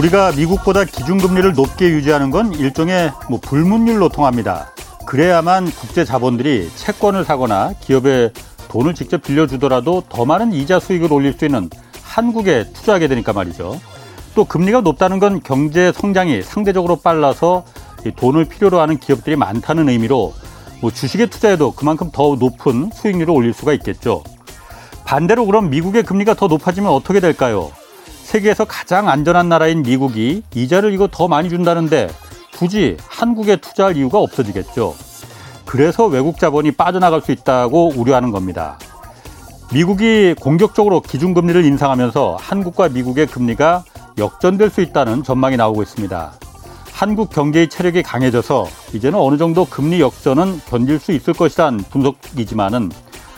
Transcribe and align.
우리가 0.00 0.32
미국보다 0.32 0.84
기준금리를 0.84 1.52
높게 1.52 1.90
유지하는 1.90 2.30
건 2.30 2.54
일종의 2.54 3.12
뭐 3.28 3.38
불문율로 3.38 4.08
통합니다. 4.08 4.72
그래야만 5.04 5.70
국제 5.72 6.06
자본들이 6.06 6.70
채권을 6.74 7.26
사거나 7.26 7.74
기업에 7.80 8.32
돈을 8.68 8.94
직접 8.94 9.22
빌려주더라도 9.22 10.04
더 10.08 10.24
많은 10.24 10.54
이자 10.54 10.80
수익을 10.80 11.12
올릴 11.12 11.34
수 11.34 11.44
있는 11.44 11.68
한국에 12.02 12.72
투자하게 12.72 13.08
되니까 13.08 13.34
말이죠. 13.34 13.78
또 14.34 14.44
금리가 14.46 14.80
높다는 14.80 15.18
건 15.18 15.42
경제 15.42 15.92
성장이 15.92 16.42
상대적으로 16.42 16.96
빨라서 16.96 17.64
돈을 18.16 18.46
필요로 18.46 18.80
하는 18.80 18.96
기업들이 18.98 19.36
많다는 19.36 19.90
의미로 19.90 20.32
뭐 20.80 20.90
주식에 20.90 21.26
투자해도 21.26 21.72
그만큼 21.72 22.10
더 22.10 22.36
높은 22.40 22.90
수익률을 22.94 23.34
올릴 23.34 23.52
수가 23.52 23.74
있겠죠. 23.74 24.24
반대로 25.04 25.44
그럼 25.44 25.68
미국의 25.68 26.04
금리가 26.04 26.34
더 26.34 26.46
높아지면 26.46 26.90
어떻게 26.90 27.20
될까요? 27.20 27.70
세계에서 28.30 28.64
가장 28.64 29.08
안전한 29.08 29.48
나라인 29.48 29.82
미국이 29.82 30.44
이자를 30.54 30.92
이거 30.92 31.08
더 31.10 31.26
많이 31.26 31.48
준다는데 31.48 32.08
굳이 32.56 32.96
한국에 33.08 33.56
투자할 33.56 33.96
이유가 33.96 34.20
없어지겠죠. 34.20 34.94
그래서 35.66 36.06
외국 36.06 36.38
자본이 36.38 36.70
빠져나갈 36.70 37.22
수 37.22 37.32
있다고 37.32 37.92
우려하는 37.96 38.30
겁니다. 38.30 38.78
미국이 39.72 40.36
공격적으로 40.38 41.00
기준금리를 41.00 41.64
인상하면서 41.64 42.38
한국과 42.40 42.90
미국의 42.90 43.26
금리가 43.26 43.82
역전될 44.16 44.70
수 44.70 44.80
있다는 44.80 45.24
전망이 45.24 45.56
나오고 45.56 45.82
있습니다. 45.82 46.32
한국 46.92 47.30
경제의 47.30 47.68
체력이 47.68 48.04
강해져서 48.04 48.68
이제는 48.92 49.18
어느 49.18 49.38
정도 49.38 49.64
금리 49.64 50.00
역전은 50.00 50.60
견딜 50.66 51.00
수 51.00 51.10
있을 51.10 51.34
것이란 51.34 51.78
분석이지만은 51.78 52.92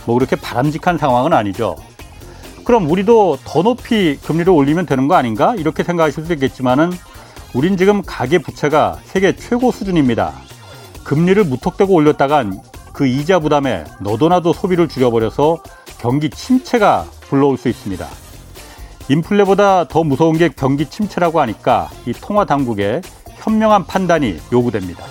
뭐 0.05 0.19
그렇게 0.19 0.37
바람직한 0.37 0.99
상황은 0.99 1.33
아니죠. 1.33 1.77
그럼 2.65 2.91
우리도 2.91 3.39
더 3.45 3.63
높이 3.63 4.19
금리를 4.23 4.51
올리면 4.53 4.87
되는 4.87 5.09
거 5.09 5.15
아닌가? 5.15 5.55
이렇게 5.57 5.83
생각하실 5.83 6.27
수 6.27 6.33
있겠지만은 6.35 6.91
우린 7.55 7.77
지금 7.77 8.03
가계 8.05 8.39
부채가 8.39 8.99
세계 9.05 9.37
최고 9.37 9.71
수준입니다. 9.71 10.33
금리를 11.05 11.43
무턱대고 11.45 11.93
올렸다간 11.93 12.61
그 12.93 13.07
이자 13.07 13.41
부담에 13.41 13.85
너도나도 14.01 14.53
소비를 14.53 14.89
줄여버려서 14.89 15.63
경기 15.99 16.31
침체가 16.31 17.05
불러올 17.29 17.57
수 17.57 17.69
있습니다. 17.69 18.07
인플레보다 19.09 19.89
더 19.89 20.05
무서운 20.05 20.39
게 20.39 20.49
경기 20.49 20.87
침체라고 20.87 21.41
하니까 21.41 21.91
이 22.07 22.13
통화 22.13 22.45
당국의 22.45 23.03
현명한 23.37 23.87
판단이 23.87 24.39
요구됩니다. 24.53 25.05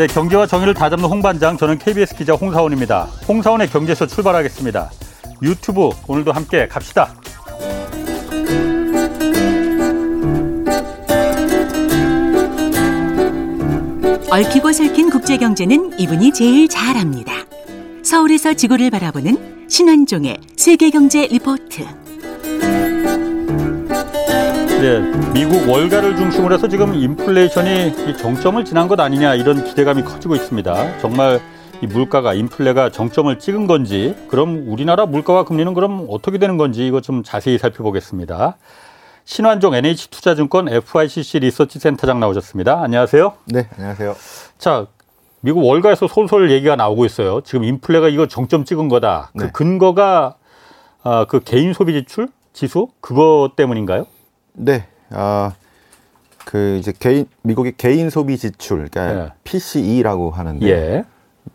네, 0.00 0.06
경제와 0.06 0.46
정의를 0.46 0.72
다잡는 0.72 1.04
홍반장, 1.04 1.58
저는 1.58 1.78
KBS 1.78 2.16
기자 2.16 2.32
홍사원입니다. 2.32 3.02
홍사원의 3.28 3.68
경제쇼 3.68 4.06
출발하겠습니다. 4.06 4.90
유튜브 5.42 5.90
오늘도 6.08 6.32
함께 6.32 6.66
갑시다. 6.66 7.12
얽히고 14.30 14.72
설킨 14.72 15.10
국제 15.10 15.36
경제는 15.36 16.00
이분이 16.00 16.32
제일 16.32 16.66
잘합니다. 16.66 17.34
서울에서 18.02 18.54
지구를 18.54 18.88
바라보는 18.88 19.66
신환종의 19.68 20.38
세계 20.56 20.88
경제 20.88 21.26
리포트. 21.26 21.99
네, 24.80 24.98
미국 25.34 25.68
월가를 25.68 26.16
중심으로 26.16 26.54
해서 26.54 26.66
지금 26.66 26.94
인플레이션이 26.94 28.16
정점을 28.16 28.64
지난 28.64 28.88
것 28.88 28.98
아니냐 28.98 29.34
이런 29.34 29.62
기대감이 29.62 30.02
커지고 30.02 30.34
있습니다. 30.36 31.00
정말 31.00 31.38
이 31.82 31.86
물가가 31.86 32.32
인플레가 32.32 32.88
정점을 32.88 33.38
찍은 33.38 33.66
건지 33.66 34.16
그럼 34.28 34.64
우리나라 34.68 35.04
물가와 35.04 35.44
금리는 35.44 35.74
그럼 35.74 36.06
어떻게 36.08 36.38
되는 36.38 36.56
건지 36.56 36.86
이거 36.86 37.02
좀 37.02 37.22
자세히 37.22 37.58
살펴보겠습니다. 37.58 38.56
신환종 39.26 39.74
NH투자증권 39.74 40.70
FICC 40.70 41.40
리서치 41.40 41.78
센터장 41.78 42.18
나오셨습니다. 42.18 42.82
안녕하세요. 42.82 43.34
네, 43.48 43.68
안녕하세요. 43.76 44.16
자, 44.56 44.86
미국 45.42 45.62
월가에서 45.62 46.08
솔솔 46.08 46.50
얘기가 46.50 46.76
나오고 46.76 47.04
있어요. 47.04 47.42
지금 47.42 47.64
인플레가 47.64 48.08
이거 48.08 48.26
정점 48.26 48.64
찍은 48.64 48.88
거다. 48.88 49.30
그 49.36 49.44
네. 49.44 49.50
근거가 49.52 50.36
아, 51.02 51.26
그 51.28 51.40
개인 51.40 51.74
소비 51.74 51.92
지출 51.92 52.28
지수 52.54 52.88
그거 53.02 53.50
때문인가요? 53.56 54.06
네. 54.52 54.84
아, 55.10 55.52
그 56.44 56.76
이제 56.78 56.92
개인 56.98 57.26
미국의 57.42 57.74
개인 57.76 58.10
소비 58.10 58.36
지출, 58.38 58.88
그러니까 58.88 59.24
네. 59.24 59.32
PCE라고 59.44 60.30
하는데 60.30 60.66
예. 60.68 61.04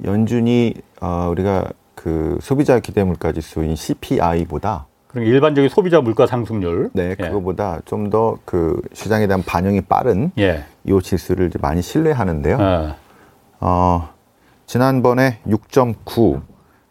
연준이 0.04 0.74
어, 1.02 1.28
우리가 1.32 1.70
그 1.96 2.38
소비자 2.42 2.80
기대 2.80 3.04
물가 3.04 3.32
지수인 3.32 3.76
CPI보다 3.76 4.86
그럼 5.08 5.26
일반적인 5.26 5.70
소비자 5.70 6.02
물가 6.02 6.28
상승률 6.28 6.92
네, 6.94 7.12
예. 7.12 7.16
그거보다 7.16 7.82
좀 7.86 8.10
더 8.10 8.38
그 8.46 8.82
시장에 8.94 9.28
대한 9.28 9.44
반영이 9.44 9.82
빠른 9.82 10.32
예. 10.38 10.66
이 10.84 11.00
지수를 11.02 11.48
이제 11.48 11.58
많이 11.62 11.82
신뢰하는데요. 11.82 12.58
예. 12.60 12.96
어, 13.62 14.10
지난번에 14.68 15.40
6.9 15.48 16.42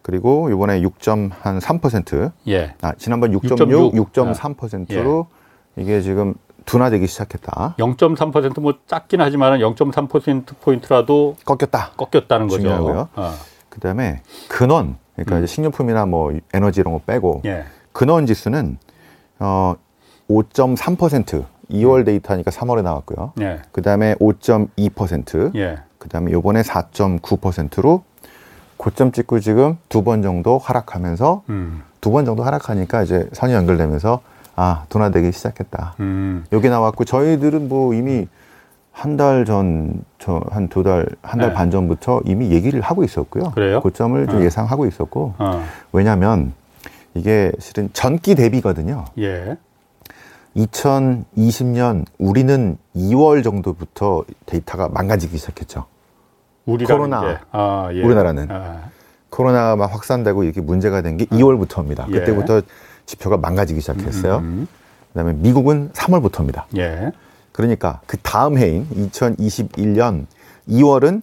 그리고 0.03 0.51
이번에 0.51 0.81
6.3%. 0.83 2.33
예. 2.49 2.75
아, 2.83 2.93
지난번 2.99 3.33
6.6, 3.39 3.93
6.3%로 4.13 5.27
이게 5.77 6.01
지금 6.01 6.35
둔화되기 6.65 7.07
시작했다. 7.07 7.75
0.3%뭐 7.79 8.75
작긴 8.87 9.21
하지만 9.21 9.59
0.3% 9.61 10.45
포인트라도 10.61 11.37
꺾였다. 11.45 11.91
꺾였다는 11.97 12.49
거죠. 12.49 12.63
중요하고요. 12.63 13.09
어. 13.17 13.33
그다음에 13.69 14.23
근원 14.49 14.97
그러니까 15.17 15.39
음. 15.39 15.47
식료품이나 15.47 16.07
뭐 16.07 16.33
에너지 16.55 16.81
이런 16.81 16.95
거 16.95 17.01
빼고 17.05 17.43
예. 17.45 17.65
근원 17.93 18.27
지수는 18.27 18.79
어 19.41 19.75
5.3% 20.31 21.45
2월 21.71 21.99
음. 22.01 22.05
데이터니까 22.05 22.51
3월에 22.51 22.83
나왔고요. 22.83 23.33
예. 23.41 23.61
그다음에 23.73 24.15
5.2%. 24.17 25.55
예. 25.57 25.79
그다음에 25.99 26.33
요번에 26.33 26.63
4.9%로 26.63 28.05
고점 28.77 29.13
찍고 29.13 29.41
지금 29.41 29.79
두 29.89 30.03
번 30.03 30.23
정도 30.23 30.59
하락하면서 30.59 31.43
음. 31.49 31.83
두번 32.01 32.25
정도 32.25 32.43
하락하니까 32.45 33.03
이제 33.03 33.29
선이 33.33 33.53
연결되면서 33.55 34.21
아 34.57 34.85
둔화되기 34.89 35.33
시작했다. 35.33 35.95
음. 36.01 36.45
여기 36.53 36.69
나왔고 36.69 37.05
저희들은 37.05 37.69
뭐 37.69 37.95
이미 37.95 38.29
한 38.93 39.17
달 39.17 39.45
전, 39.45 40.05
저 40.19 40.41
한 40.53 40.69
두 40.69 40.83
달, 40.85 41.07
한 41.23 41.41
달반 41.41 41.67
네. 41.67 41.71
전부터 41.73 42.21
이미 42.27 42.51
얘기를 42.53 42.81
하고 42.81 43.03
있었고요. 43.03 43.51
그래요? 43.51 43.81
고점을 43.81 44.27
좀 44.29 44.37
어. 44.41 44.45
예상하고 44.45 44.87
있었고. 44.87 45.35
어. 45.39 45.65
왜냐하면 45.93 46.53
이게 47.15 47.51
실은 47.59 47.91
전기 47.93 48.35
대비거든요. 48.37 49.05
예. 49.19 49.57
2020년 50.57 52.05
우리는 52.19 52.77
2월 52.95 53.43
정도부터 53.43 54.25
데이터가 54.47 54.89
망가지기 54.89 55.37
시작했죠. 55.39 55.87
코로나, 56.87 57.41
아, 57.51 57.89
예. 57.93 58.03
우리나라는 58.03 58.49
아. 58.51 58.77
코로나가 59.31 59.75
막 59.77 59.93
확산되고 59.93 60.45
이렇게 60.45 60.61
문제가 60.61 61.03
된게 61.03 61.25
2월부터입니다. 61.27 62.09
예. 62.11 62.21
그때부터 62.21 62.63
지표가 63.07 63.37
망가지기 63.37 63.81
시작했어요. 63.81 64.37
음, 64.39 64.43
음, 64.43 64.45
음. 64.45 64.69
그다음에 65.13 65.33
미국은 65.35 65.91
3월부터입니다. 65.93 66.65
예. 66.77 67.13
그러니까 67.53 68.01
그 68.07 68.17
다음 68.19 68.59
해인 68.59 68.89
2021년 68.91 70.27
2월은 70.69 71.23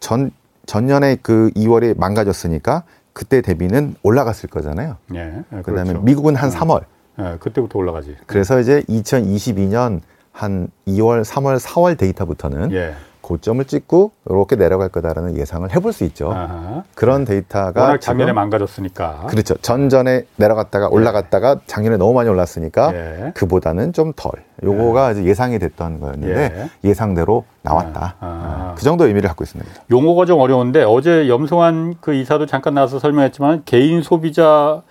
전 0.00 0.30
전년에 0.66 1.16
그 1.22 1.50
2월에 1.56 1.98
망가졌으니까 1.98 2.84
그때 3.12 3.40
대비는 3.40 3.96
올라갔을 4.02 4.48
거잖아요. 4.48 4.96
예. 5.14 5.18
예 5.18 5.62
그다음에 5.62 5.90
그렇죠. 5.90 6.02
미국은 6.02 6.36
한 6.36 6.50
3월. 6.50 6.84
예, 7.18 7.36
그때부터 7.40 7.78
올라가지. 7.78 8.16
그래서 8.26 8.58
이제 8.60 8.82
2022년 8.88 10.00
한 10.30 10.68
2월, 10.86 11.24
3월, 11.24 11.58
4월 11.58 11.98
데이터부터는 11.98 12.72
예. 12.72 12.94
고점을 13.22 13.64
찍고 13.64 14.12
이렇게 14.28 14.56
내려갈 14.56 14.88
거다라는 14.88 15.38
예상을 15.38 15.74
해볼 15.74 15.92
수 15.92 16.04
있죠. 16.04 16.32
아하. 16.32 16.82
그런 16.94 17.24
데이터가 17.24 17.80
워낙 17.80 18.00
작년에 18.00 18.32
망가졌으니까. 18.32 19.26
그렇죠. 19.28 19.54
전전에 19.56 20.24
내려갔다가 20.36 20.86
예. 20.86 20.94
올라갔다가 20.94 21.52
예. 21.52 21.60
작년에 21.66 21.96
너무 21.96 22.12
많이 22.12 22.28
올랐으니까 22.28 22.94
예. 22.94 23.32
그보다는 23.34 23.92
좀 23.92 24.12
덜. 24.14 24.32
요거가 24.62 25.08
예. 25.08 25.12
이제 25.12 25.24
예상이 25.24 25.58
됐던 25.58 26.00
거였는데 26.00 26.68
예. 26.84 26.94
상대로 26.94 27.44
나왔다. 27.62 28.16
아. 28.20 28.26
아. 28.26 28.74
그 28.76 28.82
정도 28.82 29.06
의미를 29.06 29.28
갖고 29.28 29.44
있습니다. 29.44 29.70
용어가 29.90 30.26
좀 30.26 30.40
어려운데 30.40 30.82
어제 30.82 31.28
염성환 31.28 31.96
그 32.00 32.12
이사도 32.14 32.46
잠깐 32.46 32.74
나와서 32.74 32.98
설명했지만 32.98 33.62
개인 33.64 34.02
소비자 34.02 34.82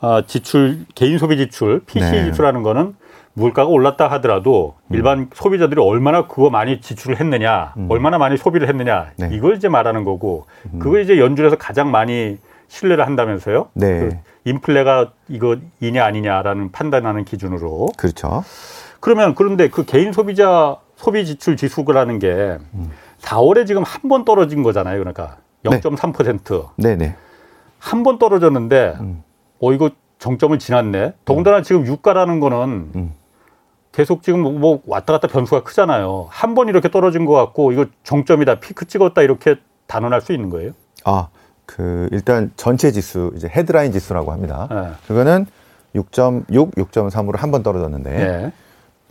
아, 0.00 0.22
지출, 0.26 0.84
개인 0.94 1.16
소비 1.18 1.38
지출, 1.38 1.80
PC 1.86 2.10
네. 2.10 2.24
지출하는 2.26 2.62
거는 2.62 2.94
물가가 3.36 3.68
올랐다 3.68 4.08
하더라도 4.12 4.74
음. 4.88 4.94
일반 4.96 5.28
소비자들이 5.34 5.78
얼마나 5.80 6.26
그거 6.26 6.48
많이 6.48 6.80
지출을 6.80 7.20
했느냐, 7.20 7.74
음. 7.76 7.86
얼마나 7.90 8.16
많이 8.16 8.38
소비를 8.38 8.66
했느냐, 8.68 9.10
네. 9.16 9.28
이걸 9.32 9.56
이제 9.56 9.68
말하는 9.68 10.04
거고, 10.04 10.46
음. 10.72 10.78
그거 10.78 10.98
이제 10.98 11.18
연준에서 11.18 11.56
가장 11.56 11.90
많이 11.90 12.38
신뢰를 12.68 13.06
한다면서요? 13.06 13.68
네. 13.74 14.00
그 14.00 14.16
인플레가 14.46 15.12
이거 15.28 15.56
이냐 15.80 16.04
아니냐라는 16.04 16.72
판단하는 16.72 17.24
기준으로. 17.24 17.88
그렇죠. 17.98 18.42
그러면 19.00 19.34
그런데 19.34 19.68
그 19.68 19.84
개인 19.84 20.12
소비자 20.12 20.76
소비 20.96 21.26
지출 21.26 21.56
지수라는 21.58 22.18
게 22.18 22.58
음. 22.74 22.90
4월에 23.20 23.66
지금 23.66 23.82
한 23.82 24.08
번 24.08 24.24
떨어진 24.24 24.62
거잖아요. 24.62 24.98
그러니까 24.98 25.36
0.3%. 25.64 26.70
네. 26.76 26.96
네네. 26.96 27.14
한 27.78 28.02
번 28.02 28.18
떨어졌는데, 28.18 28.94
음. 29.00 29.22
어, 29.60 29.72
이거 29.74 29.90
정점을 30.18 30.58
지났네. 30.58 31.12
더군다나 31.26 31.58
음. 31.58 31.62
지금 31.62 31.86
유가라는 31.86 32.40
거는 32.40 32.90
음. 32.96 33.12
계속 33.96 34.22
지금 34.22 34.40
뭐, 34.42 34.52
뭐 34.52 34.80
왔다 34.86 35.14
갔다 35.14 35.26
변수가 35.26 35.62
크잖아요. 35.62 36.26
한 36.28 36.54
번 36.54 36.68
이렇게 36.68 36.90
떨어진 36.90 37.24
것 37.24 37.32
같고 37.32 37.72
이거 37.72 37.86
정점이다, 38.04 38.56
피크 38.60 38.84
찍었다 38.84 39.22
이렇게 39.22 39.56
단언할 39.86 40.20
수 40.20 40.34
있는 40.34 40.50
거예요? 40.50 40.72
아, 41.04 41.28
그 41.64 42.06
일단 42.12 42.50
전체 42.56 42.90
지수 42.92 43.32
이제 43.36 43.48
헤드라인 43.48 43.92
지수라고 43.92 44.32
합니다. 44.32 44.68
네. 44.70 44.88
그거는 45.08 45.46
6.6, 45.94 46.74
6.3으로 46.74 47.38
한 47.38 47.50
번 47.50 47.62
떨어졌는데 47.62 48.10
네. 48.10 48.52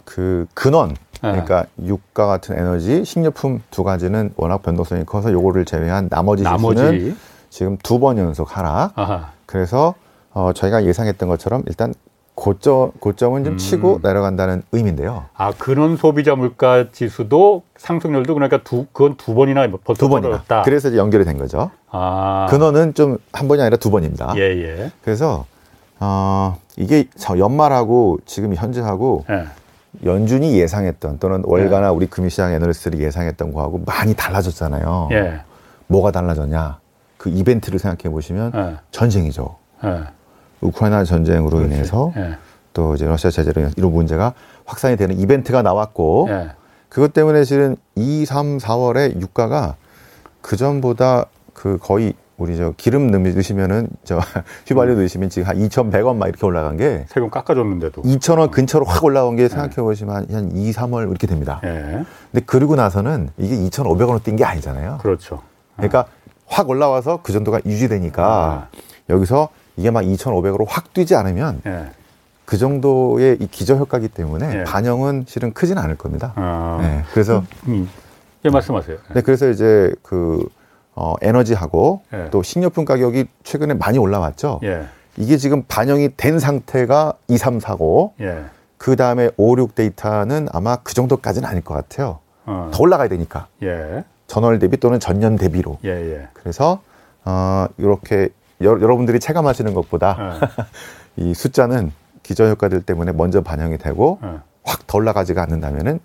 그 0.05 0.45
근원 0.53 0.89
네. 0.89 0.95
그러니까 1.31 1.65
유가 1.83 2.27
같은 2.27 2.55
에너지, 2.55 3.03
식료품 3.05 3.63
두 3.71 3.83
가지는 3.83 4.33
워낙 4.35 4.61
변동성이 4.61 5.03
커서 5.03 5.31
요거를 5.31 5.65
제외한 5.65 6.09
나머지, 6.09 6.43
나머지. 6.43 6.75
지수는 6.79 7.17
지금 7.49 7.77
두 7.81 7.97
번 7.99 8.19
연속 8.19 8.55
하락. 8.55 8.91
아하. 8.99 9.31
그래서 9.47 9.95
어, 10.31 10.53
저희가 10.53 10.83
예상했던 10.85 11.27
것처럼 11.27 11.63
일단 11.65 11.91
고점, 12.35 12.91
고점은 12.99 13.43
좀 13.45 13.53
음. 13.53 13.57
치고 13.57 14.01
내려간다는 14.03 14.61
의미인데요. 14.73 15.25
아, 15.35 15.51
근원 15.57 15.95
소비자 15.95 16.35
물가 16.35 16.91
지수도 16.91 17.63
상승률도 17.77 18.33
그러니까 18.33 18.57
두, 18.63 18.85
그건 18.91 19.15
두 19.15 19.33
번이나 19.33 19.65
벌써 19.83 19.99
두 19.99 20.09
번이나. 20.09 20.29
떨어졌다. 20.29 20.61
그래서 20.63 20.89
이제 20.89 20.97
연결이 20.97 21.23
된 21.25 21.37
거죠. 21.37 21.71
아. 21.89 22.47
근원은 22.49 22.93
좀 22.93 23.17
한 23.31 23.47
번이 23.47 23.61
아니라 23.61 23.77
두 23.77 23.89
번입니다. 23.89 24.33
예, 24.35 24.41
예. 24.41 24.91
그래서, 25.03 25.45
어, 25.99 26.57
이게 26.77 27.07
연말하고 27.37 28.19
지금 28.25 28.53
현재하고 28.53 29.25
예. 29.29 29.45
연준이 30.03 30.59
예상했던 30.59 31.19
또는 31.19 31.41
월가나 31.45 31.87
예. 31.87 31.91
우리 31.91 32.05
금융시장 32.07 32.51
애널리스트들이 32.51 33.01
예상했던 33.03 33.53
거하고 33.53 33.81
많이 33.85 34.13
달라졌잖아요. 34.13 35.07
예. 35.13 35.39
뭐가 35.87 36.11
달라졌냐? 36.11 36.79
그 37.17 37.29
이벤트를 37.29 37.79
생각해 37.79 38.11
보시면 38.11 38.51
예. 38.55 38.75
전쟁이죠. 38.91 39.55
예. 40.63 40.67
우크라이나 40.67 41.03
전쟁으로 41.03 41.57
그렇지. 41.57 41.73
인해서 41.73 42.11
예. 42.17 42.37
또 42.73 42.95
이제 42.95 43.05
러시아 43.05 43.31
제재로 43.31 43.61
인해서 43.61 43.73
이런 43.77 43.93
문제가 43.93 44.33
확산이 44.65 44.95
되는 44.97 45.17
이벤트가 45.17 45.61
나왔고 45.61 46.27
예. 46.29 46.51
그것 46.89 47.13
때문에 47.13 47.43
실은 47.43 47.75
2, 47.95 48.25
3, 48.25 48.57
4월에 48.57 49.19
유가가 49.19 49.75
그 50.41 50.55
전보다 50.57 51.25
그 51.53 51.77
거의 51.81 52.13
우리 52.37 52.57
저 52.57 52.73
기름 52.75 53.11
넣으시면은 53.11 53.87
저 54.03 54.19
휘발유 54.67 54.93
음. 54.93 54.97
넣으시면 54.99 55.29
지금 55.29 55.47
한 55.47 55.57
2,100원 55.57 56.17
막 56.17 56.27
이렇게 56.27 56.45
올라간 56.45 56.75
게 56.77 57.05
세금 57.07 57.29
깎아줬는데도 57.29 58.01
2,000원 58.01 58.51
근처로 58.51 58.85
확 58.85 59.03
올라온 59.05 59.35
게 59.37 59.43
예. 59.43 59.47
생각해 59.47 59.75
보시면 59.75 60.27
한 60.31 60.51
2, 60.51 60.71
3월 60.71 61.09
이렇게 61.09 61.27
됩니다. 61.27 61.61
예. 61.63 62.03
근데 62.31 62.45
그러고 62.45 62.75
나서는 62.75 63.29
이게 63.37 63.55
2,500원으로 63.55 64.21
뛴 64.23 64.35
게 64.35 64.43
아니잖아요. 64.43 64.97
그렇죠. 65.01 65.41
그러니까 65.77 66.05
확 66.45 66.69
올라와서 66.69 67.19
그 67.23 67.31
정도가 67.31 67.61
유지되니까 67.65 68.25
아. 68.25 68.67
여기서 69.09 69.47
이게 69.77 69.91
막 69.91 70.01
2,500으로 70.01 70.65
확 70.67 70.93
뛰지 70.93 71.15
않으면 71.15 71.61
예. 71.65 71.85
그 72.45 72.57
정도의 72.57 73.37
이 73.39 73.47
기저 73.47 73.75
효과기 73.75 74.07
때문에 74.09 74.59
예. 74.59 74.63
반영은 74.63 75.25
실은 75.27 75.53
크지는 75.53 75.81
않을 75.81 75.97
겁니다. 75.97 76.33
아. 76.35 76.77
네, 76.81 77.03
그래서 77.11 77.39
음, 77.39 77.45
음. 77.67 77.89
예, 78.45 78.49
말씀하세요. 78.49 78.97
네, 79.13 79.21
그래서 79.21 79.49
이제 79.49 79.93
그 80.01 80.47
어, 80.93 81.15
에너지하고 81.21 82.01
예. 82.13 82.29
또 82.31 82.43
식료품 82.43 82.85
가격이 82.85 83.25
최근에 83.43 83.73
많이 83.73 83.97
올라왔죠. 83.97 84.59
예. 84.63 84.85
이게 85.17 85.37
지금 85.37 85.63
반영이 85.67 86.11
된 86.17 86.39
상태가 86.39 87.13
2, 87.27 87.37
3, 87.37 87.59
4고 87.59 88.11
그 88.77 88.95
다음에 88.95 89.29
5, 89.37 89.57
6 89.57 89.73
데이터는 89.75 90.47
아마 90.51 90.75
그 90.77 90.93
정도까지는 90.93 91.47
아닐 91.47 91.63
것 91.63 91.73
같아요. 91.73 92.19
어. 92.45 92.69
더 92.73 92.83
올라가야 92.83 93.07
되니까. 93.07 93.47
예. 93.63 94.03
전월 94.27 94.59
대비 94.59 94.77
또는 94.77 94.99
전년 94.99 95.37
대비로. 95.37 95.77
그래서 96.33 96.81
어, 97.23 97.67
이렇게 97.77 98.29
여 98.61 98.73
러분들이 98.73 99.19
체감하시는 99.19 99.73
것보다 99.73 100.39
네. 101.17 101.23
이 101.29 101.33
숫자는 101.33 101.91
기저효과들 102.23 102.83
때문에 102.83 103.11
먼저 103.11 103.41
반영이 103.41 103.77
되고 103.77 104.19
네. 104.21 104.29
확더 104.63 104.97
올라가지가 104.97 105.41
않는다면은 105.43 105.99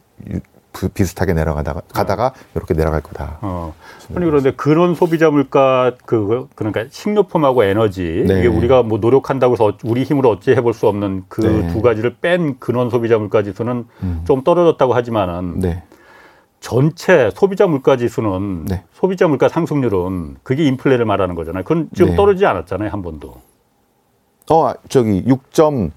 비슷하게 0.95 1.35
내려가다가 1.35 1.83
가다가 1.93 2.33
이렇게 2.55 2.75
내려갈 2.75 3.01
거다. 3.01 3.39
어. 3.41 3.75
아니 4.15 4.25
그런데 4.25 4.53
그런 4.53 4.95
소비자 4.95 5.31
물가 5.31 5.93
그 6.07 6.49
그러니까 6.55 6.85
식료품하고 6.91 7.65
에너지 7.65 8.25
네. 8.27 8.39
이게 8.39 8.49
우리가 8.49 8.83
뭐 8.83 8.99
노력한다고 8.99 9.55
해서 9.55 9.73
우리 9.85 10.05
힘으로 10.05 10.31
어찌 10.31 10.53
해볼 10.53 10.75
수 10.75 10.87
없는 10.87 11.25
그두 11.29 11.77
네. 11.77 11.83
가지를 11.83 12.17
뺀 12.21 12.59
근원 12.59 12.91
소비자 12.91 13.19
물가 13.19 13.43
지수는 13.43 13.87
음. 14.03 14.23
좀 14.27 14.45
떨어졌다고 14.45 14.95
하지만은 14.95 15.61
네. 15.61 15.83
전체 16.61 17.31
소비자 17.35 17.67
물가 17.67 17.97
지수는 17.97 18.67
네. 18.67 18.85
소비자 18.93 19.27
물가 19.27 19.49
상승률은 19.49 20.37
그게 20.43 20.65
인플레를 20.67 21.05
말하는 21.07 21.35
거잖아요. 21.35 21.65
그건 21.65 21.89
지금 21.95 22.11
네. 22.11 22.17
떨어지지 22.17 22.47
않았잖아요, 22.47 22.91
한 22.91 23.03
번도. 23.03 23.41
어, 24.51 24.73
저기 24.89 25.25
6점 25.25 25.91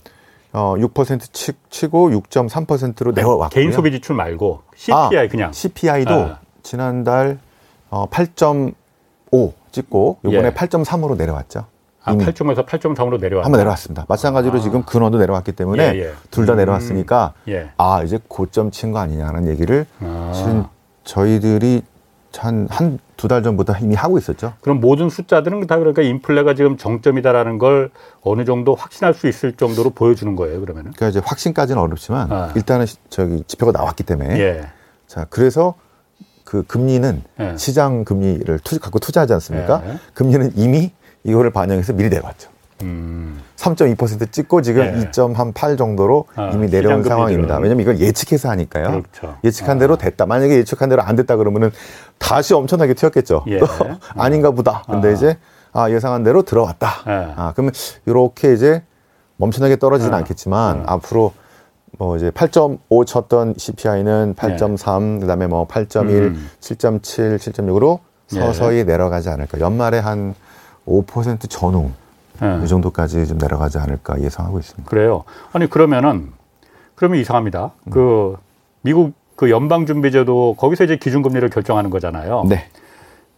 어, 0.54 0.76
6% 0.78 1.34
치, 1.34 1.52
치고 1.70 2.12
6.3%로 2.12 3.12
내려왔고요. 3.12 3.50
개인 3.50 3.72
소비 3.72 3.92
지출 3.92 4.16
말고 4.16 4.62
CPI 4.76 5.18
아, 5.18 5.28
그냥. 5.28 5.52
CPI도 5.52 6.14
아. 6.14 6.40
지난달 6.62 7.40
어, 7.90 8.08
8.5 8.10 9.54
찍고 9.72 10.20
요번에 10.24 10.48
예. 10.48 10.52
8.3으로 10.52 11.18
내려왔죠. 11.18 11.66
아, 12.06 12.14
8.5에서 12.16 12.66
8.3으로 12.66 13.20
내려왔다. 13.20 13.46
한번 13.46 13.60
내려왔습니다. 13.60 14.06
마찬가지로 14.10 14.58
아. 14.60 14.62
지금 14.62 14.84
근원도 14.84 15.18
내려왔기 15.20 15.54
때문에 15.54 15.96
예, 15.96 16.00
예. 16.00 16.12
둘다 16.32 16.54
음. 16.54 16.58
내려왔으니까 16.58 17.34
예. 17.48 17.70
아 17.78 18.04
이제 18.04 18.20
고점 18.28 18.72
친 18.72 18.92
거 18.92 19.00
아니냐는 19.00 19.48
얘기를 19.48 19.86
아. 20.02 20.32
실은 20.36 20.66
저희들이 21.06 21.84
한 22.38 22.68
한 22.70 23.00
두 23.16 23.28
달 23.30 23.42
전부터 23.44 23.76
이미 23.80 23.96
하고 23.96 24.18
있었죠. 24.18 24.54
그럼 24.60 24.82
모든 24.82 25.10
숫자들은 25.10 25.66
다 25.68 25.78
그러니까 25.78 26.02
인플레가 26.02 26.56
지금 26.56 26.76
정점이다라는 26.76 27.58
걸 27.58 27.90
어느 28.22 28.44
정도 28.44 28.76
확신할 28.76 29.14
수 29.14 29.28
있을 29.30 29.54
정도로 29.54 29.92
보여주는 29.92 30.36
거예요. 30.36 30.60
그러면은. 30.60 30.92
그러니까 30.92 31.08
이제 31.08 31.22
확신까지는 31.26 31.82
어렵지만 31.82 32.32
아. 32.32 32.52
일단은 32.56 32.86
저기 33.10 33.44
지표가 33.48 33.72
나왔기 33.72 34.04
때문에 34.04 34.38
예. 34.40 34.68
자 35.08 35.26
그래서 35.30 35.76
그 36.44 36.64
금리는 36.64 37.24
예. 37.40 37.54
시장 37.56 38.04
금리를 38.04 38.60
투, 38.60 38.78
갖고 38.80 39.00
투자하지 39.00 39.32
않습니까? 39.34 39.82
예. 39.88 40.00
금리는 40.14 40.52
이미 40.56 40.92
이거를 41.24 41.52
반영해서 41.52 41.94
미리 41.94 42.10
내려왔죠. 42.10 42.50
음. 42.82 43.42
3.2% 43.56 44.32
찍고 44.32 44.62
지금 44.62 44.84
네. 44.84 45.12
2.8 45.12 45.78
정도로 45.78 46.26
아, 46.36 46.52
이미 46.54 46.68
내려온 46.68 47.04
상황입니다. 47.04 47.58
왜냐면 47.58 47.82
이걸 47.82 48.00
예측해서 48.00 48.50
하니까요. 48.50 48.88
그렇죠. 48.90 49.38
예측한 49.44 49.78
아. 49.78 49.80
대로 49.80 49.96
됐다. 49.98 50.26
만약에 50.26 50.56
예측한 50.58 50.90
대로 50.90 51.02
안 51.02 51.16
됐다 51.16 51.38
그러면은 51.38 51.72
다시 52.18 52.54
엄청나게 52.54 52.94
튀었겠죠. 52.94 53.46
예. 53.48 53.60
또 53.60 53.68
아닌가 54.18 54.52
보다. 54.52 54.84
근데 54.90 55.10
아. 55.10 55.12
이제 55.12 55.38
아, 55.72 55.90
예상한 55.90 56.24
대로 56.24 56.42
들어왔다. 56.44 56.90
예. 57.08 57.34
아, 57.36 57.52
그러면 57.54 57.72
이렇게 58.06 58.54
이제 58.54 58.84
멈춰나게 59.38 59.78
떨어지진 59.78 60.14
아. 60.14 60.18
않겠지만 60.18 60.84
아. 60.86 60.94
앞으로 60.94 61.32
뭐 61.98 62.18
이제 62.18 62.32
8.5 62.32 63.06
쳤던 63.06 63.54
CPI는 63.58 64.36
8.3, 64.36 65.16
예. 65.16 65.20
그다음에 65.22 65.48
뭐 65.48 65.68
8.1, 65.68 66.10
음. 66.10 66.50
7.7, 66.60 67.38
7.6으로 67.38 68.00
서서히 68.28 68.80
예. 68.80 68.84
내려가지 68.84 69.30
않을까. 69.30 69.60
연말에 69.60 70.00
한 70.00 70.36
5% 70.88 71.50
전후 71.50 71.92
네. 72.42 72.62
이 72.64 72.68
정도까지 72.68 73.26
좀 73.28 73.38
내려가지 73.38 73.78
않을까 73.78 74.20
예상하고 74.22 74.60
있습니다. 74.60 74.90
그래요. 74.90 75.24
아니 75.52 75.70
그러면은 75.70 76.32
그러면 76.96 77.20
이상합니다. 77.20 77.72
음. 77.86 77.90
그 77.92 78.36
미국 78.82 79.14
그 79.36 79.50
연방준비제도 79.50 80.56
거기서 80.58 80.84
이제 80.84 80.98
기준금리를 80.98 81.48
결정하는 81.50 81.90
거잖아요. 81.90 82.44
네. 82.48 82.66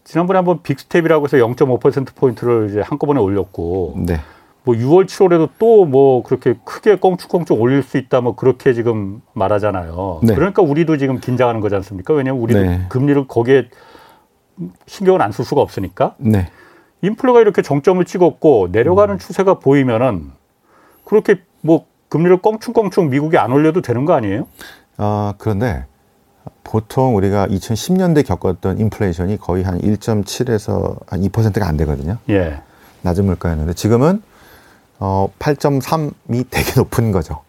지난번에 0.04 0.38
한번 0.38 0.62
big 0.62 0.78
step이라고 0.78 1.25
해서 1.25 1.38
0.5% 1.38 2.16
포인트를 2.16 2.68
이제 2.70 2.82
한꺼번에 2.82 3.20
올렸고 3.20 3.94
네. 4.06 4.20
뭐 4.64 4.75
6월, 4.75 5.06
7월에도 5.06 5.50
또 5.60 5.86
뭐 5.86 6.24
그렇게 6.24 6.56
크게 6.64 6.98
껑충껑충 6.98 7.60
올릴 7.62 7.84
수 7.84 7.98
있다 7.98 8.22
뭐 8.22 8.36
그렇게 8.36 8.74
지금 8.74 9.22
말하잖아요. 9.34 10.20
네. 10.24 10.34
그러니까 10.36 10.62
우리도 10.64 10.98
지금 10.98 11.20
긴장하는 11.20 11.62
거지 11.62 11.75
않습니까? 11.75 12.14
왜냐하면 12.14 12.42
우리도 12.44 12.60
네. 12.62 12.86
금리를 12.90 13.28
거기에 13.28 13.70
신경을 14.88 15.22
안 15.22 15.32
쓸 15.32 15.44
수가 15.46 15.62
없으니까. 15.62 16.16
네. 16.18 16.50
인플레가 17.06 17.42
이렇게 17.42 17.62
정점을 17.62 18.04
찍었고 18.06 18.70
내려가는 18.72 19.16
음. 19.16 19.20
추세가 19.20 19.60
보이면은 19.60 20.32
그렇게 21.06 21.42
뭐 21.62 21.86
금리를 22.10 22.42
껑충껑충 22.42 23.10
미국이 23.10 23.38
안 23.38 23.52
올려도 23.52 23.82
되는 23.82 24.06
거 24.06 24.14
아니에요? 24.14 24.48
아, 24.98 25.34
그런데 25.38 25.86
보통 26.64 27.16
우리가 27.16 27.48
2010년대 27.48 28.26
겪었던 28.26 28.80
인플레이션이 28.80 29.38
거의 29.38 29.64
한 29.64 29.80
1.7에서 29.80 30.98
한 31.08 31.22
2%가 31.22 31.68
안 31.68 31.78
되거든요. 31.78 32.18
예. 32.30 32.62
낮은 33.02 33.26
물가였는데 33.26 33.74
지금은 33.74 34.22
어 35.00 35.30
8.3이 35.40 36.46
되게 36.50 36.74
높은 36.78 37.12
거죠. 37.12 37.42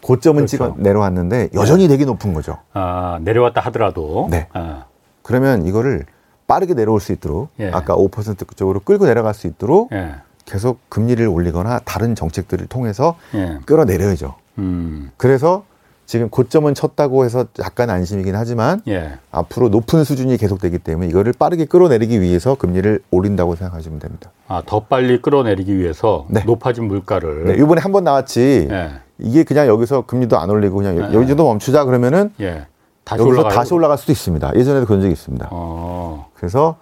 고점은 0.00 0.46
그렇죠. 0.46 0.50
찍어 0.50 0.74
내려왔는데 0.78 1.50
여전히 1.54 1.84
네. 1.84 1.88
되게 1.88 2.04
높은 2.04 2.32
거죠. 2.32 2.58
아, 2.72 3.18
내려왔다 3.22 3.60
하더라도. 3.62 4.28
네. 4.30 4.48
아. 4.52 4.84
그러면 5.22 5.66
이거를 5.66 6.06
빠르게 6.48 6.74
내려올 6.74 6.98
수 7.00 7.12
있도록 7.12 7.50
예. 7.60 7.70
아까 7.72 7.94
5% 7.94 8.56
쪽으로 8.56 8.80
끌고 8.80 9.06
내려갈 9.06 9.34
수 9.34 9.46
있도록 9.46 9.90
예. 9.92 10.14
계속 10.46 10.80
금리를 10.88 11.24
올리거나 11.28 11.80
다른 11.84 12.14
정책들을 12.16 12.66
통해서 12.66 13.16
예. 13.34 13.58
끌어내려야죠. 13.66 14.34
음. 14.58 15.10
그래서 15.18 15.64
지금 16.06 16.30
고점은 16.30 16.72
쳤다고 16.74 17.26
해서 17.26 17.44
약간 17.60 17.90
안심이긴 17.90 18.34
하지만 18.34 18.80
예. 18.88 19.18
앞으로 19.30 19.68
높은 19.68 20.04
수준이 20.04 20.38
계속되기 20.38 20.78
때문에 20.78 21.06
이거를 21.08 21.34
빠르게 21.38 21.66
끌어내리기 21.66 22.22
위해서 22.22 22.54
금리를 22.54 23.00
올린다고 23.10 23.54
생각하시면 23.56 23.98
됩니다. 23.98 24.30
아, 24.48 24.62
더 24.64 24.80
빨리 24.80 25.20
끌어내리기 25.20 25.76
위해서 25.76 26.24
네. 26.30 26.42
높아진 26.44 26.84
물가를. 26.88 27.44
네, 27.44 27.54
이번에 27.62 27.82
한 27.82 27.92
번 27.92 28.04
나왔지. 28.04 28.68
예. 28.70 28.90
이게 29.18 29.42
그냥 29.44 29.66
여기서 29.66 30.06
금리도 30.06 30.38
안 30.38 30.48
올리고 30.48 30.76
그냥 30.76 30.96
예. 30.96 31.14
여기도 31.14 31.44
멈추자 31.44 31.84
그러면은 31.84 32.32
예. 32.40 32.66
다시 33.08 33.22
여기서 33.22 33.38
올라가요? 33.40 33.54
다시 33.54 33.74
올라갈 33.74 33.98
수도 33.98 34.12
있습니다. 34.12 34.52
예전에도 34.54 34.86
그런 34.86 35.00
적이 35.00 35.12
있습니다. 35.12 35.48
어. 35.50 36.28
그래서 36.34 36.76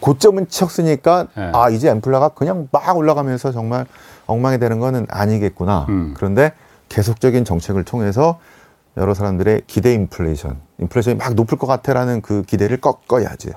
고점은 0.00 0.48
쳤으니까 0.48 1.26
예. 1.36 1.50
아 1.54 1.70
이제 1.70 1.88
엠플라가 1.90 2.30
그냥 2.30 2.68
막 2.72 2.96
올라가면서 2.96 3.52
정말 3.52 3.86
엉망이 4.26 4.58
되는 4.58 4.80
거는 4.80 5.06
아니겠구나. 5.10 5.86
음. 5.88 6.14
그런데 6.16 6.52
계속적인 6.88 7.44
정책을 7.44 7.84
통해서 7.84 8.38
여러 8.96 9.14
사람들의 9.14 9.62
기대 9.68 9.94
인플레이션, 9.94 10.58
인플레이션이 10.80 11.16
막 11.18 11.34
높을 11.34 11.56
것 11.58 11.66
같아라는 11.66 12.22
그 12.22 12.42
기대를 12.42 12.78
꺾어야죠. 12.80 13.50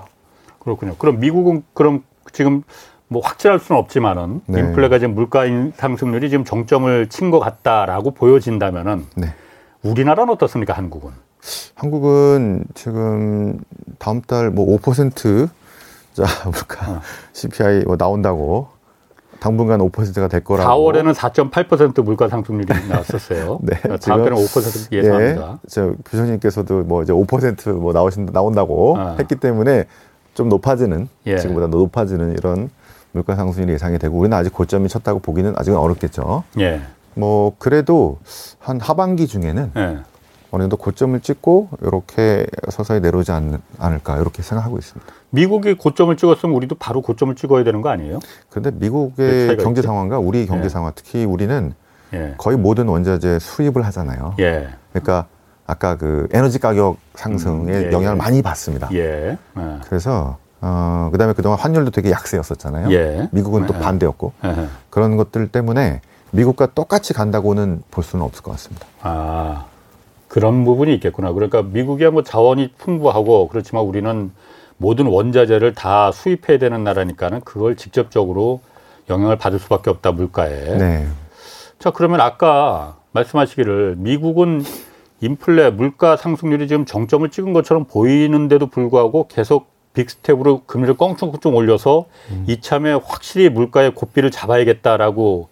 그렇군요. 0.60 0.96
그럼 0.98 1.20
미국은 1.20 1.64
그럼 1.74 2.04
지금 2.32 2.62
뭐 3.08 3.22
확실할 3.24 3.60
수는 3.60 3.80
없지만은 3.80 4.42
네. 4.46 4.60
인플레가 4.60 5.00
지금 5.00 5.16
물가 5.16 5.44
상승률이 5.76 6.30
지금 6.30 6.44
정점을 6.46 7.10
친 7.10 7.32
것 7.32 7.40
같다라고 7.40 8.12
보여진다면은 8.12 9.06
네. 9.16 9.34
우리나라는 9.82 10.32
어떻습니까? 10.34 10.74
한국은? 10.74 11.12
한국은 11.76 12.64
지금 12.74 13.60
다음 14.00 14.22
달 14.22 14.50
뭐 14.52 14.78
5%자 14.80 15.50
물가 16.46 16.92
어. 16.92 17.02
CPI 17.34 17.84
뭐 17.86 17.98
나온다고 17.98 18.68
당분간 19.40 19.80
5%가 19.82 20.30
될 20.30 20.42
거라고. 20.42 20.70
4월에는 20.70 21.14
4.8% 21.14 22.02
물가 22.04 22.30
상승률이 22.30 22.88
나왔었어요. 22.88 23.60
네. 23.64 23.76
다음 23.82 24.24
달은 24.24 24.38
5% 24.38 24.92
예상합니다. 24.94 25.52
예, 25.52 25.68
저 25.70 25.94
부장님께서도 26.06 26.84
뭐 26.84 27.04
이제 27.04 27.12
5%뭐 27.12 27.92
나오신 27.92 28.28
나온다고 28.32 28.96
아. 28.98 29.18
했기 29.20 29.36
때문에 29.36 29.86
좀 30.34 30.48
높아지는 30.48 31.10
예. 31.26 31.38
지금보다 31.38 31.68
높아지는 31.68 32.32
이런 32.38 32.70
물가 33.12 33.36
상승률이 33.36 33.74
예상이 33.74 34.00
되고 34.00 34.18
우리는 34.18 34.36
아직 34.38 34.54
고점이 34.54 34.88
쳤다고 34.88 35.20
보기는 35.20 35.54
아직은 35.58 35.78
어렵겠죠. 35.78 36.44
예. 36.60 36.82
뭐 37.16 37.54
그래도 37.60 38.20
한 38.60 38.80
하반기 38.80 39.28
중에는 39.28 39.72
예. 39.76 39.98
어느 40.54 40.62
정도 40.62 40.78
고점을 40.78 41.20
찍고 41.20 41.70
이렇게 41.82 42.46
서서히 42.70 43.00
내려오지 43.00 43.32
않, 43.32 43.60
않을까 43.80 44.20
이렇게 44.20 44.44
생각하고 44.44 44.78
있습니다. 44.78 45.12
미국이 45.32 45.74
고점을 45.74 46.16
찍었으면 46.16 46.56
우리도 46.56 46.76
바로 46.76 47.02
고점을 47.02 47.34
찍어야 47.34 47.64
되는 47.64 47.82
거 47.82 47.90
아니에요? 47.90 48.20
그런데 48.52 48.70
미국의 48.70 49.58
경제 49.58 49.80
있지? 49.80 49.88
상황과 49.88 50.20
우리 50.20 50.46
경제 50.46 50.66
예. 50.66 50.70
상황 50.70 50.92
특히 50.94 51.26
우리는 51.26 51.74
예. 52.14 52.36
거의 52.38 52.56
모든 52.56 52.88
원자재 52.88 53.40
수입을 53.40 53.84
하잖아요. 53.88 54.36
예. 54.38 54.68
그러니까 54.92 55.26
아까 55.66 55.98
그 55.98 56.28
에너지 56.32 56.60
가격 56.60 56.98
상승에 57.16 57.74
음, 57.74 57.84
예, 57.88 57.92
영향을 57.92 58.18
예. 58.18 58.18
많이 58.20 58.42
받습니다. 58.44 58.90
예. 58.94 59.36
예. 59.58 59.78
그래서 59.88 60.38
어 60.62 61.10
그다음에 61.12 61.34
그동안 61.34 61.58
환율도 61.58 61.90
되게 61.90 62.12
약세였었잖아요. 62.12 62.92
예. 62.92 63.28
미국은 63.32 63.66
또 63.66 63.74
반대였고 63.74 64.34
그런 64.92 65.18
것들 65.18 65.48
때문에 65.48 66.02
미국과 66.30 66.68
똑같이 66.76 67.16
간다고는 67.16 67.82
볼 67.90 68.04
수는 68.04 68.24
없을 68.24 68.44
것 68.44 68.52
같습니다. 68.52 68.86
아. 69.02 69.66
그런 70.34 70.66
부분이 70.66 70.92
있겠구나. 70.96 71.32
그러니까 71.32 71.62
미국이야 71.62 72.10
뭐 72.10 72.24
자원이 72.24 72.72
풍부하고 72.80 73.50
그렇지만 73.50 73.84
우리는 73.84 74.32
모든 74.78 75.06
원자재를 75.06 75.76
다 75.76 76.12
수입해야 76.12 76.58
되는 76.58 76.84
나라니까는 76.84 77.42
그걸 77.42 77.76
직접적으로 77.76 78.60
영향을 79.12 79.38
받을 79.38 79.60
수밖에 79.60 79.92
없다 79.92 80.12
물가에. 80.12 80.78
네. 80.80 81.06
자 81.78 81.92
그러면 81.92 82.20
아까 82.20 82.98
말씀하시기를 83.12 83.98
미국은 84.00 84.64
인플레 85.22 85.70
물가 85.70 86.18
상승률이 86.18 86.68
지금 86.68 86.86
정점을 86.86 87.30
찍은 87.30 87.54
것처럼 87.54 87.86
보이는데도 87.86 88.66
불구하고 88.66 89.28
계속 89.28 89.68
big 89.94 90.13
step으로 90.13 90.64
금리를 90.66 90.98
껑충껑충 90.98 91.56
올려서 91.56 92.06
음. 92.32 92.46
이참에 92.48 92.94
확실히 92.94 93.50
물가의 93.50 93.94
고삐를 93.94 94.32
잡아야겠다라고 94.32 95.50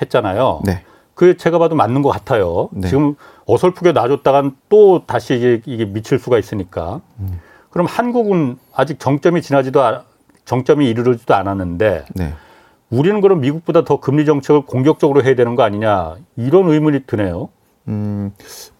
했잖아요. 0.00 0.62
네. 0.64 0.84
그 1.22 1.36
제가 1.36 1.60
봐도 1.60 1.76
맞는 1.76 2.02
것 2.02 2.08
같아요. 2.08 2.68
네. 2.72 2.88
지금 2.88 3.14
어설프게 3.46 3.92
놔줬다간 3.92 4.56
또 4.68 5.06
다시 5.06 5.36
이게, 5.36 5.62
이게 5.66 5.84
미칠 5.84 6.18
수가 6.18 6.36
있으니까. 6.36 7.00
음. 7.20 7.38
그럼 7.70 7.86
한국은 7.86 8.58
아직 8.74 8.98
정점이 8.98 9.40
지나지도 9.40 9.80
정점이 10.46 10.90
이르르지도 10.90 11.32
않았는데 11.36 12.06
네. 12.14 12.34
우리는 12.90 13.20
그럼 13.20 13.40
미국보다 13.40 13.84
더 13.84 14.00
금리 14.00 14.26
정책을 14.26 14.62
공격적으로 14.62 15.22
해야 15.22 15.36
되는 15.36 15.54
거 15.54 15.62
아니냐 15.62 16.16
이런 16.34 16.68
의문이 16.68 17.04
드네요. 17.06 17.50
음, 17.86 18.32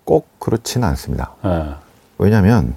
꼭 0.03 0.27
그렇지는 0.41 0.89
않습니다. 0.89 1.35
네. 1.45 1.75
왜냐하면 2.19 2.75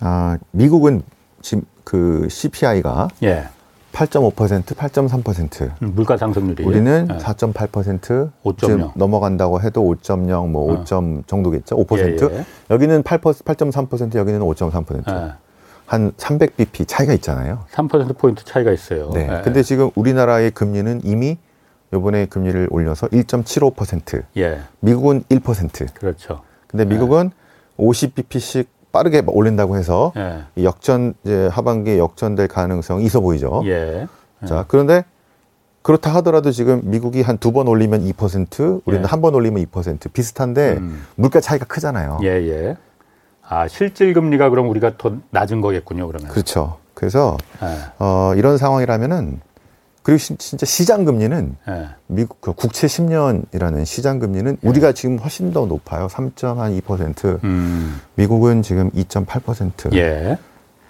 아, 0.00 0.38
미국은 0.50 1.04
지금 1.40 1.62
그 1.84 2.26
CPI가 2.28 3.10
예. 3.22 3.48
8.5%, 3.92 4.64
8.3%. 4.64 5.70
음, 5.82 5.92
물가 5.94 6.16
상승률이. 6.16 6.64
우리는 6.64 7.06
네. 7.08 7.16
4.8%. 7.18 8.30
5.0. 8.44 8.92
넘어간다고 8.94 9.60
해도 9.60 9.82
5.0, 9.82 10.48
뭐 10.48 10.64
5. 10.64 10.72
어. 10.72 10.84
정도겠죠. 11.26 11.76
5%. 11.76 12.30
예, 12.30 12.36
예. 12.38 12.44
여기는 12.70 13.02
8, 13.02 13.18
8.3%, 13.18 14.14
여기는 14.16 14.40
5.3%. 14.40 15.08
예. 15.08 15.32
한 15.86 16.12
300bp 16.12 16.86
차이가 16.86 17.14
있잖아요. 17.14 17.64
3%포인트 17.72 18.44
차이가 18.44 18.70
있어요. 18.72 19.10
네. 19.14 19.26
예. 19.30 19.42
근데 19.42 19.62
지금 19.62 19.90
우리나라의 19.94 20.50
금리는 20.50 21.00
이미 21.04 21.38
요번에 21.92 22.26
금리를 22.26 22.68
올려서 22.70 23.08
1.75%. 23.08 24.22
예. 24.36 24.60
미국은 24.80 25.22
1%. 25.30 25.94
그렇죠. 25.94 26.42
근데 26.66 26.84
미국은 26.84 27.30
50bp씩 27.78 28.66
빠르게 28.92 29.22
올린다고 29.26 29.76
해서 29.76 30.12
예. 30.16 30.44
역전 30.64 31.14
이제 31.24 31.48
하반기에 31.52 31.98
역전될 31.98 32.48
가능성이 32.48 33.04
있어 33.04 33.20
보이죠. 33.20 33.62
예. 33.66 34.06
예. 34.42 34.46
자 34.46 34.64
그런데 34.68 35.04
그렇다 35.82 36.12
하더라도 36.16 36.50
지금 36.50 36.80
미국이 36.84 37.22
한 37.22 37.38
두 37.38 37.52
번 37.52 37.66
올리면 37.68 38.02
2%, 38.12 38.82
우리는 38.84 39.04
예. 39.04 39.08
한번 39.08 39.34
올리면 39.34 39.64
2% 39.66 40.12
비슷한데 40.12 40.74
음. 40.78 41.04
물가 41.16 41.40
차이가 41.40 41.64
크잖아요. 41.66 42.18
예, 42.22 42.28
예. 42.28 42.76
아 43.46 43.66
실질 43.68 44.12
금리가 44.12 44.50
그럼 44.50 44.68
우리가 44.68 44.92
더 44.98 45.16
낮은 45.30 45.60
거겠군요, 45.60 46.06
그러면. 46.06 46.30
그렇죠. 46.30 46.76
그래서 46.94 47.36
예. 47.62 47.66
어, 47.98 48.32
이런 48.36 48.58
상황이라면은 48.58 49.40
그리고 50.08 50.16
시, 50.16 50.34
진짜 50.38 50.64
시장 50.64 51.04
금리는 51.04 51.54
네. 51.66 51.86
미국 52.06 52.40
그 52.40 52.54
국채 52.54 52.86
10년이라는 52.86 53.84
시장 53.84 54.18
금리는 54.18 54.56
네. 54.58 54.66
우리가 54.66 54.92
지금 54.92 55.18
훨씬 55.18 55.52
더 55.52 55.66
높아요. 55.66 56.06
3.2%. 56.06 57.44
음. 57.44 58.00
미국은 58.14 58.62
지금 58.62 58.90
2.8%. 58.92 59.94
예. 59.94 60.38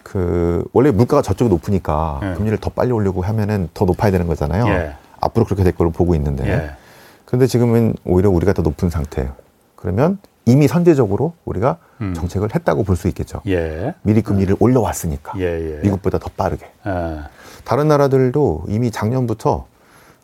그 0.04 0.64
원래 0.72 0.92
물가가 0.92 1.20
저쪽이 1.20 1.48
높으니까 1.50 2.20
예. 2.22 2.34
금리를 2.36 2.58
더 2.58 2.70
빨리 2.70 2.92
올리고 2.92 3.22
하면은 3.22 3.68
더 3.74 3.86
높아야 3.86 4.12
되는 4.12 4.28
거잖아요. 4.28 4.68
예. 4.68 4.94
앞으로 5.18 5.46
그렇게 5.46 5.64
될 5.64 5.72
걸로 5.72 5.90
보고 5.90 6.14
있는데. 6.14 6.48
예. 6.48 6.70
그런데 7.24 7.48
지금은 7.48 7.96
오히려 8.04 8.30
우리가 8.30 8.52
더 8.52 8.62
높은 8.62 8.88
상태예요. 8.88 9.32
그러면 9.74 10.18
이미 10.44 10.68
선제적으로 10.68 11.34
우리가 11.44 11.78
음. 12.02 12.14
정책을 12.14 12.54
했다고 12.54 12.84
볼 12.84 12.94
수 12.94 13.08
있겠죠. 13.08 13.42
예. 13.48 13.94
미리 14.02 14.22
금리를 14.22 14.54
음. 14.54 14.56
올려왔으니까 14.60 15.32
예, 15.38 15.42
예. 15.42 15.80
미국보다 15.82 16.18
더 16.18 16.30
빠르게. 16.36 16.66
예. 17.68 17.70
다른 17.70 17.88
나라들도 17.88 18.64
이미 18.68 18.90
작년부터 18.90 19.66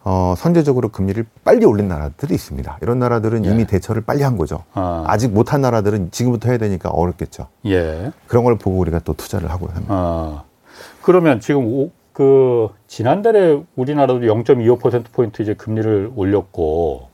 어, 0.07 0.35
선제적으로 0.37 0.89
금리를 0.89 1.25
빨리 1.45 1.65
올린 1.65 1.89
나라들이 1.89 2.35
있습니다. 2.35 2.79
이런 2.83 2.99
나라들은 2.99 3.45
예. 3.45 3.51
이미 3.51 3.67
대처를 3.67 4.03
빨리 4.03 4.23
한 4.23 4.37
거죠. 4.37 4.65
아. 4.75 5.17
직 5.19 5.31
못한 5.33 5.61
나라들은 5.61 6.11
지금부터 6.11 6.49
해야 6.49 6.59
되니까 6.59 6.91
어렵겠죠. 6.91 7.49
예. 7.67 8.13
그런 8.27 8.45
걸 8.45 8.57
보고 8.57 8.79
우리가 8.79 9.01
또 9.01 9.15
투자를 9.15 9.51
하고 9.51 9.67
합니다. 9.69 9.87
아. 9.89 10.43
그러면 11.03 11.41
지금 11.41 11.67
오, 11.67 11.91
그 12.13 12.69
지난달에 12.87 13.63
우리나라도 13.77 14.21
0.25% 14.21 15.05
포인트 15.13 15.43
이제 15.43 15.55
금리를 15.55 16.13
올렸고 16.17 17.09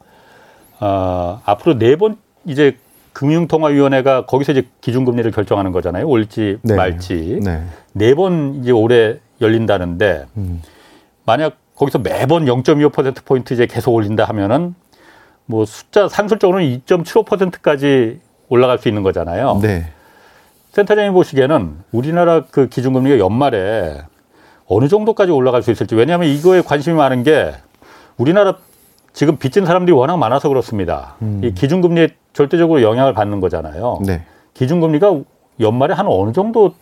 아, 0.79 1.41
앞으로 1.45 1.79
네 1.79 1.97
번 1.97 2.17
이제 2.45 2.77
금융통화위원회가 3.13 4.27
거기서 4.27 4.53
이제 4.53 4.67
기준금리를 4.81 5.31
결정하는 5.33 5.73
거잖아요. 5.73 6.07
올지 6.07 6.59
네. 6.63 6.75
말지 6.77 7.41
네번 7.93 8.53
네 8.53 8.59
이제 8.61 8.71
올해 8.71 9.19
열린다는데 9.41 10.27
음. 10.37 10.63
만약 11.25 11.57
거기서 11.75 11.99
매번 11.99 12.45
0.25% 12.45 13.25
포인트 13.25 13.55
이제 13.55 13.67
계속 13.67 13.95
올린다 13.95 14.25
하면은 14.25 14.75
뭐 15.47 15.65
숫자 15.65 16.09
산술적으로는 16.09 16.67
2.75%까지 16.87 18.21
올라갈 18.49 18.79
수 18.79 18.89
있는 18.89 19.03
거잖아요. 19.03 19.61
네. 19.63 19.87
센터장님 20.73 21.13
보시기에는 21.15 21.79
우리나라 21.91 22.45
그 22.51 22.69
기준금리가 22.69 23.19
연말에 23.19 24.03
어느 24.67 24.89
정도까지 24.89 25.33
올라갈 25.33 25.63
수 25.63 25.71
있을지 25.71 25.95
왜냐하면 25.95 26.29
이거에 26.29 26.61
관심이 26.61 26.97
많은 26.97 27.25
게 27.25 27.53
우리나라 28.17 28.57
지금 29.13 29.37
빚진 29.37 29.67
사람들이 29.67 29.97
워낙 29.97 30.17
많아서 30.17 30.49
그렇습니다. 30.49 31.17
음. 31.23 31.41
이 31.43 31.53
기준금리에 31.53 32.11
절대적으로 32.33 32.83
영향을 32.83 33.13
받는 33.13 33.41
거잖아요. 33.41 34.01
네. 34.07 34.23
기준금리가 34.55 35.21
연말에 35.59 35.95
한 35.95 36.07
어느 36.07 36.33
정도 36.33 36.75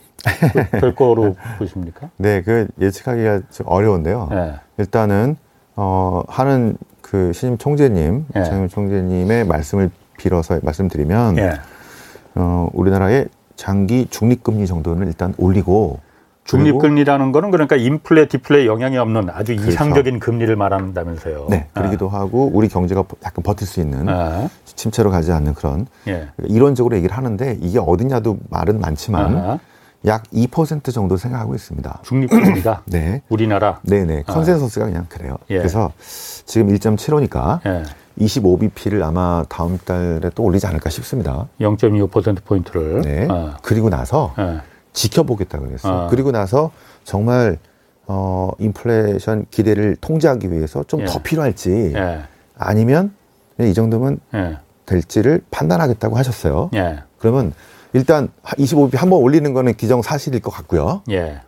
될 0.81 0.95
거로 0.95 1.37
보십니까? 1.59 2.11
네, 2.17 2.43
그 2.43 2.69
예측하기가 2.81 3.43
좀 3.51 3.67
어려운데요. 3.69 4.29
네. 4.31 4.55
일단은 4.79 5.37
어 5.77 6.23
하는 6.29 6.77
그 7.01 7.33
신임 7.33 7.57
총재님, 7.57 8.27
네. 8.35 8.45
장임 8.45 8.69
총재님의 8.69 9.47
말씀을 9.47 9.91
빌어서 10.19 10.59
말씀드리면 10.63 11.39
예. 11.39 11.53
어, 12.35 12.69
우리나라의 12.73 13.29
장기 13.57 14.07
중립금리 14.11 14.67
정도는 14.67 15.07
일단 15.07 15.35
올리고 15.39 16.01
중립금리라는 16.45 17.33
거는 17.33 17.51
그러니까 17.51 17.77
인플레 17.77 18.29
디플레 18.29 18.67
영향이 18.67 18.97
없는 18.97 19.29
아주 19.31 19.55
그렇죠. 19.55 19.71
이상적인 19.71 20.19
금리를 20.19 20.55
말한다면서요. 20.57 21.47
네, 21.51 21.67
그러기도 21.75 22.09
아. 22.09 22.21
하고 22.21 22.51
우리 22.53 22.69
경제가 22.69 23.05
약간 23.25 23.43
버틸 23.43 23.67
수 23.67 23.81
있는 23.81 24.09
아. 24.09 24.49
침체로 24.65 25.11
가지 25.11 25.31
않는 25.33 25.55
그런 25.55 25.87
예. 26.09 26.29
이론적으로 26.45 26.97
얘기를 26.97 27.17
하는데 27.17 27.59
이게 27.61 27.79
어디냐도 27.79 28.39
말은 28.49 28.81
많지만 28.81 29.37
아. 29.37 29.59
약 30.07 30.25
2% 30.31 30.93
정도 30.93 31.17
생각하고 31.17 31.55
있습니다. 31.55 32.01
중립금리가? 32.05 32.83
네. 32.87 33.23
우리나라? 33.29 33.81
네네. 33.83 34.25
아. 34.27 34.33
consensus가 34.33 34.87
그냥 34.87 35.07
그래요. 35.09 35.37
예. 35.51 35.59
그래서 35.59 35.93
지금 35.99 36.69
1.75니까 36.69 37.61
예. 37.67 37.83
25bp를 38.21 39.03
아마 39.03 39.45
다음 39.49 39.79
달에 39.79 40.31
또 40.35 40.45
올리지 40.45 40.67
않을까 40.67 40.91
싶습니다. 40.91 41.49
0.25%포인트를. 41.61 43.01
네. 43.03 43.27
아. 43.31 43.57
그리고 43.63 43.91
나서 43.91 44.35
예. 44.39 44.61
지켜보겠다 44.93 45.59
그랬어요. 45.59 45.93
아. 45.93 46.07
그리고 46.09 46.31
나서 46.31 46.71
정말 47.05 47.59
어 48.07 48.51
인플레이션 48.59 49.47
기대를 49.51 49.97
통제하기 50.01 50.51
위해서 50.51 50.83
좀더 50.85 51.13
예. 51.19 51.23
필요할지 51.23 51.93
예. 51.95 52.21
아니면 52.57 53.13
이 53.61 53.75
정도면 53.75 54.21
예. 54.35 54.59
될지를 54.87 55.43
판단하겠다고 55.51 56.17
하셨어요. 56.17 56.71
예. 56.75 57.01
그러면 57.19 57.53
일단 57.93 58.29
25bp 58.45 58.97
한 58.97 59.11
번 59.11 59.21
올리는 59.21 59.53
거는 59.53 59.75
기정 59.75 60.03
사실일 60.03 60.41
것 60.41 60.51
같고요. 60.51 61.03
예. 61.11 61.41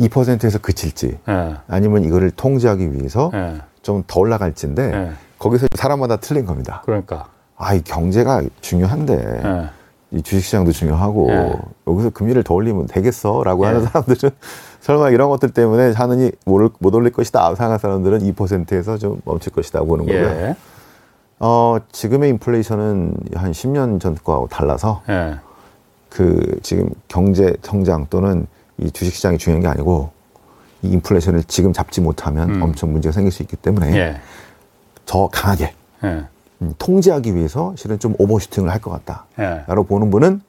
2%에서 0.00 0.58
그칠지 0.60 1.18
예. 1.28 1.56
아니면 1.66 2.04
이거를 2.04 2.30
통제하기 2.30 2.94
위해서 2.94 3.30
예. 3.34 3.56
좀더 3.82 4.20
올라갈지인데 4.20 5.12
거기서 5.38 5.66
사람마다 5.74 6.16
틀린 6.16 6.44
겁니다. 6.46 6.82
그러니까 6.84 7.26
아, 7.56 7.74
이 7.74 7.82
경제가 7.82 8.42
중요한데 8.60 9.70
이 10.10 10.22
주식시장도 10.22 10.72
중요하고 10.72 11.28
예. 11.30 11.54
여기서 11.86 12.10
금리를 12.10 12.42
더 12.44 12.54
올리면 12.54 12.86
되겠어라고 12.86 13.64
예. 13.64 13.66
하는 13.68 13.84
사람들은 13.86 14.30
설마 14.80 15.10
이런 15.10 15.28
것들 15.28 15.50
때문에 15.50 15.92
하느니 15.92 16.30
못 16.46 16.94
올릴 16.94 17.12
것이다 17.12 17.46
생각하는 17.56 17.78
사람들은 17.78 18.20
2%에서 18.32 18.96
좀 18.98 19.20
멈출 19.24 19.52
것이다 19.52 19.80
보는 19.82 20.06
거고요. 20.06 20.24
예. 20.24 20.56
어, 21.40 21.76
지금의 21.92 22.30
인플레이션은 22.30 23.14
한 23.34 23.52
10년 23.52 24.00
전 24.00 24.16
거하고 24.22 24.48
달라서 24.48 25.02
예. 25.08 25.36
그 26.08 26.58
지금 26.62 26.90
경제 27.08 27.54
성장 27.62 28.06
또는 28.10 28.46
이 28.78 28.90
주식 28.90 29.14
시장이 29.14 29.38
중요한 29.38 29.62
게 29.62 29.68
아니고 29.68 30.10
이 30.82 30.88
인플레이션을 30.88 31.44
지금 31.44 31.72
잡지 31.72 32.00
못하면 32.00 32.50
음. 32.50 32.62
엄청 32.62 32.92
문제가 32.92 33.12
생길 33.12 33.32
수 33.32 33.42
있기 33.42 33.56
때문에 33.56 33.94
예. 33.96 34.20
더 35.06 35.28
강하게 35.28 35.74
예. 36.04 36.24
음, 36.62 36.74
통제하기 36.78 37.34
위해서 37.34 37.74
실은 37.76 37.98
좀 37.98 38.14
오버슈팅을 38.18 38.70
할 38.70 38.80
것 38.80 38.90
같다. 38.90 39.26
예. 39.38 39.64
라고 39.66 39.84
보는 39.84 40.10
분은 40.10 40.40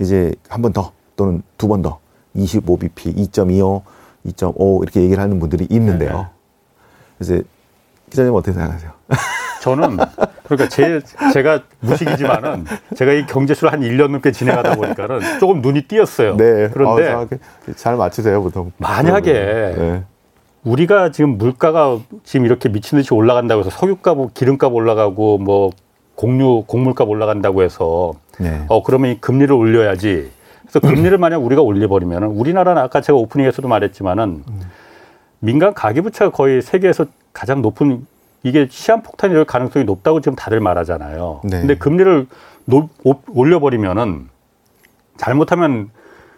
이제 0.00 0.34
한 0.48 0.62
번 0.62 0.72
더 0.72 0.92
또는 1.16 1.42
두 1.56 1.68
번 1.68 1.82
더 1.82 1.98
25bp, 2.36 3.16
2.25, 3.16 3.82
2.5 4.26 4.82
이렇게 4.82 5.00
얘기를 5.02 5.22
하는 5.22 5.40
분들이 5.40 5.66
있는데요. 5.70 6.28
예. 7.20 7.24
이제 7.24 7.42
기자님 8.10 8.32
어떻게 8.34 8.52
생각하세요? 8.52 8.90
저는 9.68 9.98
그러니까 10.44 10.68
제 10.68 11.00
제가 11.32 11.60
무식이지만은 11.80 12.64
제가 12.96 13.12
이 13.12 13.26
경제수를 13.26 13.72
한 13.72 13.80
1년 13.80 14.10
넘게 14.10 14.32
진행하다 14.32 14.76
보니까는 14.76 15.20
조금 15.40 15.60
눈이 15.60 15.82
띄었어요. 15.82 16.36
네. 16.36 16.68
그런데 16.72 17.10
아, 17.10 17.26
잘 17.76 17.96
맞추세요, 17.96 18.42
보통. 18.42 18.72
만약에 18.78 19.32
네. 19.32 20.04
우리가 20.64 21.10
지금 21.10 21.38
물가가 21.38 21.98
지금 22.24 22.46
이렇게 22.46 22.68
미친 22.68 22.98
듯이 22.98 23.12
올라간다고 23.12 23.60
해서 23.60 23.70
석유값, 23.70 24.34
기름값 24.34 24.72
올라가고 24.72 25.38
뭐 25.38 25.70
공유, 26.14 26.64
곡물값 26.66 27.08
올라간다고 27.08 27.62
해서 27.62 28.12
네. 28.38 28.64
어 28.68 28.82
그러면 28.82 29.12
이 29.12 29.20
금리를 29.20 29.52
올려야지. 29.54 30.30
그래서 30.62 30.80
금리를 30.80 31.16
만약 31.18 31.38
우리가 31.38 31.62
올려버리면은 31.62 32.28
우리나라는 32.28 32.82
아까 32.82 33.00
제가 33.00 33.18
오프닝에서도 33.18 33.66
말했지만은 33.68 34.44
민간 35.40 35.72
가계부채가 35.72 36.30
거의 36.30 36.60
세계에서 36.60 37.06
가장 37.32 37.62
높은 37.62 38.06
이게 38.42 38.68
시한폭탄이 38.70 39.34
될 39.34 39.44
가능성이 39.44 39.84
높다고 39.84 40.20
지금 40.20 40.36
다들 40.36 40.60
말하잖아요. 40.60 41.40
네. 41.44 41.60
근데 41.60 41.76
금리를 41.76 42.26
높, 42.66 42.90
올려버리면은 43.04 44.28
잘못하면 45.16 45.90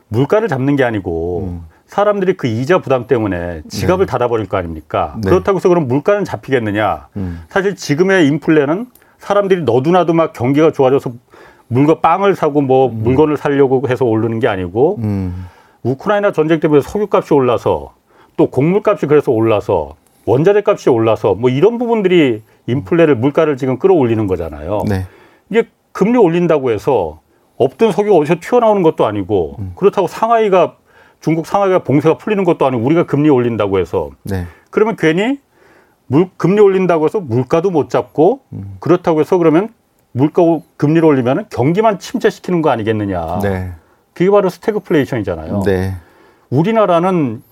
물가를 0.08 0.48
잡는 0.48 0.76
게 0.76 0.84
아니고 0.84 1.48
음. 1.48 1.64
사람들이 1.86 2.36
그 2.36 2.46
이자 2.46 2.78
부담 2.78 3.06
때문에 3.06 3.62
지갑을 3.68 4.06
네. 4.06 4.10
닫아버릴 4.10 4.48
거 4.48 4.56
아닙니까? 4.56 5.16
네. 5.22 5.28
그렇다고 5.28 5.56
해서 5.58 5.68
그럼 5.68 5.88
물가는 5.88 6.24
잡히겠느냐? 6.24 7.08
음. 7.16 7.42
사실 7.48 7.74
지금의 7.74 8.28
인플레는 8.28 8.86
사람들이 9.18 9.64
너도나도 9.64 10.14
막 10.14 10.32
경기가 10.32 10.72
좋아져서 10.72 11.12
물건 11.68 12.00
빵을 12.00 12.34
사고 12.36 12.62
뭐 12.62 12.88
음. 12.88 13.02
물건을 13.02 13.36
사려고 13.36 13.82
해서 13.88 14.04
오르는 14.04 14.38
게 14.40 14.48
아니고 14.48 14.98
음. 15.02 15.46
우크라이나 15.82 16.32
전쟁 16.32 16.60
때문에 16.60 16.80
석유값이 16.80 17.34
올라서 17.34 17.94
또 18.36 18.50
곡물값이 18.50 19.06
그래서 19.06 19.32
올라서 19.32 19.94
원자재 20.26 20.62
값이 20.66 20.90
올라서 20.90 21.34
뭐 21.34 21.50
이런 21.50 21.78
부분들이 21.78 22.42
인플레를 22.66 23.16
물가를 23.16 23.56
지금 23.56 23.78
끌어올리는 23.78 24.26
거잖아요. 24.26 24.82
네. 24.88 25.06
이게 25.48 25.68
금리 25.92 26.18
올린다고 26.18 26.70
해서 26.70 27.20
없던 27.56 27.92
석유가 27.92 28.16
어디서 28.16 28.36
튀어나오는 28.40 28.82
것도 28.82 29.06
아니고 29.06 29.56
음. 29.58 29.72
그렇다고 29.74 30.06
상하이가 30.06 30.76
중국 31.20 31.46
상하이가 31.46 31.80
봉쇄가 31.80 32.18
풀리는 32.18 32.44
것도 32.44 32.64
아니고 32.64 32.82
우리가 32.84 33.04
금리 33.04 33.28
올린다고 33.28 33.78
해서 33.78 34.10
네. 34.22 34.46
그러면 34.70 34.96
괜히 34.96 35.38
물 36.06 36.28
금리 36.36 36.60
올린다고 36.60 37.04
해서 37.04 37.20
물가도 37.20 37.70
못 37.70 37.90
잡고 37.90 38.40
음. 38.52 38.76
그렇다고 38.80 39.20
해서 39.20 39.36
그러면 39.38 39.68
물가 40.12 40.42
금리를 40.76 41.04
올리면 41.04 41.46
경기만 41.50 41.98
침체시키는 41.98 42.62
거 42.62 42.70
아니겠느냐. 42.70 43.40
네. 43.42 43.72
그게 44.12 44.30
바로 44.30 44.48
스태그플레이션이잖아요. 44.48 45.62
네. 45.64 45.94
우리나라는 46.50 47.42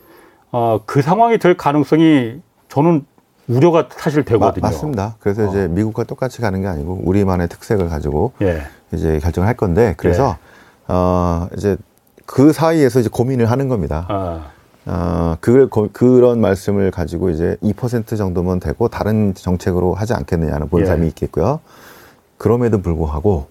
어, 0.50 0.80
그 0.86 1.02
상황이 1.02 1.38
될 1.38 1.56
가능성이 1.56 2.40
저는 2.68 3.04
우려가 3.48 3.88
사실 3.90 4.24
되거든요. 4.24 4.60
마, 4.60 4.68
맞습니다. 4.68 5.16
그래서 5.20 5.44
어. 5.44 5.48
이제 5.48 5.68
미국과 5.68 6.04
똑같이 6.04 6.40
가는 6.40 6.60
게 6.60 6.66
아니고 6.66 7.00
우리만의 7.02 7.48
특색을 7.48 7.88
가지고 7.88 8.32
예. 8.42 8.62
이제 8.92 9.18
결정을 9.18 9.48
할 9.48 9.56
건데 9.56 9.94
그래서 9.96 10.36
예. 10.38 10.92
어 10.92 11.48
이제 11.56 11.76
그 12.26 12.52
사이에서 12.52 13.00
이제 13.00 13.08
고민을 13.08 13.50
하는 13.50 13.68
겁니다. 13.68 14.06
아. 14.08 14.50
어, 14.90 15.36
그걸 15.40 15.68
고, 15.68 15.90
그런 15.92 16.40
말씀을 16.40 16.90
가지고 16.90 17.28
이제 17.28 17.58
2% 17.62 18.16
정도면 18.16 18.58
되고 18.58 18.88
다른 18.88 19.34
정책으로 19.34 19.92
하지 19.92 20.14
않겠느냐는 20.14 20.68
본사람이 20.68 21.04
예. 21.04 21.08
있겠고요. 21.08 21.60
그럼에도 22.38 22.80
불구하고 22.80 23.48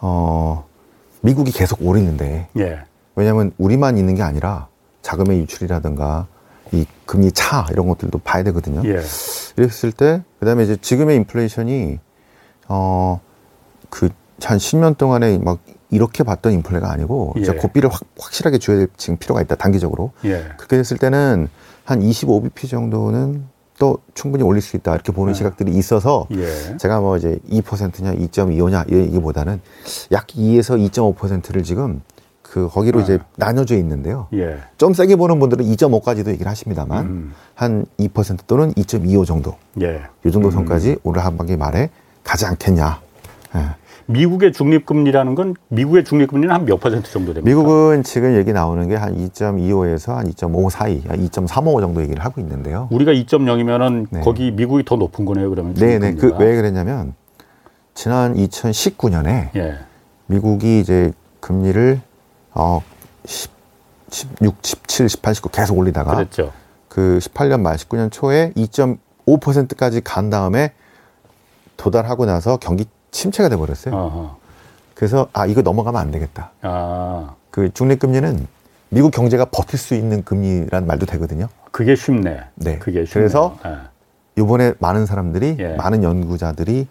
어 0.00 0.64
미국이 1.20 1.52
계속 1.52 1.84
오르는데 1.84 2.48
예. 2.56 2.80
왜냐하면 3.14 3.52
우리만 3.58 3.98
있는 3.98 4.14
게 4.14 4.22
아니라 4.22 4.68
자금의 5.02 5.40
유출이라든가 5.40 6.26
이 6.28 6.37
금리 7.08 7.32
차 7.32 7.66
이런 7.72 7.88
것들도 7.88 8.18
봐야 8.18 8.42
되거든요. 8.44 8.82
예. 8.84 9.00
이랬을 9.56 9.92
때 9.96 10.22
그다음에 10.40 10.62
이제 10.64 10.76
지금의 10.76 11.16
인플레이션이 11.16 11.98
어그 12.68 14.10
한 14.42 14.58
10년 14.58 14.98
동안에 14.98 15.38
막 15.38 15.58
이렇게 15.90 16.22
봤던 16.22 16.52
인플레가 16.52 16.92
아니고 16.92 17.34
예. 17.38 17.46
고비를 17.46 17.90
확, 17.90 18.02
확실하게 18.18 18.58
줘야 18.58 18.76
될 18.76 18.88
지금 18.98 19.16
필요가 19.16 19.40
있다 19.40 19.54
단기적으로. 19.54 20.12
예. 20.26 20.44
그렇게 20.58 20.76
됐을 20.76 20.98
때는 20.98 21.48
한 21.84 22.00
25bp 22.00 22.68
정도는 22.68 23.46
또 23.78 23.98
충분히 24.12 24.44
올릴 24.44 24.60
수 24.60 24.76
있다 24.76 24.92
이렇게 24.92 25.10
보는 25.10 25.30
예. 25.30 25.34
시각들이 25.34 25.72
있어서 25.72 26.26
예. 26.32 26.76
제가 26.76 27.00
뭐 27.00 27.16
이제 27.16 27.38
2%냐 27.50 28.16
2.25냐 28.16 28.92
이기보다는 28.92 29.62
약 30.12 30.26
2에서 30.26 30.90
2.5%를 30.90 31.62
지금 31.62 32.02
그 32.50 32.68
거기로 32.68 32.98
네. 33.00 33.04
이제 33.04 33.18
나눠져 33.36 33.76
있는데요. 33.76 34.28
예. 34.32 34.56
좀 34.78 34.94
세게 34.94 35.16
보는 35.16 35.38
분들은 35.38 35.64
2.5까지도 35.66 36.28
얘기를 36.28 36.50
하십니다만 36.50 37.04
음. 37.06 37.32
한2% 37.56 38.38
또는 38.46 38.72
2.25 38.72 39.26
정도. 39.26 39.54
예. 39.82 40.00
이 40.24 40.30
정도 40.30 40.50
선까지 40.50 40.90
음. 40.92 40.96
올 41.02 41.18
하반기 41.18 41.56
말에 41.56 41.90
가지 42.24 42.46
않겠냐. 42.46 43.00
예. 43.56 43.60
미국의 44.06 44.52
중립금리라는 44.54 45.34
건 45.34 45.54
미국의 45.68 46.04
중립금리는 46.04 46.54
한 46.54 46.64
몇 46.64 46.80
퍼센트 46.80 47.10
정도 47.12 47.34
됩니까? 47.34 47.54
미국은 47.54 48.02
지금 48.02 48.34
얘기 48.36 48.54
나오는 48.54 48.88
게 48.88 48.94
한 48.96 49.14
2.25에서 49.14 50.14
한 50.14 50.30
2.5 50.30 50.70
사이, 50.70 51.02
한2.35 51.02 51.80
정도 51.82 52.00
얘기를 52.00 52.24
하고 52.24 52.40
있는데요. 52.40 52.88
우리가 52.90 53.12
2.0이면은 53.12 54.06
네. 54.08 54.20
거기 54.20 54.50
미국이 54.50 54.82
더 54.86 54.96
높은 54.96 55.26
거네요, 55.26 55.50
그러면. 55.50 55.74
네 55.74 55.98
네. 55.98 56.14
그 56.14 56.28
왜 56.38 56.56
그랬냐면 56.56 57.12
지난 57.92 58.34
2019년에 58.34 59.50
예. 59.56 59.74
미국이 60.26 60.80
이제 60.80 61.12
금리를 61.40 62.00
어, 62.58 62.82
10, 63.24 63.50
16, 64.10 64.56
17, 64.62 65.08
18, 65.08 65.34
19 65.34 65.48
계속 65.50 65.78
올리다가 65.78 66.14
그랬죠. 66.14 66.52
그 66.88 67.18
18년 67.22 67.60
말 67.60 67.76
19년 67.76 68.10
초에 68.10 68.52
2.5%까지 68.56 70.02
간 70.02 70.28
다음에 70.30 70.72
도달하고 71.76 72.26
나서 72.26 72.56
경기 72.56 72.86
침체가 73.10 73.48
돼 73.48 73.56
버렸어요. 73.56 74.36
그래서 74.94 75.28
아 75.32 75.46
이거 75.46 75.62
넘어가면 75.62 76.00
안 76.00 76.10
되겠다. 76.10 76.50
아. 76.62 77.34
그 77.50 77.72
중립 77.72 78.00
금리는 78.00 78.46
미국 78.90 79.12
경제가 79.12 79.46
버틸 79.46 79.78
수 79.78 79.94
있는 79.94 80.24
금리라는 80.24 80.86
말도 80.86 81.06
되거든요. 81.06 81.48
그게 81.70 81.94
쉽네. 81.94 82.40
네. 82.56 82.78
그게 82.78 83.04
쉽네. 83.04 83.12
그래서 83.12 83.56
네. 83.64 83.76
이번에 84.36 84.74
많은 84.78 85.06
사람들이 85.06 85.56
예. 85.58 85.74
많은 85.74 86.02
연구자들이 86.02 86.88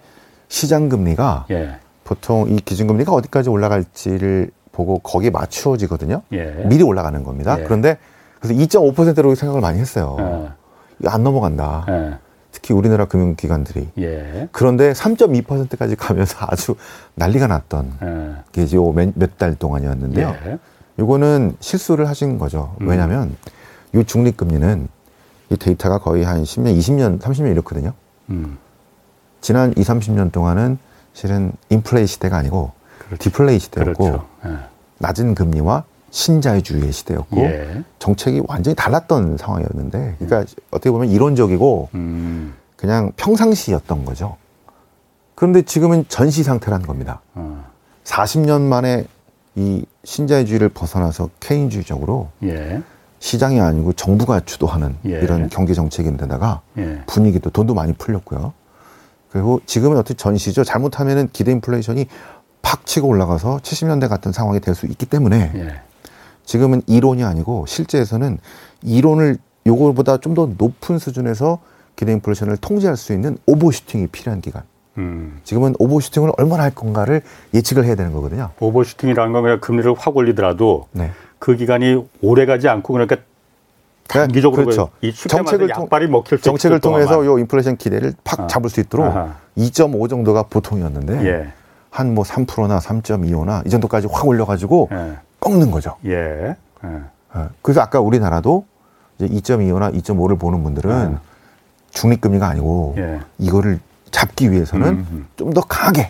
시장 0.48 0.90
금리가 0.90 1.48
예. 1.52 1.78
보통 2.04 2.50
이 2.50 2.58
기준 2.62 2.88
금리가 2.88 3.12
어디까지 3.12 3.50
올라갈지를 3.50 4.52
보고 4.78 5.00
거기에 5.00 5.32
맞추어지거든요. 5.32 6.22
예. 6.34 6.64
미리 6.68 6.84
올라가는 6.84 7.24
겁니다. 7.24 7.58
예. 7.60 7.64
그런데 7.64 7.98
그래서 8.40 8.54
2.5%로 8.54 9.34
생각을 9.34 9.60
많이 9.60 9.80
했어요. 9.80 10.16
예. 11.04 11.08
안 11.10 11.24
넘어간다. 11.24 11.84
예. 11.90 12.14
특히 12.52 12.76
우리나라 12.76 13.06
금융기관들이. 13.06 13.90
예. 13.98 14.48
그런데 14.52 14.94
3.2%까지 14.94 15.96
가면서 15.96 16.38
아주 16.48 16.76
난리가 17.16 17.48
났던 17.48 17.94
예. 18.04 18.36
게 18.52 18.62
이제 18.64 18.78
몇 18.78 19.38
달 19.40 19.56
동안이었는데요. 19.56 20.36
예. 20.46 20.60
요거는 21.00 21.58
실수를 21.60 22.08
하신 22.08 22.38
거죠. 22.38 22.76
음. 22.82 22.88
왜냐하면 22.88 23.36
이 23.96 24.04
중립금리는 24.04 24.88
이 25.50 25.58
데이터가 25.58 25.98
거의 26.00 26.24
한 26.24 26.44
10년, 26.44 26.78
20년, 26.78 27.20
30년 27.20 27.52
이렇거든요. 27.52 27.94
음. 28.30 28.58
지난 29.42 29.72
2, 29.72 29.82
30년 29.82 30.32
동안은 30.32 30.78
실은 31.14 31.52
인플레이 31.70 32.06
시대가 32.06 32.38
아니고 32.38 32.72
그렇죠. 33.08 33.24
디플레이 33.24 33.60
시대였고 33.60 34.04
그렇죠. 34.04 34.26
예. 34.46 34.58
낮은 35.00 35.36
금리와 35.36 35.84
신자유주의의 36.12 36.92
시대였고 36.92 37.38
예. 37.42 37.84
정책이 38.00 38.44
완전히 38.48 38.76
달랐던 38.76 39.38
상황이었는데 39.38 40.16
그러니까 40.20 40.40
음. 40.40 40.64
어떻게 40.72 40.92
보면 40.92 41.10
이론적이고 41.10 41.90
음. 41.96 42.54
그냥 42.76 43.12
평상시였던 43.18 44.06
거죠. 44.06 44.38
그런데 45.36 45.62
지금은 45.62 46.06
전시 46.08 46.44
상태라는 46.44 46.86
겁니다. 46.88 47.22
어. 47.36 47.64
40년 48.04 48.62
만에 48.62 49.06
이 49.56 49.86
신자유주의를 50.04 50.70
벗어나서 50.70 51.30
케인주의적으로 51.40 52.30
예. 52.44 52.82
시장이 53.20 53.60
아니고 53.60 53.94
정부가 53.94 54.42
주도하는 54.42 54.96
예. 55.06 55.20
이런 55.20 55.50
경제 55.50 55.74
정책인데다가 55.74 56.62
예. 56.78 57.02
분위기도 57.08 57.50
돈도 57.50 57.74
많이 57.74 57.94
풀렸고요. 57.94 58.54
그리고 59.32 59.60
지금은 59.66 59.98
어떻게 59.98 60.14
전시죠. 60.14 60.64
잘못하면은 60.64 61.30
기대 61.34 61.52
인플레이션이 61.52 62.08
팍 62.68 62.86
치고 62.86 63.08
올라가서 63.08 63.60
70년대 63.64 64.10
같은 64.10 64.34
상황이 64.34 64.60
될 64.60 64.76
수 64.76 64.88
있기 64.88 65.06
때문에 65.06 65.52
예. 65.56 65.80
지금은 66.44 66.82
이론이 66.86 67.24
아니고 67.24 67.66
실제에서는 67.66 68.40
이론을 68.84 69.38
요거보다 69.66 70.18
좀 70.18 70.36
더 70.36 70.50
높은 70.58 71.00
수준에서 71.00 71.60
기대 71.96 72.12
인플레이션을 72.12 72.58
통제할 72.58 72.98
수 72.98 73.14
있는 73.14 73.38
오버슈팅이 73.46 74.08
필요한 74.08 74.42
기간. 74.42 74.64
음. 74.98 75.40
지금은 75.46 75.76
오버슈팅을 75.80 76.32
얼마나 76.38 76.64
할 76.64 76.72
건가를 76.76 77.22
예측을 77.54 77.86
해야 77.86 77.96
되는 77.96 78.12
거거든요. 78.12 78.50
오버슈팅이라는 78.60 79.32
건 79.32 79.44
그냥 79.44 79.60
금리를 79.62 79.94
확 79.98 80.18
올리더라도 80.18 80.88
네. 80.92 81.12
그 81.40 81.56
기간이 81.56 82.06
오래 82.22 82.46
가지 82.46 82.68
않고 82.68 82.92
그러니까 82.94 83.16
단기적으로 84.10 84.64
그렇죠. 84.66 84.90
이 85.02 85.14
정책을 85.14 85.70
약발이 85.70 86.08
먹힐 86.08 86.38
정책을 86.40 86.80
통해서 86.82 87.26
요 87.26 87.40
인플레이션 87.40 87.78
기대를 87.78 88.14
팍 88.26 88.42
아. 88.42 88.48
잡을 88.48 88.70
수 88.70 88.80
있도록 88.82 89.06
아하. 89.08 89.36
2.5 89.58 90.10
정도가 90.10 90.44
보통이었는데 90.44 91.26
예. 91.26 91.54
한 91.90 92.14
뭐 92.14 92.24
3%나 92.24 92.80
3.25나 92.80 93.66
이 93.66 93.70
정도까지 93.70 94.08
확 94.12 94.28
올려가지고 94.28 94.90
예. 94.92 95.18
꺾는 95.40 95.72
거죠. 95.72 95.96
예. 96.06 96.56
예. 96.84 96.90
어. 97.34 97.50
그래서 97.62 97.82
아까 97.82 98.00
우리나라도 98.00 98.66
이제 99.20 99.28
2.25나 99.28 99.94
2.5를 100.02 100.40
보는 100.40 100.64
분들은 100.64 101.12
예. 101.14 101.18
중립금리가 101.92 102.48
아니고 102.48 102.96
예. 102.98 103.20
이거를 103.40 103.80
잡기 104.12 104.52
위해서는 104.52 104.88
음, 104.88 105.08
음. 105.12 105.28
좀더 105.36 105.62
강하게 105.62 106.10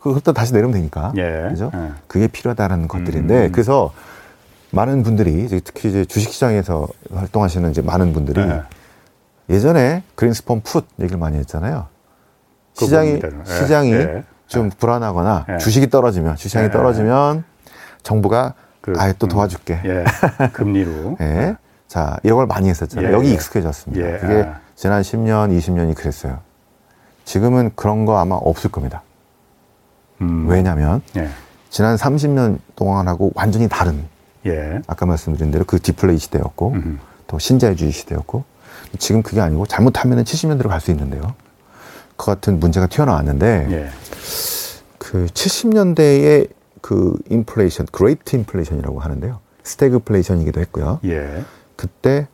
그것도 0.00 0.32
다시 0.32 0.52
내리면 0.52 0.72
되니까 0.72 1.12
예. 1.16 1.48
그죠? 1.50 1.70
예. 1.74 1.90
그게 2.06 2.28
필요하다는 2.28 2.84
음, 2.84 2.88
것들인데 2.88 3.46
음. 3.46 3.52
그래서 3.52 3.92
많은 4.70 5.02
분들이 5.02 5.48
특히 5.64 5.88
이제 5.88 6.04
주식시장에서 6.04 6.86
활동하시는 7.12 7.70
이제 7.70 7.82
많은 7.82 8.12
분들이 8.12 8.40
예. 9.50 9.58
전에 9.58 10.02
그린스폰 10.14 10.60
풋 10.60 10.84
얘기를 11.00 11.18
많이 11.18 11.38
했잖아요. 11.38 11.86
시장이 12.74 13.20
시장이 13.44 13.92
예. 13.92 14.24
좀 14.48 14.70
불안하거나 14.70 15.46
주식이 15.60 15.90
떨어지면 15.90 16.36
주식이 16.36 16.70
떨어지면 16.70 17.44
정부가 18.02 18.54
그, 18.80 18.94
아예 18.96 19.12
또 19.18 19.26
음. 19.26 19.28
도와줄게. 19.28 19.80
예. 19.84 20.04
금리로. 20.52 21.16
예. 21.20 21.56
자, 21.86 22.18
이런 22.22 22.36
걸 22.38 22.46
많이 22.46 22.68
했었잖아요. 22.68 23.08
예. 23.08 23.12
여기 23.12 23.32
익숙해졌습니다. 23.32 24.06
예. 24.06 24.18
그게 24.18 24.48
지난 24.74 25.02
10년, 25.02 25.56
20년이 25.56 25.94
그랬어요. 25.94 26.40
지금은 27.24 27.72
그런 27.76 28.06
거 28.06 28.18
아마 28.18 28.36
없을 28.36 28.70
겁니다. 28.70 29.02
음. 30.22 30.46
왜냐면, 30.48 31.02
예. 31.16 31.28
지난 31.70 31.96
30년 31.96 32.58
동안하고 32.76 33.32
완전히 33.34 33.68
다른, 33.68 34.04
예. 34.46 34.80
아까 34.86 35.04
말씀드린 35.04 35.50
대로 35.50 35.64
그 35.66 35.78
디플레이 35.80 36.16
시대였고, 36.18 36.72
음흠. 36.72 36.96
또 37.26 37.38
신자유주의 37.38 37.92
시대였고, 37.92 38.44
지금 38.98 39.22
그게 39.22 39.40
아니고 39.42 39.66
잘못하면 39.66 40.24
70년대로 40.24 40.68
갈 40.68 40.80
수 40.80 40.90
있는데요. 40.92 41.34
그 42.16 42.26
같은 42.26 42.58
문제가 42.58 42.86
튀어나왔는데, 42.86 43.66
예. 43.70 43.88
그 44.98 45.26
70년대에 45.26 46.48
그 46.80 47.16
인플레이션, 47.30 47.86
Great 47.92 48.36
Inflation이라고 48.36 49.00
하는데요. 49.00 49.40
스태그플레이션이기도 49.62 50.60
했고요. 50.60 51.00
예. 51.04 51.44
그때 51.76 52.28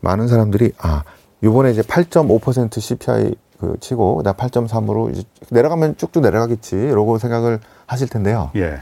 많은 0.00 0.28
사람들이 0.28 0.72
아 0.78 1.02
요번에 1.42 1.70
이제 1.70 1.82
8.5% 1.82 2.80
CPI 2.80 3.34
그 3.60 3.76
치고 3.80 4.22
나 4.24 4.32
8.3으로 4.32 5.12
이제 5.12 5.22
내려가면 5.50 5.96
쭉쭉 5.96 6.22
내려가겠지 6.22 6.76
이러고 6.76 7.18
생각을 7.18 7.60
하실 7.86 8.08
텐데요. 8.08 8.50
예. 8.56 8.78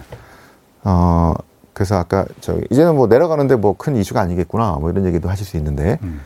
어 0.85 1.35
그래서 1.73 1.97
아까 1.97 2.27
저 2.41 2.59
이제는 2.71 2.97
뭐 2.97 3.07
내려가는데 3.07 3.57
뭐 3.57 3.75
큰 3.75 3.97
이슈가 3.97 4.21
아니겠구나 4.21 4.73
뭐 4.81 4.91
이런 4.91 5.05
얘기도 5.07 5.29
하실 5.29 5.47
수 5.47 5.57
있는데 5.59 5.99
음. 6.03 6.21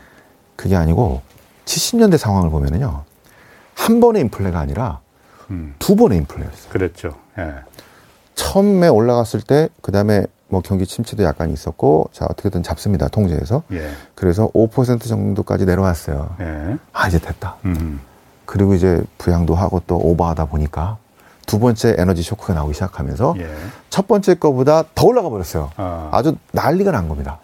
그게 0.57 0.77
아니고 0.77 1.23
70년대 1.65 2.19
상황을 2.19 2.51
보면은요 2.51 3.05
한 3.75 4.01
번의 4.01 4.23
인플레가 4.23 4.59
아니라 4.59 5.01
음. 5.51 5.75
두 5.79 5.97
번의 5.97 6.19
인플레였어요. 6.19 6.71
그랬죠. 6.71 7.15
예. 7.39 7.55
처음에 8.35 8.89
올라갔을 8.89 9.43
때 9.43 9.69
그다음에 9.83 10.25
뭐 10.49 10.61
경기 10.63 10.87
침체도 10.87 11.23
약간 11.23 11.51
있었고 11.51 12.11
자 12.13 12.27
어떻게든 12.29 12.63
잡습니다 12.63 13.09
통제해서 13.09 13.63
예. 13.73 13.91
그래서 14.15 14.51
5% 14.53 15.07
정도까지 15.07 15.65
내려왔어요. 15.67 16.37
예. 16.41 16.77
아 16.93 17.09
이제 17.09 17.19
됐다. 17.19 17.57
음. 17.65 18.01
그리고 18.47 18.75
이제 18.75 19.03
부양도 19.19 19.55
하고 19.55 19.81
또 19.87 19.97
오버하다 19.97 20.47
보니까 20.47 20.97
두 21.47 21.59
번째 21.59 21.95
에너지 21.99 22.23
쇼크가 22.23 22.55
나오기 22.55 22.75
시작하면서 22.75 23.35
예. 23.39 23.49
첫 23.91 24.09
번째 24.09 24.35
거보다 24.35 24.85
더 24.95 25.07
올라가 25.07 25.29
버렸어요. 25.29 25.71
아. 25.77 26.21
주 26.23 26.37
난리가 26.53 26.91
난 26.91 27.09
겁니다. 27.09 27.39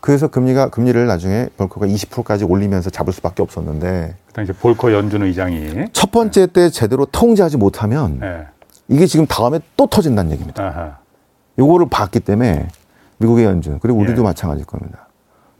예. 0.00 0.10
그래서 0.10 0.28
금리가 0.28 0.70
금리를 0.70 1.06
나중에 1.06 1.48
볼커가 1.56 1.86
20%까지 1.86 2.44
올리면서 2.44 2.90
잡을 2.90 3.12
수밖에 3.12 3.42
없었는데 3.42 4.16
그 4.26 4.32
당시 4.32 4.52
볼커 4.52 4.92
연준 4.92 5.22
의장이 5.22 5.86
첫 5.92 6.10
번째 6.10 6.46
때 6.46 6.70
제대로 6.70 7.04
통제하지 7.06 7.56
못하면 7.56 8.20
예. 8.22 8.46
이게 8.88 9.06
지금 9.06 9.26
다음에 9.26 9.60
또 9.76 9.86
터진다는 9.86 10.32
얘기입니다. 10.32 10.62
아하. 10.62 10.98
요거를 11.58 11.88
봤기 11.90 12.20
때문에 12.20 12.68
미국의 13.18 13.44
연준 13.44 13.78
그리고 13.80 13.98
우리도 13.98 14.22
예. 14.22 14.24
마찬가지일 14.24 14.66
겁니다. 14.66 15.08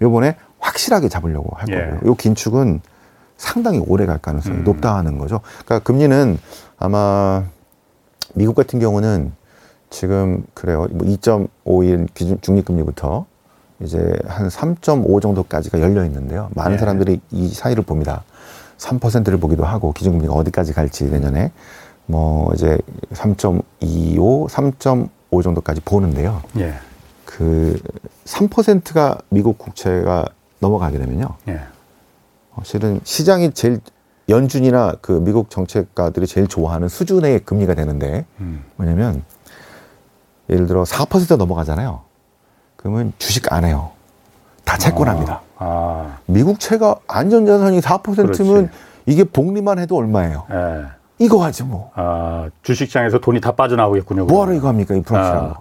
요번에 0.02 0.36
확실하게 0.58 1.08
잡으려고 1.08 1.54
할 1.56 1.68
예. 1.68 1.90
거고요. 1.90 2.10
요 2.10 2.14
긴축은 2.14 2.80
상당히 3.36 3.82
오래 3.86 4.06
갈 4.06 4.18
가능성이 4.18 4.58
음. 4.58 4.64
높다 4.64 4.96
하는 4.96 5.18
거죠. 5.18 5.40
그러니까 5.64 5.78
금리는 5.80 6.38
아마 6.78 7.44
미국 8.34 8.54
같은 8.54 8.78
경우는 8.78 9.32
지금 9.90 10.44
그래요. 10.54 10.86
뭐 10.90 11.06
2.51 11.06 12.08
기준 12.14 12.40
중립금리부터 12.40 13.26
이제 13.82 14.14
한 14.26 14.48
3.5 14.48 15.20
정도까지가 15.20 15.80
열려 15.80 16.04
있는데요. 16.04 16.50
많은 16.54 16.74
예. 16.74 16.78
사람들이 16.78 17.20
이 17.30 17.48
사이를 17.48 17.82
봅니다. 17.82 18.24
3%를 18.78 19.38
보기도 19.38 19.64
하고 19.64 19.92
기준금리가 19.92 20.32
어디까지 20.32 20.72
갈지 20.72 21.04
내년에 21.04 21.52
뭐 22.06 22.52
이제 22.54 22.78
3.25, 23.12 24.48
3.5 24.48 25.42
정도까지 25.42 25.80
보는데요. 25.82 26.42
예. 26.58 26.74
그 27.24 27.80
3%가 28.24 29.18
미국 29.28 29.58
국채가 29.58 30.26
넘어가게 30.58 30.98
되면요. 30.98 31.28
예. 31.48 31.60
어, 32.52 32.62
실은 32.64 33.00
시장이 33.04 33.52
제일 33.52 33.80
연준이나 34.28 34.96
그 35.00 35.12
미국 35.12 35.50
정책가들이 35.50 36.26
제일 36.26 36.46
좋아하는 36.46 36.88
수준의 36.88 37.40
금리가 37.40 37.74
되는데 37.74 38.24
음. 38.40 38.64
뭐냐면 38.76 39.24
예를 40.48 40.66
들어 40.66 40.84
4% 40.84 41.36
넘어가잖아요. 41.36 42.09
그러면 42.80 43.12
주식 43.18 43.52
안 43.52 43.64
해요. 43.66 43.90
다 44.64 44.78
채권합니다. 44.78 45.42
아, 45.58 45.64
아. 45.64 46.18
미국 46.24 46.58
채가 46.58 46.96
안전자산이 47.06 47.80
4%면 47.80 48.14
그렇지. 48.14 48.68
이게 49.04 49.24
복리만 49.24 49.78
해도 49.78 49.96
얼마예요? 49.96 50.46
예. 50.50 50.84
이거 51.18 51.44
하지 51.44 51.62
뭐. 51.62 51.90
아, 51.94 52.48
주식시장에서 52.62 53.18
돈이 53.18 53.42
다 53.42 53.52
빠져나오겠군요. 53.52 54.24
뭐하러 54.24 54.54
이거 54.54 54.68
합니까? 54.68 54.94
인플레이션. 54.94 55.36
아, 55.36 55.54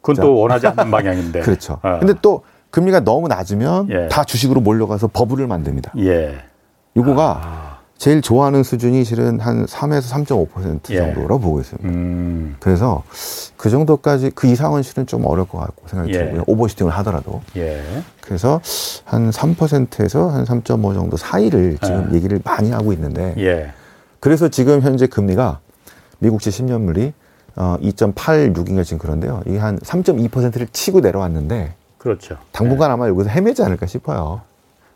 그건 0.00 0.14
자. 0.14 0.22
또 0.22 0.36
원하지 0.36 0.68
않는 0.68 0.90
방향인데. 0.92 1.40
그렇죠. 1.40 1.80
아. 1.82 1.98
근데 1.98 2.14
또 2.22 2.44
금리가 2.70 3.00
너무 3.00 3.26
낮으면 3.26 3.90
예. 3.90 4.06
다 4.08 4.22
주식으로 4.22 4.60
몰려가서 4.60 5.08
버블을 5.12 5.48
만듭니다. 5.48 5.92
예. 5.98 6.38
이거가 6.94 7.40
아. 7.42 7.71
제일 8.02 8.20
좋아하는 8.20 8.64
수준이 8.64 9.04
실은 9.04 9.38
한 9.38 9.64
3에서 9.64 10.10
3.5% 10.26 10.90
예. 10.90 10.96
정도로 10.96 11.38
보고 11.38 11.60
있습니다. 11.60 11.88
음. 11.88 12.56
그래서 12.58 13.04
그 13.56 13.70
정도까지 13.70 14.32
그 14.34 14.48
이상은 14.48 14.82
실은 14.82 15.06
좀 15.06 15.24
어려울 15.24 15.46
것 15.46 15.58
같고 15.58 15.86
생각이 15.86 16.12
예. 16.12 16.18
들고요. 16.18 16.42
오버시팅을 16.48 16.90
하더라도. 16.90 17.42
예. 17.56 17.80
그래서 18.20 18.60
한 19.04 19.30
3%에서 19.30 20.30
한 20.30 20.44
3.5 20.44 20.94
정도 20.94 21.16
사이를 21.16 21.78
지금 21.80 22.08
예. 22.10 22.16
얘기를 22.16 22.40
많이 22.42 22.72
하고 22.72 22.92
있는데 22.92 23.36
예. 23.38 23.70
그래서 24.18 24.48
지금 24.48 24.80
현재 24.80 25.06
금리가 25.06 25.60
미국시 26.18 26.50
10년물이 26.50 27.12
어, 27.54 27.76
2.86인가 27.80 28.84
지금 28.84 28.98
그런데요. 28.98 29.42
이게 29.46 29.58
한 29.58 29.78
3.2%를 29.78 30.66
치고 30.72 31.02
내려왔는데 31.02 31.74
그렇죠. 31.98 32.36
당분간 32.50 32.88
네. 32.88 32.94
아마 32.94 33.06
여기서 33.06 33.30
헤매지 33.30 33.62
않을까 33.62 33.86
싶어요. 33.86 34.40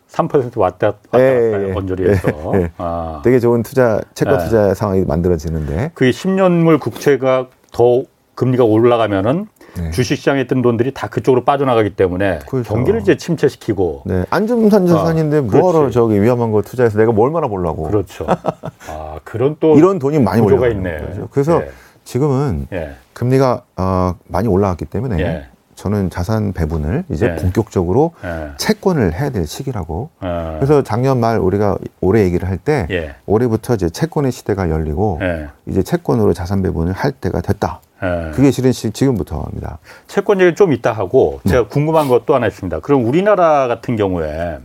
3% 0.09 0.57
왔다 0.57 0.93
갔다 1.11 1.19
예, 1.19 1.73
언저리에서 1.75 2.29
예, 2.55 2.59
예. 2.61 2.71
아. 2.77 3.21
되게 3.23 3.39
좋은 3.39 3.63
투자 3.63 4.01
채권 4.13 4.39
예. 4.39 4.43
투자 4.45 4.73
상황이 4.73 5.03
만들어지는데 5.05 5.91
그 5.93 6.09
10년물 6.09 6.79
국채가 6.79 7.47
더 7.71 8.03
금리가 8.35 8.63
올라가면은 8.63 9.47
네. 9.75 9.91
주식시장에 9.91 10.41
있던 10.41 10.61
돈들이 10.61 10.93
다 10.93 11.07
그쪽으로 11.07 11.43
빠져나가기 11.43 11.91
때문에 11.91 12.39
그렇죠. 12.47 12.73
경기를 12.73 13.01
이제 13.01 13.17
침체시키고. 13.17 14.03
네. 14.05 14.25
안전산자산인데 14.29 15.37
아, 15.37 15.41
뭐하러 15.41 15.89
저기 15.89 16.21
위험한 16.21 16.51
거 16.51 16.61
투자해서 16.61 16.97
내가 16.97 17.11
뭘 17.11 17.27
얼마나 17.27 17.47
보려고. 17.47 17.83
그렇죠. 17.83 18.25
아, 18.27 19.19
그런 19.23 19.55
또. 19.59 19.77
이런 19.77 19.99
돈이 19.99 20.19
많이 20.19 20.41
몰려가 20.41 20.67
있네. 20.67 21.27
그래서 21.31 21.61
예. 21.61 21.69
지금은 22.05 22.67
예. 22.73 22.91
금리가 23.13 23.63
어, 23.75 24.15
많이 24.27 24.47
올라갔기 24.47 24.85
때문에 24.85 25.19
예. 25.19 25.47
저는 25.77 26.09
자산 26.09 26.53
배분을 26.53 27.05
이제 27.09 27.27
예. 27.27 27.35
본격적으로 27.35 28.11
예. 28.25 28.49
채권을 28.57 29.13
해야 29.13 29.29
될 29.29 29.45
시기라고. 29.45 30.09
예. 30.23 30.55
그래서 30.57 30.81
작년 30.81 31.19
말 31.19 31.37
우리가 31.37 31.77
올해 32.01 32.23
얘기를 32.23 32.49
할때 32.49 32.87
예. 32.89 33.15
올해부터 33.27 33.75
이제 33.75 33.89
채권의 33.89 34.31
시대가 34.31 34.69
열리고 34.69 35.19
이제 35.67 35.83
채권으로 35.83 36.33
자산 36.33 36.63
배분을 36.63 36.93
할 36.93 37.11
때가 37.11 37.41
됐다. 37.41 37.79
예. 38.03 38.31
그게 38.33 38.49
실은 38.49 38.71
지금부터입니다. 38.71 39.77
채권 40.07 40.41
얘기 40.41 40.55
좀 40.55 40.73
이따 40.73 40.91
하고 40.91 41.39
네. 41.43 41.51
제가 41.51 41.67
궁금한 41.67 42.07
것도 42.07 42.33
하나 42.33 42.47
있습니다. 42.47 42.79
그럼 42.79 43.05
우리나라 43.05 43.67
같은 43.67 43.95
경우에 43.95 44.57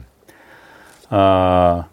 어, 1.11 1.85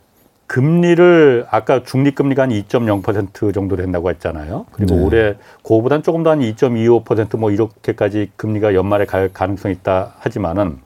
금리를 0.49 1.45
아까 1.51 1.83
중립금리가 1.83 2.41
한 2.41 2.49
2.0% 2.49 3.53
정도 3.53 3.75
된다고 3.75 4.09
했잖아요. 4.09 4.65
그리고 4.71 4.95
네. 4.95 5.03
올해 5.03 5.35
그거보다는 5.61 6.01
조금 6.01 6.23
더 6.23 6.31
한 6.31 6.39
2.25%뭐 6.39 7.51
이렇게까지 7.51 8.31
금리가 8.35 8.73
연말에 8.73 9.05
갈 9.05 9.29
가능성이 9.31 9.75
있다 9.75 10.15
하지만은 10.17 10.79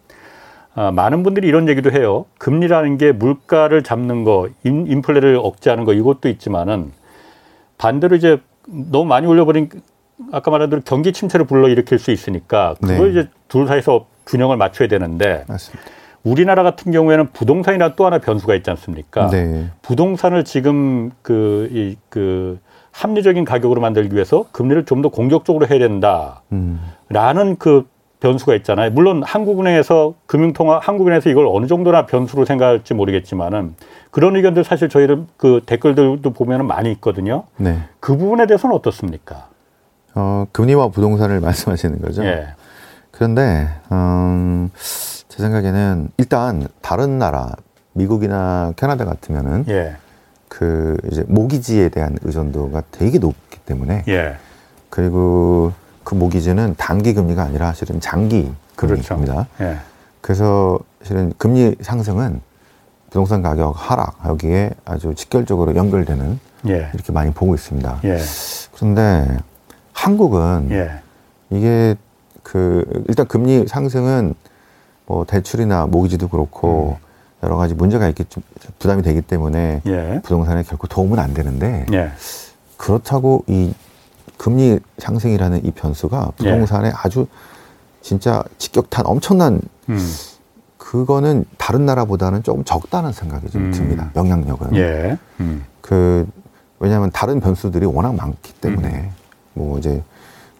아, 0.75 0.91
많은 0.91 1.23
분들이 1.23 1.47
이런 1.47 1.69
얘기도 1.69 1.91
해요. 1.91 2.25
금리라는 2.39 2.97
게 2.97 3.13
물가를 3.13 3.83
잡는 3.83 4.25
거, 4.25 4.49
인, 4.65 4.85
인플레를 4.85 5.39
억제하는 5.41 5.85
거 5.85 5.93
이것도 5.93 6.27
있지만은 6.27 6.91
반대로 7.77 8.17
이제 8.17 8.41
너무 8.67 9.05
많이 9.05 9.27
올려버린 9.27 9.69
아까 10.33 10.51
말한 10.51 10.71
대로 10.71 10.81
경기 10.83 11.13
침체를 11.13 11.45
불러일으킬 11.45 11.99
수 11.99 12.11
있으니까 12.11 12.75
그걸 12.81 13.13
네. 13.13 13.21
이제 13.21 13.29
둘 13.47 13.65
사이에서 13.67 14.07
균형을 14.27 14.57
맞춰야 14.57 14.89
되는데 14.89 15.45
맞습니다. 15.47 16.02
우리나라 16.23 16.63
같은 16.63 16.91
경우에는 16.91 17.27
부동산이나 17.33 17.95
또 17.95 18.05
하나 18.05 18.19
변수가 18.19 18.55
있지 18.55 18.69
않습니까? 18.69 19.27
네. 19.27 19.67
부동산을 19.81 20.43
지금 20.45 21.11
그, 21.21 21.69
이, 21.71 21.97
그, 22.09 22.59
합리적인 22.91 23.43
가격으로 23.43 23.81
만들기 23.81 24.13
위해서 24.13 24.45
금리를 24.51 24.85
좀 24.85 25.01
더 25.01 25.09
공격적으로 25.09 25.67
해야 25.67 25.79
된다. 25.79 26.43
음. 26.51 26.79
라는 27.09 27.57
그 27.57 27.87
변수가 28.19 28.55
있잖아요. 28.57 28.91
물론 28.91 29.21
한국은행에서 29.21 30.13
금융통화, 30.27 30.79
한국은행에서 30.81 31.29
이걸 31.29 31.45
어느 31.49 31.65
정도나 31.67 32.05
변수로 32.05 32.45
생각할지 32.45 32.93
모르겠지만은 32.93 33.75
그런 34.11 34.35
의견들 34.37 34.63
사실 34.63 34.87
저희들 34.87 35.25
그 35.35 35.61
댓글들도 35.65 36.31
보면은 36.31 36.67
많이 36.67 36.89
있거든요. 36.93 37.43
네. 37.57 37.79
그 37.99 38.15
부분에 38.15 38.45
대해서는 38.45 38.73
어떻습니까? 38.75 39.47
어, 40.15 40.45
금리와 40.53 40.89
부동산을 40.89 41.41
말씀하시는 41.41 41.99
거죠. 42.01 42.23
예. 42.23 42.47
그런데 43.13 43.69
음, 43.91 44.69
제 45.29 45.37
생각에는 45.41 46.09
일단 46.17 46.67
다른 46.81 47.19
나라 47.19 47.51
미국이나 47.93 48.73
캐나다 48.75 49.05
같으면은 49.05 49.65
예. 49.69 49.95
그 50.49 50.97
이제 51.11 51.23
모기지에 51.27 51.89
대한 51.89 52.17
의존도가 52.23 52.83
되게 52.91 53.19
높기 53.19 53.59
때문에 53.59 54.03
예. 54.07 54.35
그리고 54.89 55.73
그 56.03 56.15
모기지는 56.15 56.73
단기 56.77 57.13
금리가 57.13 57.43
아니라 57.43 57.73
실은 57.73 57.99
장기 58.01 58.51
그렇죠. 58.75 59.15
금리입니다. 59.15 59.47
예. 59.61 59.77
그래서 60.21 60.79
실은 61.03 61.33
금리 61.37 61.75
상승은 61.81 62.41
부동산 63.11 63.43
가격 63.43 63.75
하락 63.77 64.21
여기에 64.25 64.71
아주 64.85 65.13
직결적으로 65.13 65.75
연결되는 65.75 66.39
예. 66.67 66.89
이렇게 66.95 67.11
많이 67.11 67.31
보고 67.31 67.53
있습니다. 67.53 67.99
예. 68.05 68.17
그런데 68.75 69.37
한국은 69.91 70.69
예. 70.71 70.99
이게 71.51 71.95
그 72.43 72.85
일단 73.07 73.27
금리 73.27 73.65
상승은 73.67 74.35
뭐 75.05 75.25
대출이나 75.25 75.87
모기지도 75.87 76.27
그렇고 76.27 76.97
음. 76.99 77.03
여러 77.43 77.57
가지 77.57 77.73
문제가 77.73 78.07
있기 78.09 78.25
부담이 78.79 79.01
되기 79.01 79.21
때문에 79.21 79.81
예. 79.85 80.21
부동산에 80.23 80.63
결코 80.63 80.87
도움은 80.87 81.19
안 81.19 81.33
되는데 81.33 81.85
예. 81.91 82.11
그렇다고 82.77 83.43
이 83.47 83.73
금리 84.37 84.79
상승이라는 84.97 85.65
이 85.65 85.71
변수가 85.71 86.33
부동산에 86.37 86.87
예. 86.87 86.93
아주 86.95 87.27
진짜 88.01 88.43
직격탄 88.57 89.05
엄청난 89.05 89.59
음. 89.89 90.13
그거는 90.77 91.45
다른 91.57 91.85
나라보다는 91.85 92.43
조금 92.43 92.63
적다는 92.63 93.11
생각이 93.11 93.49
좀 93.49 93.65
음. 93.65 93.71
듭니다. 93.71 94.11
영향력은. 94.15 94.75
예. 94.75 95.17
음. 95.39 95.65
그 95.81 96.27
왜냐하면 96.79 97.09
다른 97.11 97.39
변수들이 97.39 97.85
워낙 97.85 98.15
많기 98.15 98.53
때문에 98.55 98.89
음. 98.89 99.11
뭐 99.53 99.79
이제 99.79 100.01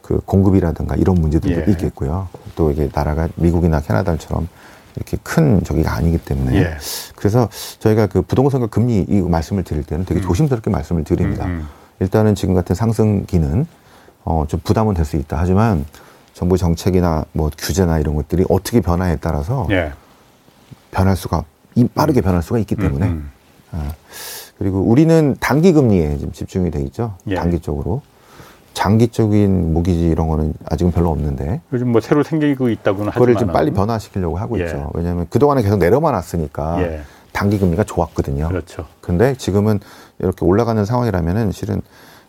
그 0.04 0.20
공급이라든가 0.26 0.96
이런 0.96 1.16
문제들도 1.16 1.64
예. 1.66 1.72
있겠고요. 1.72 2.28
또 2.56 2.70
이게 2.72 2.90
나라가 2.94 3.30
미국이나 3.36 3.80
캐나다처럼 3.82 4.48
이렇게 4.96 5.18
큰 5.24 5.64
저기가 5.64 5.94
아니기 5.96 6.18
때문에 6.20 6.56
예. 6.58 6.78
그래서 7.16 7.50
저희가 7.80 8.08
그 8.08 8.22
부동산과 8.22 8.68
금리 8.68 9.06
이 9.10 9.22
말씀을 9.22 9.64
드릴 9.64 9.84
때는 9.84 10.06
되게 10.06 10.20
음. 10.20 10.24
조심스럽게 10.24 10.70
말씀을 10.70 11.06
드립니다. 11.06 11.46
음, 11.46 11.52
음. 11.52 11.68
일단은 12.02 12.36
지금 12.36 12.54
같은 12.54 12.76
상승기는 12.76 13.66
어 14.26 14.46
좀 14.48 14.60
부담은 14.64 14.94
될 14.94 15.06
수 15.06 15.16
있다. 15.16 15.38
하지만 15.40 15.86
정부 16.34 16.58
정책이나 16.58 17.26
뭐 17.32 17.50
규제나 17.58 18.00
이런 18.00 18.16
것들이 18.16 18.46
어떻게 18.50 18.82
변화에 18.82 19.16
따라서 19.18 19.68
예. 19.72 19.94
변할 20.92 21.16
수가 21.16 21.46
빠르게 21.96 22.22
변할 22.22 22.42
수가 22.44 22.60
있기 22.60 22.76
때문에 22.76 23.08
음, 23.08 23.32
음. 23.74 23.80
아, 23.80 23.94
그리고 24.58 24.82
우리는 24.82 25.36
단기 25.40 25.72
금리에 25.72 26.18
지금 26.18 26.34
집중이 26.34 26.72
돼 26.72 26.82
있죠. 26.84 27.16
예. 27.28 27.36
단기적으로. 27.36 28.02
장기적인 28.74 29.74
모기지 29.74 30.08
이런 30.08 30.28
거는 30.28 30.54
아직은 30.66 30.92
별로 30.92 31.10
없는데 31.12 31.62
요즘 31.72 31.92
뭐 31.92 32.02
새로 32.02 32.24
생기고 32.24 32.70
있다고는 32.70 33.08
하지만 33.08 33.14
그거를 33.14 33.36
좀 33.36 33.48
빨리 33.50 33.72
변화시키려고 33.72 34.38
하고 34.38 34.60
예. 34.60 34.66
있죠. 34.66 34.92
왜냐하면 34.94 35.28
그동안에 35.30 35.62
계속 35.62 35.78
내려만 35.78 36.14
왔으니까 36.14 36.82
예. 36.82 37.02
단기 37.32 37.60
금리가 37.60 37.84
좋았거든요. 37.84 38.48
그렇죠. 38.48 38.86
근데 39.02 39.36
지금은 39.36 39.80
이렇게 40.20 40.46
올라가는 40.46 40.84
상황이라면은 40.84 41.52
실은 41.52 41.82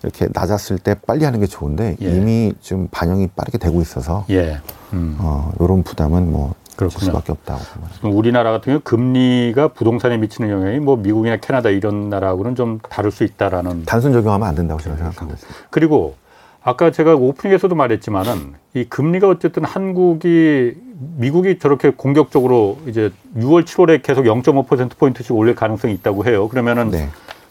이렇게 0.03 0.29
낮았을 0.33 0.79
때 0.79 0.95
빨리 1.07 1.25
하는 1.25 1.41
게 1.41 1.47
좋은데 1.47 1.97
예. 2.03 2.11
이미 2.11 2.53
좀 2.61 2.89
반영이 2.91 3.29
빠르게 3.29 3.59
되고 3.59 3.81
있어서 3.81 4.27
예. 4.31 4.61
음. 4.93 5.17
어, 5.19 5.51
이런 5.61 5.83
부담은 5.83 6.31
뭐 6.31 6.55
그렇군요. 6.77 7.07
수밖에 7.07 7.33
없다고. 7.33 7.61
우리나라 8.03 8.51
같은 8.51 8.73
경우 8.73 8.81
금리가 8.83 9.69
부동산에 9.69 10.17
미치는 10.19 10.51
영향이 10.51 10.81
뭐 10.81 10.97
미국이나 10.97 11.37
캐나다 11.37 11.71
이런 11.71 12.11
나라하고는 12.11 12.55
좀 12.55 12.81
다를 12.91 13.11
수 13.11 13.25
있다라는 13.25 13.85
단순 13.85 14.13
적용하면 14.13 14.47
안 14.47 14.55
된다고 14.55 14.81
저는 14.81 14.99
생각하고 14.99 15.33
있습니다. 15.33 15.61
그리고 15.71 16.17
아까 16.65 16.91
제가 16.91 17.15
오프닝에서도 17.15 17.75
말했지만은 17.75 18.55
이 18.73 18.85
금리가 18.85 19.29
어쨌든 19.29 19.65
한국이 19.65 20.73
미국이 21.19 21.59
저렇게 21.59 21.91
공격적으로 21.91 22.79
이제 22.87 23.13
6월, 23.37 23.65
7월에 23.65 24.03
계속 24.03 24.25
0.5% 24.25 24.97
포인트씩 24.97 25.33
올릴 25.37 25.55
가능성이 25.55 25.93
있다고 25.93 26.25
해요. 26.25 26.49
그러면은 26.49 26.91
네. 26.91 27.11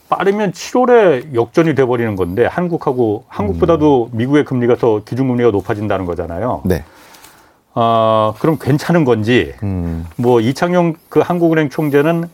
빠르면 0.10 0.52
7월에 0.52 1.36
역전이 1.36 1.76
돼 1.76 1.86
버리는 1.86 2.16
건데 2.16 2.48
한국하고 2.48 3.26
한국보다도 3.28 4.10
음. 4.12 4.18
미국의 4.18 4.46
금리가 4.46 4.78
더 4.78 5.04
기준 5.04 5.28
금리가 5.28 5.52
높아진다는 5.52 6.06
거잖아요. 6.06 6.64
네. 6.66 6.84
어, 7.76 8.34
그럼 8.40 8.58
괜찮은 8.60 9.06
건지 9.06 9.54
음. 9.62 10.08
뭐 10.16 10.42
이창용 10.42 10.96
그 11.10 11.20
한국은행 11.20 11.70
총재는 11.70 12.26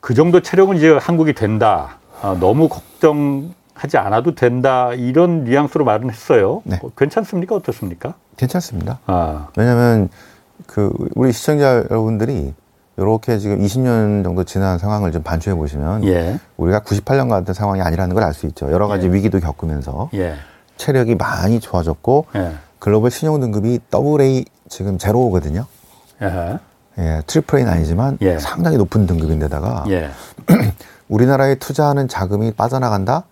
그 0.00 0.12
정도 0.12 0.40
체력은 0.40 0.76
이제 0.76 0.98
한국이 1.00 1.32
된다. 1.32 1.96
아, 2.20 2.36
너무 2.38 2.68
걱정 2.68 3.54
하지 3.74 3.98
않아도 3.98 4.34
된다 4.34 4.92
이런 4.94 5.44
뉘앙스로 5.44 5.84
말은 5.84 6.10
했어요. 6.10 6.62
네. 6.64 6.78
어, 6.82 6.90
괜찮습니까? 6.96 7.54
어떻습니까? 7.56 8.14
괜찮습니다. 8.36 9.00
아. 9.06 9.48
왜냐하면 9.56 10.08
그 10.66 10.92
우리 11.14 11.32
시청자 11.32 11.84
여러분들이 11.90 12.54
이렇게 12.96 13.38
지금 13.38 13.58
20년 13.60 14.22
정도 14.22 14.44
지난 14.44 14.78
상황을 14.78 15.10
좀 15.10 15.22
반추해 15.24 15.56
보시면 15.56 16.04
예. 16.04 16.38
우리가 16.56 16.80
98년 16.80 17.28
같은 17.28 17.52
상황이 17.52 17.80
아니라는 17.82 18.14
걸 18.14 18.22
알 18.22 18.32
수 18.32 18.46
있죠. 18.46 18.70
여러 18.70 18.86
가지 18.86 19.08
예. 19.08 19.12
위기도 19.12 19.40
겪으면서 19.40 20.10
예. 20.14 20.34
체력이 20.76 21.16
많이 21.16 21.58
좋아졌고 21.58 22.26
예. 22.36 22.52
글로벌 22.78 23.10
신용 23.10 23.40
등급이 23.40 23.80
AA 23.92 24.44
지금 24.68 24.98
제로거든요. 24.98 25.66
예, 26.98 27.22
triple 27.26 27.58
A는 27.58 27.72
아니지만 27.72 28.18
예. 28.20 28.38
상당히 28.38 28.76
높은 28.76 29.06
등급인데다가 29.06 29.84
예. 29.88 30.10
우리나라에 31.08 31.56
투자하는 31.56 32.08
자금이 32.08 32.52
빠져나간다? 32.52 33.24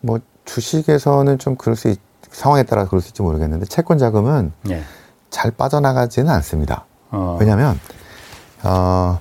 뭐 0.00 0.18
주식에서는 0.44 1.38
좀 1.38 1.56
그럴 1.56 1.76
수 1.76 1.88
있, 1.88 1.98
상황에 2.30 2.62
따라 2.62 2.86
그럴 2.86 3.00
수 3.00 3.08
있지 3.08 3.22
모르겠는데 3.22 3.66
채권 3.66 3.98
자금은 3.98 4.52
예. 4.70 4.82
잘 5.30 5.50
빠져나가지는 5.50 6.30
않습니다. 6.30 6.84
어. 7.10 7.36
왜냐하면 7.40 7.78
어, 8.64 9.20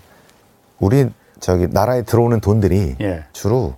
우리 0.80 1.10
저기 1.40 1.68
나라에 1.68 2.04
들어오는 2.04 2.40
돈들이 2.40 2.96
예. 3.02 3.26
주로 3.34 3.76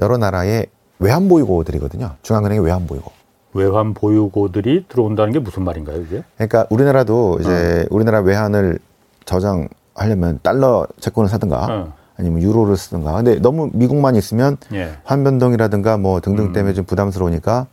여러 0.00 0.16
나라의 0.16 0.66
외환 0.98 1.28
보유고들이거든요. 1.28 2.16
중앙은행의 2.22 2.64
외환 2.64 2.86
보유고. 2.86 3.12
외환 3.54 3.94
보유고들이 3.94 4.86
들어온다는 4.88 5.32
게 5.32 5.38
무슨 5.38 5.64
말인가요, 5.64 6.02
이게? 6.02 6.22
그러니까 6.36 6.66
우리나라도 6.70 7.38
이제 7.40 7.84
어. 7.84 7.94
우리나라 7.94 8.20
외환을 8.20 8.78
저장하려면 9.24 10.40
달러 10.42 10.86
채권을 11.00 11.28
사든가 11.28 11.66
어. 11.70 11.92
아니면 12.18 12.42
유로를 12.42 12.76
쓰든가. 12.76 13.12
근데 13.12 13.36
너무 13.36 13.70
미국만 13.72 14.16
있으면 14.16 14.56
예. 14.72 14.92
환변동이라든가 15.04 15.96
뭐 15.96 16.20
등등 16.20 16.46
음. 16.46 16.52
때문에 16.52 16.74
좀 16.74 16.84
부담스러우니까 16.84 17.66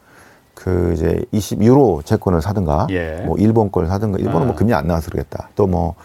그 0.53 0.93
이제 0.93 1.23
20 1.31 1.63
유로 1.63 2.01
채권을 2.05 2.41
사든가 2.41 2.87
예. 2.91 3.23
뭐 3.25 3.37
일본 3.37 3.71
걸 3.71 3.87
사든가 3.87 4.19
일본은 4.19 4.43
아. 4.43 4.45
뭐 4.45 4.55
금리 4.55 4.73
안 4.73 4.87
나와서 4.87 5.09
그러겠다. 5.11 5.49
또 5.55 5.65
뭐 5.67 5.95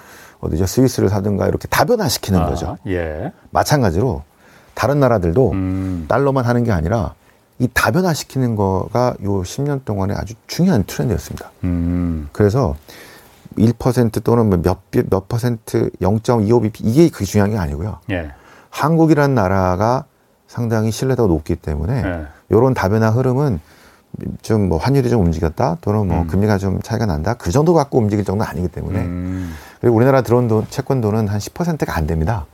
어디죠 0.41 0.65
스위스를 0.65 1.11
사든가 1.11 1.47
이렇게 1.49 1.69
다변화시키는 1.69 2.41
아. 2.41 2.47
거죠. 2.47 2.79
예. 2.87 3.31
마찬가지로 3.51 4.23
다른 4.75 4.99
나라들도 4.99 5.51
음. 5.53 6.07
달러만 6.09 6.47
하는 6.47 6.65
게 6.65 6.73
아니라 6.73 7.13
이 7.59 7.69
다변화시키는 7.75 8.57
거가 8.57 9.17
요 9.23 9.43
10년 9.43 9.85
동안에 9.85 10.15
아주 10.17 10.33
중요한 10.47 10.83
트렌드였습니다. 10.85 11.51
음. 11.65 12.29
그래서 12.33 12.75
1% 13.59 14.23
또는 14.25 14.49
뭐 14.49 14.59
몇, 14.63 14.79
몇 15.11 15.29
퍼센트 15.29 15.91
0.25bp 16.01 16.75
이게 16.81 17.09
그게 17.09 17.25
중요한 17.25 17.51
게 17.51 17.59
아니고요. 17.59 17.99
예. 18.11 18.31
한국이라는 18.71 19.35
나라가 19.35 20.05
상당히 20.47 20.91
신뢰도가 20.91 21.29
높기 21.29 21.57
때문에 21.57 22.03
예. 22.05 22.27
이런 22.51 22.75
다변화 22.75 23.11
흐름은 23.11 23.61
좀 24.43 24.69
뭐 24.69 24.79
환율이 24.79 25.09
좀 25.09 25.25
움직였다 25.25 25.79
또는 25.81 26.09
뭐 26.09 26.23
음. 26.23 26.27
금리가 26.27 26.59
좀 26.59 26.81
차이가 26.83 27.07
난다 27.07 27.35
그 27.35 27.53
정도 27.53 27.75
갖고 27.75 27.99
움직일 27.99 28.25
정도는 28.25 28.51
아니기 28.51 28.67
때문에 28.69 28.99
음. 29.01 29.55
그리고 29.81 29.95
우리나라 29.97 30.23
들어온 30.23 30.49
돈 30.49 30.67
채권도는 30.69 31.29
한 31.29 31.39
10%가 31.39 31.97
안 31.97 32.07
됩니다. 32.09 32.45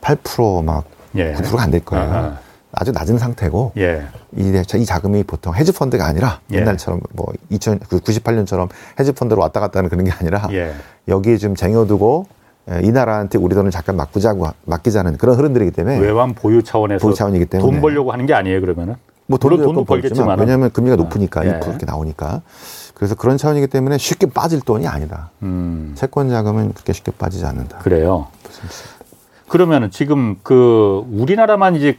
8%막 0.00 0.84
예. 1.16 1.32
9%가 1.34 1.62
안 1.62 1.70
될 1.70 1.84
거예요. 1.84 2.04
아하. 2.04 2.38
아주 2.72 2.92
낮은 2.92 3.18
상태고 3.18 3.72
예. 3.78 4.02
이, 4.36 4.62
이 4.76 4.84
자금이 4.84 5.24
보통 5.24 5.54
헤지 5.54 5.72
펀드가 5.72 6.06
아니라 6.06 6.40
예. 6.52 6.58
옛날처럼 6.58 7.00
뭐 7.12 7.26
2000, 7.50 7.80
98년처럼 7.80 8.68
헤지 8.98 9.12
펀드로 9.12 9.40
왔다 9.40 9.60
갔다 9.60 9.78
하는 9.78 9.90
그런 9.90 10.04
게 10.04 10.10
아니라 10.12 10.48
예. 10.52 10.72
여기에 11.08 11.38
좀 11.38 11.54
쟁여두고 11.54 12.26
예, 12.70 12.80
이 12.84 12.92
나라한테 12.92 13.38
우리 13.38 13.54
돈을 13.54 13.70
잠깐 13.70 13.96
맡기자고 13.96 14.46
맡기자는 14.66 15.16
그런 15.16 15.36
흐름들이기 15.36 15.72
때문에 15.72 15.98
외환 15.98 16.34
보유 16.34 16.62
차원에서 16.62 17.04
보유 17.04 17.14
차원이기 17.14 17.46
때문에 17.46 17.72
돈 17.72 17.80
벌려고 17.80 18.12
하는 18.12 18.26
게 18.26 18.34
아니에요 18.34 18.60
그러면은 18.60 18.96
뭐 19.26 19.38
돈도, 19.38 19.62
돈도 19.62 19.84
벌겠지만 19.84 20.38
왜냐하면 20.38 20.70
금리가 20.70 20.94
아, 20.94 20.96
높으니까 20.96 21.44
예. 21.46 21.58
2% 21.58 21.68
이렇게 21.68 21.86
나오니까 21.86 22.42
그래서 22.94 23.14
그런 23.14 23.38
차원이기 23.38 23.68
때문에 23.68 23.96
쉽게 23.96 24.26
빠질 24.26 24.60
돈이 24.60 24.86
아니다. 24.86 25.30
음. 25.42 25.92
채권 25.94 26.28
자금은 26.28 26.74
그렇게 26.74 26.92
쉽게 26.92 27.12
빠지지 27.12 27.46
않는다. 27.46 27.78
그래요. 27.78 28.26
그러면은 29.48 29.90
지금 29.90 30.36
그 30.42 31.04
우리나라만 31.10 31.76
이제 31.76 31.96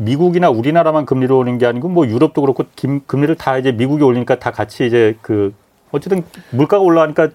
미국이나 0.00 0.48
우리나라만 0.48 1.04
금리를 1.04 1.34
오는 1.34 1.58
게 1.58 1.66
아니고 1.66 1.88
뭐 1.88 2.06
유럽도 2.06 2.40
그렇고 2.40 2.64
김, 2.74 3.00
금리를 3.06 3.34
다 3.36 3.58
이제 3.58 3.70
미국이 3.72 4.02
올리니까 4.02 4.38
다 4.38 4.50
같이 4.50 4.86
이제 4.86 5.16
그 5.20 5.52
어쨌든 5.92 6.24
물가가 6.50 6.82
올라가니까 6.82 7.28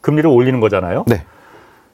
금리를 0.00 0.28
올리는 0.30 0.60
거잖아요. 0.60 1.04
네. 1.08 1.22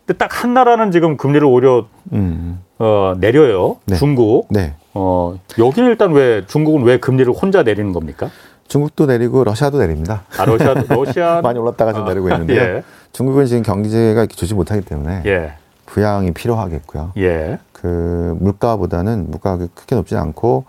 근데 0.06 0.18
딱 0.18 0.42
한 0.44 0.52
나라는 0.52 0.90
지금 0.90 1.16
금리를 1.16 1.46
오려 1.46 1.86
음. 2.12 2.60
어, 2.78 3.14
내려요. 3.18 3.76
네. 3.86 3.96
중국. 3.96 4.48
네. 4.50 4.74
어, 4.92 5.38
여기는 5.58 5.88
일단 5.88 6.12
왜 6.12 6.44
중국은 6.46 6.82
왜 6.82 6.98
금리를 6.98 7.32
혼자 7.32 7.62
내리는 7.62 7.92
겁니까? 7.92 8.30
중국도 8.68 9.06
내리고 9.06 9.44
러시아도 9.44 9.78
내립니다. 9.78 10.24
아, 10.38 10.44
러시아 10.44 10.74
러시아 10.74 11.40
많이 11.42 11.58
올랐다가 11.58 11.92
좀 11.94 12.04
아, 12.04 12.08
내리고 12.08 12.28
있는데요. 12.30 12.60
예. 12.60 12.82
중국은 13.12 13.46
지금 13.46 13.62
경제가 13.62 14.26
좋지 14.26 14.54
못하기 14.54 14.82
때문에 14.82 15.22
예. 15.26 15.54
부양이 15.94 16.32
필요하겠고요. 16.32 17.12
예. 17.18 17.60
그 17.72 18.36
물가보다는 18.40 19.30
물가가 19.30 19.68
크게 19.74 19.94
높지 19.94 20.16
않고 20.16 20.64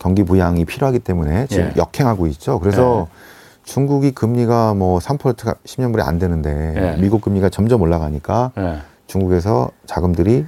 경기 0.00 0.24
부양이 0.24 0.64
필요하기 0.64 0.98
때문에 0.98 1.46
지금 1.46 1.66
예. 1.66 1.72
역행하고 1.76 2.26
있죠. 2.26 2.58
그래서 2.58 3.06
예. 3.08 3.62
중국이 3.62 4.10
금리가 4.10 4.74
뭐 4.74 4.98
3%가 4.98 5.54
10년물이 5.64 6.04
안 6.04 6.18
되는데 6.18 6.74
예. 6.76 7.00
미국 7.00 7.20
금리가 7.20 7.50
점점 7.50 7.82
올라가니까 7.82 8.50
예. 8.58 8.78
중국에서 9.06 9.70
자금들이 9.86 10.44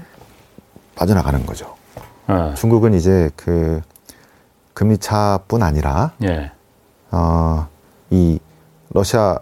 빠져나가는 0.96 1.46
거죠. 1.46 1.76
예. 2.28 2.52
중국은 2.54 2.94
이제 2.94 3.30
그 3.36 3.80
금리 4.74 4.98
차뿐 4.98 5.62
아니라 5.62 6.14
예. 6.24 6.50
어이 7.12 8.40
러시아 8.90 9.38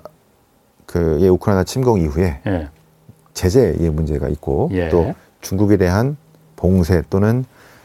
그의 0.85 1.31
우크라이나 1.31 1.65
침공 1.65 2.01
이후에 2.01 2.43
제재의 3.35 3.91
문제가 3.91 4.29
있고 4.29 4.71
예. 4.73 4.89
또 4.89 5.15
중국에 5.41 5.77
대한 5.77 6.17
봉쇄 6.57 7.03
또는 7.11 7.45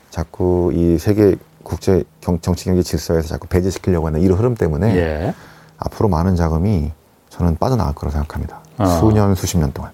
자꾸 0.09 0.71
이 0.73 0.97
세계 0.97 1.35
국제 1.63 2.03
경, 2.21 2.39
정치 2.39 2.65
경제 2.65 2.81
질서에서 2.81 3.27
자꾸 3.27 3.47
배제시키려고 3.47 4.07
하는 4.07 4.21
이런 4.21 4.37
흐름 4.37 4.55
때문에 4.55 4.95
예. 4.95 5.33
앞으로 5.77 6.09
많은 6.09 6.35
자금이 6.35 6.91
저는 7.29 7.57
빠져나갈 7.57 7.93
거라고 7.93 8.11
생각합니다. 8.13 8.59
어. 8.77 8.85
수년 8.85 9.35
수십 9.35 9.57
년 9.57 9.71
동안. 9.73 9.91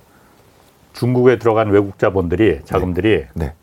중국에 0.94 1.40
들어간 1.40 1.70
외국 1.70 2.00
자본들이 2.00 2.62
자금들이 2.64 3.26
네. 3.34 3.46
네. 3.48 3.54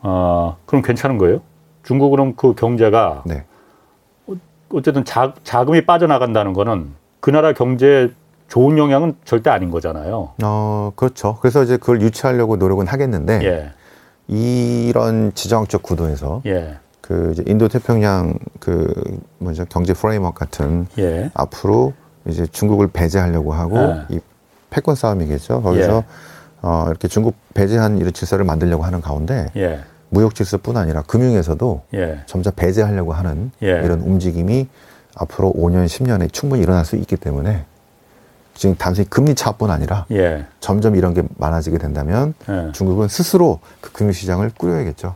어, 0.00 0.56
그럼 0.66 0.82
괜찮은 0.82 1.18
거예요? 1.18 1.40
중국은 1.84 2.34
그 2.36 2.54
경제가 2.54 3.22
네. 3.26 3.44
어쨌든 4.72 5.04
자, 5.04 5.32
자금이 5.44 5.86
빠져나간다는 5.86 6.52
거는 6.52 6.92
그 7.20 7.30
나라 7.30 7.52
경제에 7.52 8.08
좋은 8.48 8.78
영향은 8.78 9.16
절대 9.24 9.50
아닌 9.50 9.70
거잖아요. 9.70 10.30
어, 10.42 10.92
그렇죠. 10.96 11.38
그래서 11.40 11.62
이제 11.62 11.76
그걸 11.76 12.00
유치하려고 12.00 12.56
노력은 12.56 12.86
하겠는데 12.86 13.40
예. 13.44 13.72
이런 14.28 15.32
지정학적 15.34 15.82
구도에서 15.82 16.42
예. 16.46 16.76
그 17.00 17.30
이제 17.32 17.42
인도 17.46 17.68
태평양 17.68 18.34
그 18.58 18.92
뭐죠 19.38 19.64
경제 19.68 19.92
프레임워크 19.92 20.38
같은 20.38 20.86
예. 20.98 21.30
앞으로 21.34 21.92
이제 22.26 22.46
중국을 22.46 22.88
배제하려고 22.88 23.52
하고 23.52 23.78
예. 23.78 24.04
이 24.10 24.20
패권 24.70 24.94
싸움이겠죠. 24.94 25.62
거기서 25.62 25.96
예. 25.98 26.02
어, 26.62 26.86
이렇게 26.88 27.08
중국 27.08 27.36
배제한 27.54 27.98
이런 27.98 28.12
질서를 28.12 28.44
만들려고 28.44 28.84
하는 28.84 29.00
가운데 29.00 29.46
예. 29.56 29.80
무역 30.08 30.34
질서뿐 30.34 30.76
아니라 30.76 31.02
금융에서도 31.02 31.82
점차 32.26 32.52
배제하려고 32.52 33.12
하는 33.12 33.50
이런 33.60 34.00
움직임이 34.00 34.68
앞으로 35.16 35.52
5년, 35.52 35.86
10년에 35.86 36.32
충분히 36.32 36.62
일어날 36.62 36.84
수 36.84 36.94
있기 36.96 37.16
때문에 37.16 37.64
지금 38.56 38.74
단순히 38.76 39.08
금리 39.08 39.34
차뿐 39.34 39.70
아니라 39.70 40.06
예. 40.10 40.46
점점 40.60 40.96
이런 40.96 41.14
게 41.14 41.22
많아지게 41.36 41.78
된다면 41.78 42.34
예. 42.48 42.72
중국은 42.72 43.08
스스로 43.08 43.60
그 43.80 43.92
금융 43.92 44.12
시장을 44.12 44.50
꾸려야겠죠. 44.56 45.14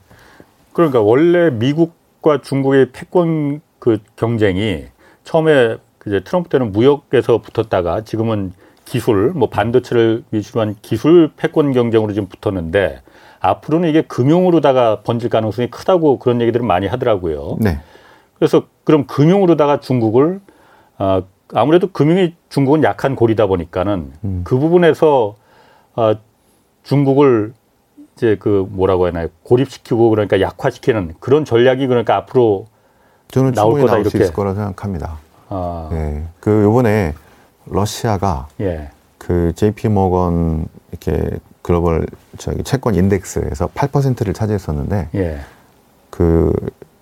그러니까 0.72 1.00
원래 1.00 1.50
미국과 1.50 2.42
중국의 2.42 2.92
패권 2.92 3.60
그 3.78 3.98
경쟁이 4.16 4.86
처음에 5.24 5.78
이제 6.06 6.20
트럼프 6.20 6.48
때는 6.48 6.72
무역에서 6.72 7.38
붙었다가 7.38 8.02
지금은 8.04 8.52
기술, 8.84 9.30
뭐 9.30 9.48
반도체를 9.48 10.24
위주로 10.30 10.62
한 10.62 10.76
기술 10.82 11.30
패권 11.36 11.72
경쟁으로 11.72 12.12
지금 12.12 12.28
붙었는데 12.28 13.02
앞으로는 13.40 13.88
이게 13.88 14.02
금융으로다가 14.02 15.02
번질 15.02 15.30
가능성이 15.30 15.70
크다고 15.70 16.18
그런 16.18 16.40
얘기들을 16.40 16.66
많이 16.66 16.86
하더라고요. 16.86 17.56
네. 17.60 17.80
그래서 18.34 18.64
그럼 18.84 19.06
금융으로다가 19.06 19.80
중국을 19.80 20.40
어, 20.98 21.22
아무래도 21.54 21.90
금융이 21.90 22.34
중국은 22.48 22.82
약한 22.84 23.16
고리다 23.16 23.46
보니까는 23.46 24.12
음. 24.24 24.40
그 24.44 24.58
부분에서 24.58 25.36
어, 25.96 26.12
중국을 26.82 27.52
이제 28.16 28.36
그 28.38 28.66
뭐라고 28.70 29.04
해야 29.04 29.12
하나요 29.12 29.28
고립시키고 29.44 30.10
그러니까 30.10 30.40
약화시키는 30.40 31.14
그런 31.20 31.44
전략이 31.44 31.86
그러니까 31.86 32.16
앞으로 32.16 32.66
저는 33.28 33.52
나올 33.52 33.80
거다 33.80 33.92
나올 33.92 34.00
이렇게 34.02 34.18
있을 34.18 34.32
거라 34.32 34.54
생각합니다. 34.54 35.18
아. 35.48 35.88
예. 35.92 36.24
그 36.40 36.62
요번에 36.62 37.14
러시아가 37.66 38.48
예. 38.60 38.90
그 39.18 39.52
JP 39.54 39.88
모건 39.88 40.66
이렇게 40.90 41.38
글로벌 41.62 42.06
저기 42.38 42.62
채권 42.62 42.94
인덱스에서 42.94 43.68
8%를 43.68 44.34
차지했었는데 44.34 45.08
예. 45.14 45.40
그 46.10 46.52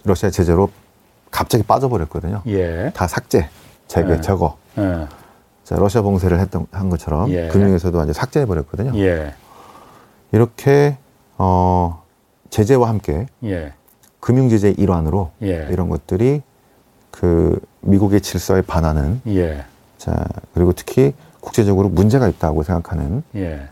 러시아 0.04 0.30
제재로 0.30 0.70
갑자기 1.30 1.62
빠져버렸거든요. 1.64 2.42
예. 2.46 2.90
다 2.94 3.06
삭제. 3.06 3.48
제게 3.88 4.12
예. 4.12 4.20
저거. 4.20 4.56
예. 4.78 5.06
자, 5.64 5.76
러시아 5.76 6.02
봉쇄를 6.02 6.38
했던 6.40 6.66
한 6.70 6.88
것처럼 6.88 7.30
예. 7.30 7.48
금융에서도 7.48 7.96
완전 7.98 8.14
삭제해 8.14 8.46
버렸거든요. 8.46 8.92
예. 8.98 9.34
이렇게 10.32 10.96
어 11.38 12.02
제재와 12.50 12.88
함께 12.88 13.26
예. 13.44 13.72
금융 14.20 14.48
제재 14.48 14.70
일환으로 14.76 15.30
예. 15.42 15.66
이런 15.70 15.88
것들이 15.88 16.42
그 17.10 17.58
미국의 17.80 18.20
질서에 18.20 18.62
반하는 18.62 19.20
자 19.96 20.24
그리고 20.54 20.72
특히 20.72 21.12
국제적으로 21.40 21.88
문제가 21.88 22.28
있다고 22.28 22.62
생각하는 22.62 23.22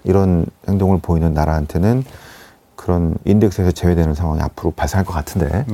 이런 0.05 0.47
행동을 0.69 0.99
보이는 1.01 1.33
나라한테는 1.35 2.05
그런 2.75 3.17
인덱스에서 3.25 3.73
제외되는 3.73 4.15
상황이 4.15 4.41
앞으로 4.41 4.71
발생할 4.73 5.05
것 5.05 5.13
같은데 5.13 5.65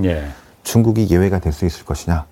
중국이 0.64 1.08
예외가 1.10 1.38
될 1.38 1.52
수 1.52 1.64
있을 1.66 1.84
것이냐 1.84 2.24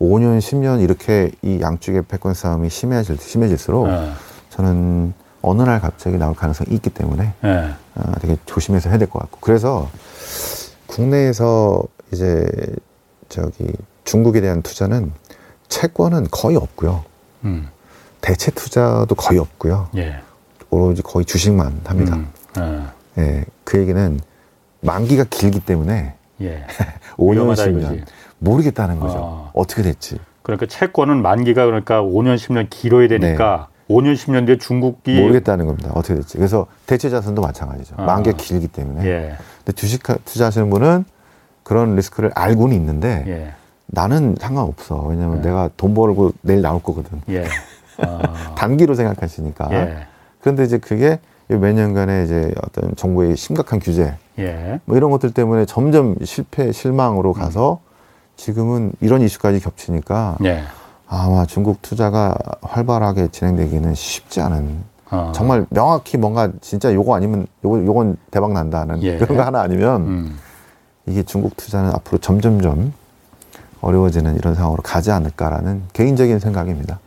5년, 0.00 0.38
10년 0.38 0.80
이렇게 0.82 1.30
이 1.42 1.60
양쪽의 1.60 2.02
패권 2.08 2.34
싸움이 2.34 2.70
심해질, 2.70 3.18
심해질수록 3.18 3.86
네. 3.88 4.10
저는 4.50 5.12
어느 5.42 5.62
날 5.62 5.80
갑자기 5.80 6.16
나올 6.16 6.34
가능성이 6.34 6.74
있기 6.74 6.90
때문에 6.90 7.32
네. 7.42 7.70
어, 7.94 8.12
되게 8.20 8.36
조심해서 8.46 8.88
해야 8.88 8.98
될 8.98 9.08
것 9.08 9.18
같고 9.20 9.38
그래서 9.40 9.90
국내에서 10.86 11.82
이제 12.12 12.46
저기 13.28 13.72
중국에 14.04 14.40
대한 14.40 14.62
투자는 14.62 15.12
채권은 15.68 16.28
거의 16.30 16.56
없고요. 16.56 17.04
음. 17.44 17.68
대체 18.20 18.50
투자도 18.50 19.14
거의 19.14 19.38
없고요. 19.38 19.88
예. 19.96 20.20
오로지 20.70 21.02
거의 21.02 21.24
주식만 21.24 21.80
합니다. 21.84 22.16
음. 22.16 22.28
아. 22.56 22.92
예. 23.18 23.44
그 23.64 23.78
얘기는 23.78 24.18
만기가 24.80 25.24
길기 25.30 25.60
때문에 25.60 26.14
예. 26.40 26.66
5년, 27.16 27.54
10년 27.54 28.04
모르겠다는 28.40 28.98
거죠. 29.00 29.18
어. 29.18 29.50
어떻게 29.54 29.82
됐지? 29.82 30.18
그러니까 30.42 30.66
채권은 30.66 31.22
만기가 31.22 31.66
그러니까 31.66 32.02
5년, 32.02 32.36
10년 32.36 32.66
길어야 32.68 33.08
되니까 33.08 33.68
네. 33.88 33.94
5년, 33.94 34.14
10년 34.14 34.46
뒤에 34.46 34.58
중국이 34.58 35.20
모르겠다는 35.20 35.66
겁니다. 35.66 35.90
어떻게 35.94 36.14
됐지? 36.14 36.36
그래서 36.36 36.66
대체 36.86 37.10
자산도 37.10 37.42
마찬가지죠. 37.42 37.94
아. 37.98 38.04
만기가 38.04 38.36
길기 38.36 38.68
때문에. 38.68 39.04
예. 39.04 39.36
근데 39.58 39.72
주식 39.72 40.02
투자하시는 40.02 40.70
분은 40.70 41.04
그런 41.62 41.94
리스크를 41.96 42.30
알고는 42.34 42.74
있는데 42.76 43.24
예. 43.26 43.52
나는 43.86 44.36
상관없어. 44.38 45.02
왜냐면 45.02 45.38
예. 45.38 45.42
내가 45.42 45.70
돈 45.76 45.94
벌고 45.94 46.32
내일 46.42 46.62
나올 46.62 46.82
거거든. 46.82 47.20
예. 47.28 47.46
아. 47.98 48.54
단기로 48.56 48.94
생각하시니까. 48.94 49.68
예. 49.72 49.96
그런데 50.40 50.64
이제 50.64 50.78
그게 50.78 51.18
몇 51.48 51.72
년간의 51.72 52.24
이제 52.24 52.54
어떤 52.62 52.94
정부의 52.94 53.36
심각한 53.36 53.80
규제, 53.80 54.14
예. 54.38 54.80
뭐 54.84 54.96
이런 54.96 55.10
것들 55.10 55.32
때문에 55.32 55.66
점점 55.66 56.14
실패, 56.24 56.70
실망으로 56.70 57.32
가서 57.32 57.80
지금은 58.40 58.92
이런 59.02 59.20
이슈까지 59.20 59.60
겹치니까 59.60 60.38
예. 60.44 60.62
아마 61.06 61.44
중국 61.44 61.82
투자가 61.82 62.34
활발하게 62.62 63.28
진행되기는 63.28 63.94
쉽지 63.94 64.40
않은 64.40 64.82
어. 65.10 65.32
정말 65.34 65.66
명확히 65.68 66.16
뭔가 66.16 66.50
진짜 66.62 66.94
요거 66.94 67.14
아니면 67.14 67.46
요거 67.64 67.84
요건 67.84 68.16
대박 68.30 68.52
난다는 68.52 69.02
예. 69.02 69.18
그런 69.18 69.36
거 69.36 69.44
하나 69.44 69.60
아니면 69.60 70.00
음. 70.02 70.38
이게 71.04 71.22
중국 71.22 71.56
투자는 71.56 71.90
앞으로 71.90 72.18
점점점 72.18 72.94
어려워지는 73.82 74.36
이런 74.36 74.54
상황으로 74.54 74.82
가지 74.82 75.10
않을까라는 75.10 75.82
개인적인 75.92 76.38
생각입니다. 76.38 76.98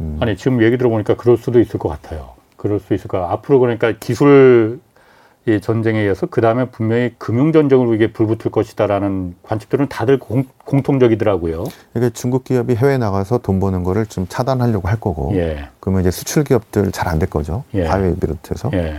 음. 0.00 0.18
아니 0.20 0.36
지금 0.36 0.62
얘기 0.62 0.78
들어보니까 0.78 1.16
그럴 1.16 1.36
수도 1.36 1.58
있을 1.58 1.80
것 1.80 1.88
같아요. 1.88 2.30
그럴 2.56 2.78
수 2.78 2.94
있을 2.94 3.08
까 3.08 3.32
앞으로 3.32 3.58
그러니까 3.58 3.92
기술 3.98 4.78
이 5.48 5.58
전쟁에 5.60 6.04
이어서 6.04 6.26
그 6.26 6.42
다음에 6.42 6.66
분명히 6.66 7.14
금융 7.16 7.50
전쟁으로 7.52 7.94
이게 7.94 8.12
불붙을 8.12 8.50
것이다라는 8.50 9.36
관측들은 9.42 9.88
다들 9.88 10.18
공, 10.18 10.44
통적이더라고요 10.82 11.64
그러니까 11.94 12.12
중국 12.14 12.44
기업이 12.44 12.74
해외 12.76 12.98
나가서 12.98 13.38
돈 13.38 13.58
버는 13.58 13.82
거를 13.82 14.04
좀 14.04 14.26
차단하려고 14.28 14.88
할 14.88 15.00
거고, 15.00 15.32
예. 15.36 15.68
그러면 15.80 16.02
이제 16.02 16.10
수출 16.10 16.44
기업들 16.44 16.92
잘 16.92 17.08
안 17.08 17.18
될 17.18 17.30
거죠. 17.30 17.64
예. 17.74 17.86
화웨이 17.86 18.16
비롯해서. 18.16 18.70
예. 18.74 18.98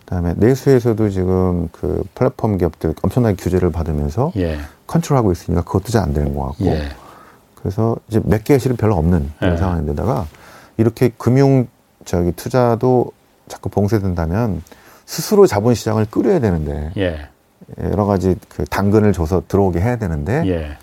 그다음에 0.00 0.32
내수에서도 0.38 1.10
지금 1.10 1.68
그 1.72 2.02
플랫폼 2.14 2.56
기업들 2.56 2.94
엄청나게 3.02 3.36
규제를 3.36 3.70
받으면서 3.70 4.32
예. 4.36 4.58
컨트롤하고 4.86 5.30
있으니까 5.30 5.62
그것도 5.62 5.88
잘 5.88 6.02
안 6.02 6.14
되는 6.14 6.34
것 6.34 6.46
같고. 6.46 6.64
예. 6.66 6.88
그래서 7.56 7.96
이제 8.08 8.18
몇 8.24 8.42
개의 8.44 8.58
실은 8.58 8.76
별로 8.76 8.96
없는 8.96 9.30
그런 9.38 9.52
예. 9.52 9.56
상황인데다가 9.58 10.26
이렇게 10.78 11.10
금융 11.18 11.68
저기 12.06 12.32
투자도 12.32 13.12
자꾸 13.46 13.68
봉쇄된다면 13.68 14.62
스스로 15.12 15.46
자본시장을 15.46 16.06
끌어야 16.06 16.38
되는데 16.38 16.90
예. 16.96 17.28
여러 17.82 18.06
가지 18.06 18.34
그 18.48 18.64
당근을 18.64 19.12
줘서 19.12 19.42
들어오게 19.46 19.78
해야 19.78 19.96
되는데 19.96 20.42
예. 20.46 20.78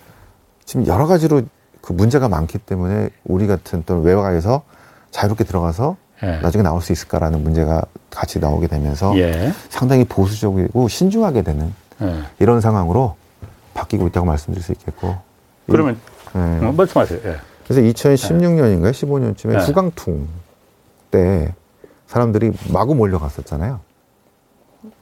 지금 0.65 0.85
여러 0.85 1.07
가지로 1.07 1.41
그 1.81 1.93
문제가 1.93 2.29
많기 2.29 2.59
때문에 2.59 3.09
우리 3.23 3.47
같은 3.47 3.81
또는 3.87 4.03
외곽에서 4.03 4.61
자유롭게 5.09 5.45
들어가서 5.45 5.97
예. 6.21 6.37
나중에 6.41 6.61
나올 6.61 6.79
수 6.83 6.91
있을까라는 6.91 7.41
문제가 7.41 7.81
같이 8.11 8.37
나오게 8.37 8.67
되면서 8.67 9.17
예. 9.17 9.51
상당히 9.69 10.03
보수적이고 10.03 10.87
신중하게 10.87 11.41
되는 11.41 11.73
예. 12.03 12.21
이런 12.37 12.61
상황으로 12.61 13.15
바뀌고 13.73 14.05
있다고 14.09 14.27
말씀드릴 14.27 14.63
수 14.63 14.73
있겠고 14.73 15.17
그러면 15.65 15.95
이, 15.95 16.37
예. 16.37 16.67
어, 16.67 16.71
말씀하세요. 16.71 17.19
예. 17.25 17.37
그래서 17.67 17.81
2016년인가요? 17.81 18.91
15년쯤에 18.91 19.67
후강퉁 19.67 20.27
때 21.09 21.51
사람들이 22.05 22.51
마구 22.71 22.93
몰려갔었잖아요. 22.93 23.88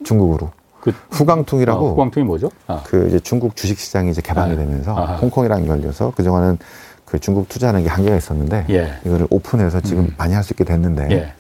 중국으로. 0.04 0.52
그 0.82 0.94
후광퉁이라고. 1.12 1.88
아, 1.88 1.90
후광퉁이 1.92 2.26
뭐죠? 2.26 2.50
아. 2.68 2.82
그 2.86 3.08
이제 3.08 3.20
중국 3.20 3.56
주식 3.56 3.80
시장이 3.80 4.12
이제 4.12 4.22
개방이 4.22 4.54
아. 4.54 4.56
되면서 4.56 4.96
아. 4.96 5.16
홍콩이랑 5.18 5.62
연결돼서 5.68 6.14
그 6.16 6.24
동안은 6.24 6.58
그 7.06 7.20
중국 7.20 7.48
투자하는 7.50 7.84
게 7.84 7.90
한계가 7.90 8.16
있었는데 8.18 8.66
예. 8.70 8.94
이거를 9.06 9.28
오픈해서 9.30 9.80
지금 9.82 10.04
음. 10.04 10.14
많이 10.18 10.34
할 10.34 10.44
수 10.44 10.54
있게 10.54 10.64
됐는데 10.66 11.08
예. 11.12 11.34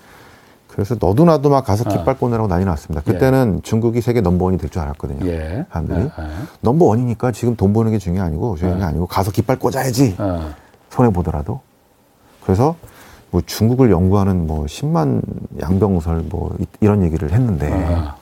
그래서 0.67 0.95
너도 0.99 1.25
나도 1.25 1.49
막 1.49 1.65
가서 1.65 1.83
아. 1.87 1.89
깃발 1.89 2.17
꽂느라고 2.17 2.47
난리 2.47 2.63
났습니다. 2.65 3.03
예. 3.07 3.11
그때는 3.11 3.55
예. 3.57 3.61
중국이 3.63 4.01
세계 4.01 4.21
넘버원이 4.21 4.57
될 4.59 4.69
줄 4.69 4.81
알았거든요. 4.81 5.25
예. 5.29 5.65
사람들이 5.71 5.99
예. 6.01 6.09
넘버원이니까 6.61 7.31
지금 7.31 7.55
돈 7.55 7.73
버는 7.73 7.91
게 7.91 7.97
중요한 7.99 8.29
게 8.29 8.33
아니고 8.33 8.55
중요한 8.57 8.79
게 8.79 8.85
아니고 8.85 9.07
가서 9.07 9.31
깃발 9.31 9.59
꽂아야지 9.59 10.15
손해 10.89 11.11
보더라도 11.11 11.61
그래서 12.43 12.75
뭐 13.31 13.41
중국을 13.45 13.91
연구하는 13.91 14.47
뭐 14.47 14.65
10만 14.65 15.21
양병설 15.61 16.23
뭐 16.29 16.55
이 16.81 16.87
런 16.87 17.03
얘기를 17.03 17.31
했는데 17.33 17.69
아. 17.73 18.15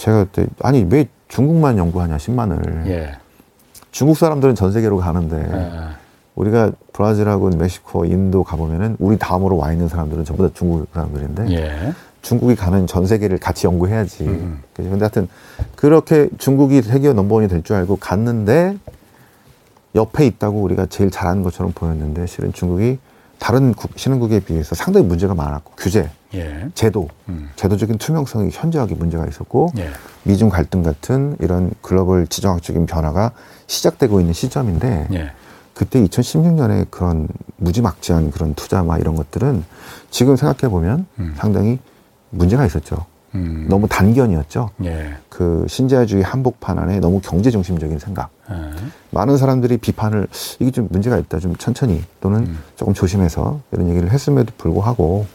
제가 0.00 0.24
그때 0.24 0.46
아니 0.62 0.86
왜 0.88 1.06
중국만 1.28 1.76
연구하냐 1.76 2.16
10만을 2.16 2.86
예. 2.86 3.12
중국 3.92 4.16
사람들은 4.16 4.54
전 4.54 4.72
세계로 4.72 4.96
가는데 4.96 5.36
예. 5.36 5.70
우리가 6.36 6.72
브라질하고 6.94 7.50
멕시코, 7.50 8.06
인도 8.06 8.42
가보면은 8.42 8.96
우리 8.98 9.18
다음으로 9.18 9.58
와 9.58 9.72
있는 9.72 9.88
사람들은 9.88 10.24
전부 10.24 10.42
다 10.42 10.50
중국 10.54 10.86
사람들인데 10.94 11.50
예. 11.52 11.92
중국이 12.22 12.56
가는 12.56 12.86
전 12.86 13.06
세계를 13.06 13.38
같이 13.38 13.66
연구해야지. 13.66 14.24
음. 14.24 14.62
근데 14.74 14.98
하여튼 15.00 15.28
그렇게 15.76 16.28
중국이 16.38 16.80
세계 16.82 17.12
넘버원이 17.12 17.48
될 17.48 17.62
줄 17.62 17.76
알고 17.76 17.96
갔는데 17.96 18.78
옆에 19.94 20.24
있다고 20.26 20.60
우리가 20.62 20.86
제일 20.86 21.10
잘하는 21.10 21.42
것처럼 21.42 21.72
보였는데 21.72 22.26
실은 22.26 22.52
중국이 22.52 22.98
다른 23.40 23.72
국, 23.74 23.90
신흥국에 23.96 24.40
비해서 24.40 24.76
상당히 24.76 25.06
문제가 25.06 25.34
많았고 25.34 25.72
규제, 25.76 26.08
예. 26.34 26.68
제도, 26.74 27.08
음. 27.28 27.50
제도적인 27.56 27.96
투명성이 27.98 28.50
현저하게 28.52 28.94
문제가 28.94 29.26
있었고 29.26 29.72
예. 29.78 29.88
미중 30.22 30.50
갈등 30.50 30.82
같은 30.82 31.36
이런 31.40 31.72
글로벌 31.80 32.26
지정학적인 32.26 32.86
변화가 32.86 33.32
시작되고 33.66 34.20
있는 34.20 34.34
시점인데 34.34 35.08
예. 35.14 35.32
그때 35.72 36.04
2016년에 36.04 36.90
그런 36.90 37.26
무지막지한 37.56 38.30
그런 38.30 38.54
투자 38.54 38.82
막 38.82 39.00
이런 39.00 39.16
것들은 39.16 39.64
지금 40.10 40.36
생각해 40.36 40.70
보면 40.70 41.06
음. 41.18 41.34
상당히 41.38 41.78
문제가 42.28 42.66
있었죠. 42.66 43.06
음. 43.34 43.66
너무 43.68 43.86
단견이었죠. 43.88 44.70
예. 44.84 45.14
그 45.28 45.64
신자유주의 45.68 46.22
한복판 46.22 46.78
안에 46.78 47.00
너무 47.00 47.20
경제 47.22 47.50
중심적인 47.50 47.98
생각. 47.98 48.30
예. 48.50 48.54
많은 49.10 49.36
사람들이 49.36 49.78
비판을 49.78 50.26
이게 50.58 50.70
좀 50.70 50.88
문제가 50.90 51.18
있다. 51.18 51.38
좀 51.38 51.54
천천히 51.56 52.02
또는 52.20 52.40
음. 52.40 52.58
조금 52.76 52.94
조심해서 52.94 53.60
이런 53.72 53.88
얘기를 53.88 54.10
했음에도 54.10 54.52
불구하고 54.58 55.26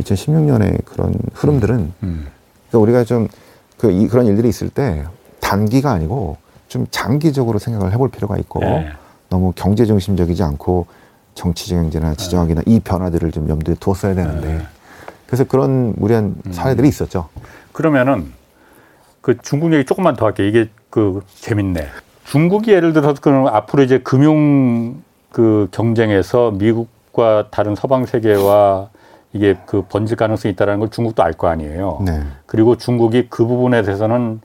2016년에 0.00 0.84
그런 0.84 1.14
흐름들은 1.32 1.74
음. 1.76 1.94
음. 2.02 2.26
그러니까 2.68 2.78
우리가 2.78 3.04
좀그 3.04 3.90
이, 3.90 4.08
그런 4.08 4.26
일들이 4.26 4.48
있을 4.48 4.68
때 4.68 5.04
단기가 5.40 5.92
아니고 5.92 6.36
좀 6.68 6.86
장기적으로 6.90 7.58
생각을 7.58 7.92
해볼 7.92 8.10
필요가 8.10 8.36
있고 8.38 8.62
예. 8.62 8.92
너무 9.28 9.52
경제 9.56 9.86
중심적이지 9.86 10.42
않고 10.42 10.86
정치 11.34 11.70
경제나 11.70 12.14
지정학이나 12.14 12.62
이 12.66 12.80
변화들을 12.80 13.32
좀 13.32 13.48
염두에 13.48 13.74
두었어야 13.80 14.14
되는데 14.14 14.54
예. 14.56 14.66
그래서 15.32 15.44
그런 15.44 15.94
무리한 15.96 16.34
음. 16.44 16.52
사례들이 16.52 16.86
있었죠. 16.88 17.30
그러면은 17.72 18.34
그 19.22 19.38
중국 19.40 19.72
얘기 19.72 19.86
조금만 19.86 20.14
더 20.14 20.26
할게. 20.26 20.46
이게 20.46 20.68
그 20.90 21.22
재밌네. 21.36 21.86
중국이 22.26 22.70
예를 22.70 22.92
들어서 22.92 23.14
그 23.18 23.30
앞으로 23.48 23.82
이제 23.82 23.96
금융 23.96 25.02
그 25.30 25.68
경쟁에서 25.70 26.50
미국과 26.50 27.46
다른 27.50 27.74
서방 27.74 28.04
세계와 28.04 28.90
이게 29.32 29.56
그 29.64 29.86
번질 29.88 30.18
가능성이 30.18 30.52
있다는 30.52 30.80
걸 30.80 30.90
중국도 30.90 31.22
알 31.22 31.32
거 31.32 31.48
아니에요. 31.48 32.02
네. 32.04 32.20
그리고 32.44 32.76
중국이 32.76 33.28
그 33.30 33.46
부분에 33.46 33.80
대해서는 33.80 34.42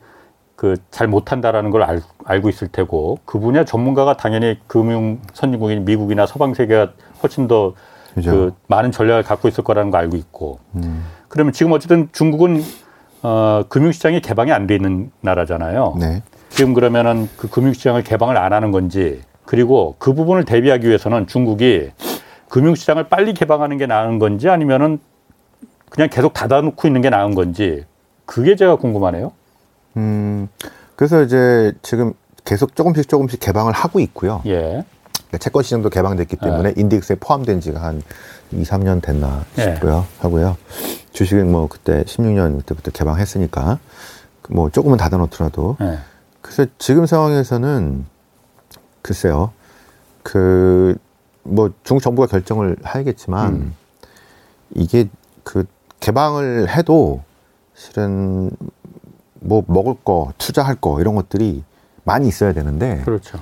그 0.55 0.77
잘 0.89 1.09
못한다라는 1.09 1.69
걸 1.69 1.83
알, 1.83 2.01
알고 2.23 2.47
있을 2.47 2.69
테고 2.69 3.19
그 3.25 3.39
분야 3.39 3.65
전문가가 3.65 4.15
당연히 4.15 4.57
금융 4.67 5.19
선진국인 5.33 5.83
미국이나 5.83 6.25
서방 6.25 6.53
세계가 6.53 6.93
훨씬 7.21 7.49
더 7.49 7.73
그죠. 8.17 8.31
그 8.31 8.53
많은 8.67 8.91
전략을 8.91 9.23
갖고 9.23 9.47
있을 9.47 9.63
거라는 9.63 9.91
거 9.91 9.97
알고 9.97 10.17
있고 10.17 10.59
음. 10.75 11.05
그러면 11.27 11.53
지금 11.53 11.71
어쨌든 11.71 12.09
중국은 12.11 12.63
어, 13.21 13.63
금융시장이 13.69 14.21
개방이 14.21 14.51
안 14.51 14.67
돼 14.67 14.75
있는 14.75 15.11
나라잖아요. 15.21 15.95
네. 15.99 16.23
지금 16.49 16.73
그러면은 16.73 17.29
그 17.37 17.47
금융시장을 17.49 18.03
개방을 18.03 18.37
안 18.37 18.53
하는 18.53 18.71
건지 18.71 19.21
그리고 19.45 19.95
그 19.99 20.13
부분을 20.13 20.45
대비하기 20.45 20.87
위해서는 20.87 21.27
중국이 21.27 21.91
금융시장을 22.49 23.07
빨리 23.09 23.33
개방하는 23.33 23.77
게 23.77 23.85
나은 23.85 24.19
건지 24.19 24.49
아니면은 24.49 24.99
그냥 25.89 26.09
계속 26.09 26.33
닫아놓고 26.33 26.87
있는 26.87 27.01
게 27.01 27.09
나은 27.09 27.35
건지 27.35 27.85
그게 28.25 28.55
제가 28.55 28.75
궁금하네요. 28.77 29.31
음, 29.97 30.47
그래서 30.95 31.21
이제 31.21 31.73
지금 31.81 32.13
계속 32.45 32.75
조금씩 32.75 33.07
조금씩 33.09 33.39
개방을 33.39 33.73
하고 33.73 33.99
있고요. 33.99 34.41
예. 34.47 34.83
그러니까 35.37 35.43
채권 35.43 35.63
시장도 35.63 35.89
개방됐기 35.89 36.35
때문에 36.37 36.73
네. 36.73 36.81
인덱스에 36.81 37.17
포함된 37.19 37.61
지가 37.61 37.81
한 37.81 38.01
2, 38.51 38.63
3년 38.63 39.01
됐나 39.01 39.45
네. 39.55 39.73
싶고요. 39.73 39.99
네. 39.99 40.05
하고요. 40.19 40.57
주식은 41.11 41.51
뭐 41.51 41.67
그때 41.67 42.03
16년 42.03 42.57
그때부터 42.57 42.91
개방했으니까 42.91 43.79
뭐 44.49 44.69
조금은 44.69 44.97
닫아놓더라도 44.97 45.77
네. 45.79 45.97
글쎄 46.41 46.67
지금 46.77 47.05
상황에서는 47.05 48.05
글쎄요. 49.01 49.51
그 50.23 50.97
뭐 51.47 51.71
중국 51.83 52.01
정부가 52.01 52.27
결정을 52.27 52.77
하겠지만 52.83 53.53
음. 53.53 53.75
이게 54.75 55.09
그 55.43 55.65
개방을 55.99 56.69
해도 56.69 57.23
실은 57.73 58.51
뭐 59.39 59.63
먹을 59.67 59.95
거, 60.03 60.33
투자할 60.37 60.75
거 60.75 60.99
이런 60.99 61.15
것들이 61.15 61.63
많이 62.03 62.27
있어야 62.27 62.53
되는데 62.53 63.01
그렇죠. 63.05 63.39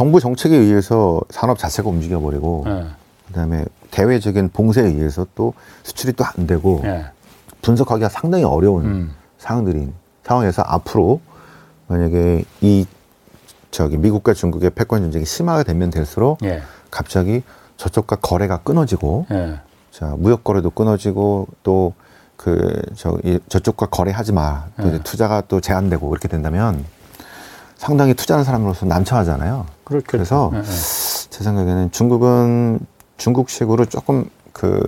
음. 0.00 0.06
정부 0.06 0.20
정책에 0.20 0.56
의해서 0.56 1.20
산업 1.30 1.58
자체가 1.58 1.88
움직여 1.88 2.20
버리고 2.20 2.62
네. 2.66 2.86
그다음에 3.28 3.64
대외적인 3.90 4.48
봉쇄에 4.50 4.86
의해서 4.86 5.26
또 5.34 5.52
수출이 5.82 6.14
또 6.14 6.24
안 6.24 6.46
되고 6.46 6.80
네. 6.82 7.04
분석하기가 7.62 8.08
상당히 8.08 8.44
어려운 8.44 8.84
음. 8.84 9.14
상황들인 9.38 9.92
상황에서 10.24 10.62
앞으로 10.62 11.20
만약에 11.88 12.44
이 12.62 12.86
저기 13.70 13.96
미국과 13.98 14.32
중국의 14.34 14.70
패권 14.70 15.02
전쟁이 15.02 15.24
심화가 15.24 15.62
되면 15.62 15.90
될수록 15.90 16.38
예. 16.44 16.62
갑자기 16.90 17.42
저쪽과 17.76 18.16
거래가 18.16 18.58
끊어지고 18.58 19.26
예. 19.30 19.60
자 19.90 20.14
무역 20.18 20.44
거래도 20.44 20.70
끊어지고 20.70 21.46
또 21.62 21.92
그 22.36 22.82
저 22.96 23.18
저쪽과 23.50 23.86
거래하지 23.86 24.32
마. 24.32 24.64
또 24.80 24.94
예. 24.94 24.98
투자가 25.04 25.42
또 25.42 25.60
제한되고 25.60 26.08
그렇게 26.08 26.26
된다면 26.26 26.82
상당히 27.76 28.14
투자하는 28.14 28.44
사람으로서 28.44 28.86
난처하잖아요. 28.86 29.66
그렇겠죠. 29.90 30.10
그래서 30.10 30.50
예, 30.54 30.58
예. 30.58 30.62
제 30.62 31.44
생각에는 31.44 31.90
중국은 31.90 32.80
중국식으로 33.16 33.84
조금 33.86 34.24
그 34.52 34.80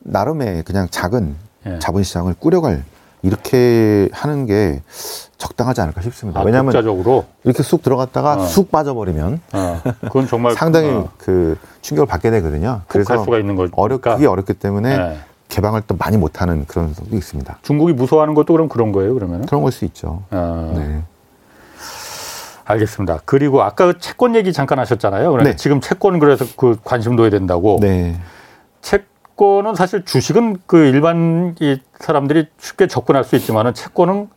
나름의 0.00 0.62
그냥 0.64 0.86
작은 0.90 1.34
예. 1.66 1.78
자본시장을 1.80 2.34
꾸려갈 2.38 2.84
이렇게 3.22 4.08
하는 4.12 4.46
게 4.46 4.82
적당하지 5.38 5.80
않을까 5.80 6.00
싶습니다. 6.02 6.40
아, 6.40 6.44
왜냐하면 6.44 6.72
국자적으로? 6.72 7.24
이렇게 7.44 7.62
쑥 7.62 7.82
들어갔다가 7.82 8.34
어. 8.34 8.46
쑥 8.46 8.70
빠져버리면 8.70 9.40
어. 9.52 9.80
그건 10.02 10.26
정말 10.28 10.52
상당히 10.54 10.90
어. 10.90 11.08
그 11.18 11.58
충격을 11.80 12.06
받게 12.06 12.30
되거든요. 12.30 12.82
그래서 12.86 13.24
수가 13.24 13.38
있는 13.38 13.56
거니까. 13.56 13.74
어렵 13.80 14.00
그게 14.02 14.26
어렵기 14.26 14.54
때문에 14.54 14.96
네. 14.96 15.18
개방을 15.48 15.82
또 15.86 15.96
많이 15.96 16.16
못하는 16.16 16.66
그런 16.66 16.92
것도 16.94 17.16
있습니다. 17.16 17.58
중국이 17.62 17.92
무서워하는 17.94 18.34
것도 18.34 18.52
그럼 18.52 18.68
그런 18.68 18.92
거예요, 18.92 19.14
그러면? 19.14 19.46
그런 19.46 19.62
걸 19.62 19.72
수 19.72 19.84
있죠. 19.86 20.22
어. 20.30 20.72
네. 20.76 21.02
알겠습니다. 22.66 23.20
그리고 23.24 23.62
아까 23.62 23.86
그 23.86 23.98
채권 23.98 24.34
얘기 24.34 24.52
잠깐 24.52 24.78
하셨잖아요. 24.80 25.30
그러니까 25.30 25.52
네. 25.52 25.56
지금 25.56 25.80
채권 25.80 26.18
그래서 26.18 26.44
그 26.56 26.76
관심 26.84 27.16
둬야 27.16 27.30
된다고. 27.30 27.78
네. 27.80 28.16
채권은 28.82 29.74
사실 29.74 30.04
주식은 30.04 30.58
그 30.66 30.76
일반 30.78 31.54
이 31.60 31.80
사람들이 32.00 32.48
쉽게 32.58 32.86
접근할 32.88 33.24
수 33.24 33.36
있지만은 33.36 33.72
채권은 33.74 34.28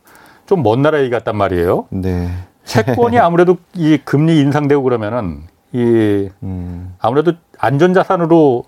좀 0.46 0.62
먼 0.62 0.82
나라 0.82 1.00
얘기 1.00 1.10
같단 1.10 1.36
말이에요. 1.36 1.86
네. 1.90 2.28
채권이 2.64 3.18
아무래도 3.20 3.56
이 3.74 3.98
금리 4.04 4.40
인상되고 4.40 4.82
그러면은 4.82 5.42
이 5.72 6.28
음. 6.42 6.94
아무래도 6.98 7.32
안전자산으로 7.58 8.64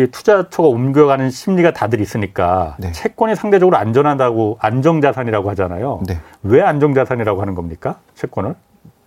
이 0.00 0.06
투자처가 0.10 0.68
옮겨가는 0.68 1.30
심리가 1.30 1.72
다들 1.72 2.00
있으니까 2.00 2.76
네. 2.78 2.92
채권이 2.92 3.36
상대적으로 3.36 3.76
안전하다고 3.76 4.58
안정자산이라고 4.60 5.50
하잖아요. 5.50 6.00
네. 6.06 6.18
왜 6.42 6.62
안정자산이라고 6.62 7.40
하는 7.40 7.54
겁니까? 7.54 7.98
채권을? 8.14 8.54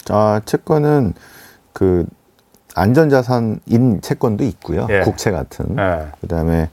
아, 0.10 0.42
채권은 0.46 1.14
그 1.74 2.06
안전자산인 2.76 4.02
채권도 4.02 4.44
있고요. 4.46 4.88
예. 4.90 5.02
국채 5.02 5.32
같은. 5.32 5.78
예. 5.78 6.08
그다음에 6.22 6.70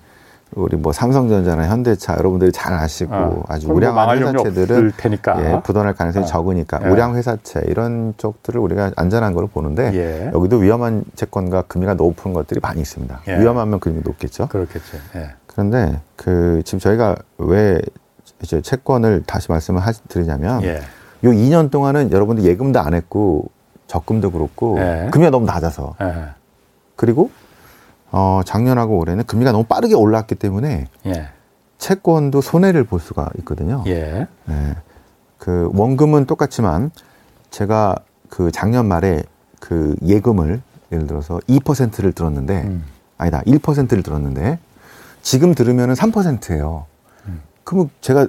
우리 0.55 0.77
뭐 0.77 0.93
삼성전자나 0.93 1.69
현대차 1.69 2.17
여러분들이 2.19 2.51
잘 2.51 2.73
아시고 2.73 3.15
어. 3.15 3.45
아주 3.49 3.69
뭐 3.69 3.77
우량한 3.77 4.19
회사채들은 4.19 4.93
예, 5.39 5.61
부도날 5.63 5.95
가능성이 5.95 6.25
어. 6.25 6.27
적으니까 6.27 6.81
예. 6.85 6.89
우량 6.89 7.15
회사채 7.17 7.63
이런 7.67 8.15
쪽들을 8.17 8.61
우리가 8.61 8.93
안전한 8.97 9.33
걸로 9.33 9.47
보는데 9.47 9.93
예. 9.95 10.31
여기도 10.35 10.57
위험한 10.57 11.05
채권과 11.15 11.63
금리가 11.63 11.95
높은 11.95 12.33
것들이 12.33 12.59
많이 12.61 12.81
있습니다. 12.81 13.21
예. 13.29 13.39
위험하면 13.39 13.79
금리 13.79 14.01
높겠죠. 14.03 14.49
그렇겠죠. 14.49 14.99
예. 15.15 15.31
그런데 15.47 16.01
그 16.17 16.63
지금 16.65 16.81
저희가 16.81 17.17
왜 17.39 17.81
이제 18.43 18.61
채권을 18.61 19.23
다시 19.27 19.53
말씀을 19.53 19.81
하, 19.81 19.93
드리냐면 20.09 20.63
예. 20.65 20.81
요 21.25 21.31
2년 21.31 21.71
동안은 21.71 22.11
여러분들 22.11 22.45
예금도 22.45 22.81
안 22.81 22.95
했고 22.95 23.51
적금도 23.87 24.33
그렇고 24.33 24.77
금리가 25.11 25.31
너무 25.31 25.47
낮아서 25.47 25.95
그리고 26.97 27.31
어, 28.13 28.41
작년하고 28.45 28.99
올해는 28.99 29.25
금리가 29.25 29.53
너무 29.53 29.65
빠르게 29.65 29.95
올랐기 29.95 30.35
때문에 30.35 30.87
예. 31.07 31.29
채권도 31.79 32.41
손해를 32.41 32.85
볼 32.85 33.01
수가 33.01 33.31
있거든요. 33.39 33.85
예. 33.87 34.27
네. 34.45 34.77
그 35.39 35.71
원금은 35.75 36.27
똑같지만 36.27 36.91
제가 37.51 37.97
그 38.29 38.51
작년 38.53 38.87
말에 38.87 39.23
그 39.61 39.97
예금을 40.05 40.61
예를 40.93 41.07
들어서 41.07 41.39
2%를 41.49 42.13
들었는데 42.13 42.63
음. 42.63 42.85
아니다 43.17 43.43
1%를 43.43 44.03
들었는데 44.03 44.59
지금 45.23 45.55
들으면은 45.55 45.95
3%예요. 45.95 46.87
음. 47.27 47.41
그러면 47.65 47.91
제가 48.01 48.27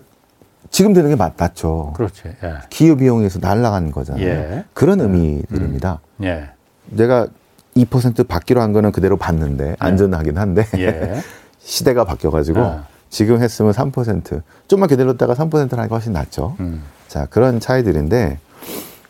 지금 0.70 0.94
드는 0.94 1.10
게 1.10 1.16
맞, 1.16 1.34
맞죠. 1.38 1.94
그렇지. 1.96 2.24
예. 2.44 2.54
기업 2.70 3.00
비용에서 3.00 3.40
날라간 3.40 3.92
거잖아요. 3.92 4.26
예. 4.26 4.66
그런 4.74 5.02
음. 5.02 5.14
의미들입니다. 5.14 6.00
음. 6.20 6.26
예. 6.26 6.50
내가 6.86 7.28
2% 7.76 8.28
받기로 8.28 8.62
한 8.62 8.74
거는 8.74 8.92
그대로 8.92 9.18
받는데 9.18 9.66
네. 9.66 9.76
안전하긴 9.80 10.38
한데 10.38 10.66
예. 10.78 11.22
시대가 11.60 12.04
바뀌어가지고 12.04 12.60
아. 12.60 12.86
지금 13.10 13.42
했으면 13.42 13.72
3% 13.72 14.42
좀만 14.68 14.90
기다렸다가 14.90 15.34
3% 15.34 15.76
하니까 15.76 15.96
훨씬 15.96 16.14
낫죠. 16.14 16.56
음. 16.60 16.84
자 17.08 17.28
그런 17.30 17.60
차이들인데 17.60 18.40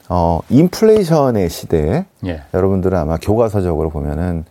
어 0.10 0.40
인플레이션의 0.50 1.50
시대에 1.50 2.06
예. 2.26 2.44
여러분들은 2.54 2.98
아마 2.98 3.18
교과서적으로 3.18 3.90
보면은 3.90 4.44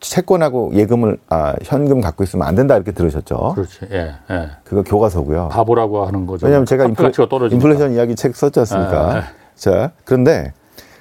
채권하고 0.00 0.72
예금을 0.74 1.18
아 1.28 1.54
현금 1.62 2.00
갖고 2.00 2.22
있으면 2.22 2.46
안 2.46 2.54
된다 2.54 2.76
이렇게 2.76 2.92
들으셨죠? 2.92 3.54
그렇지. 3.54 3.78
예. 3.92 4.14
예. 4.30 4.50
그거 4.64 4.82
교과서고요. 4.82 5.48
바보라고 5.48 6.06
하는 6.06 6.26
거죠. 6.26 6.46
왜냐하면 6.46 6.66
제가 6.66 6.84
인플레, 6.84 7.12
인플레이션 7.50 7.94
이야기 7.94 8.14
책 8.14 8.36
썼지 8.36 8.60
않습니까? 8.60 9.00
아, 9.00 9.16
아. 9.16 9.24
자 9.54 9.92
그런데 10.04 10.52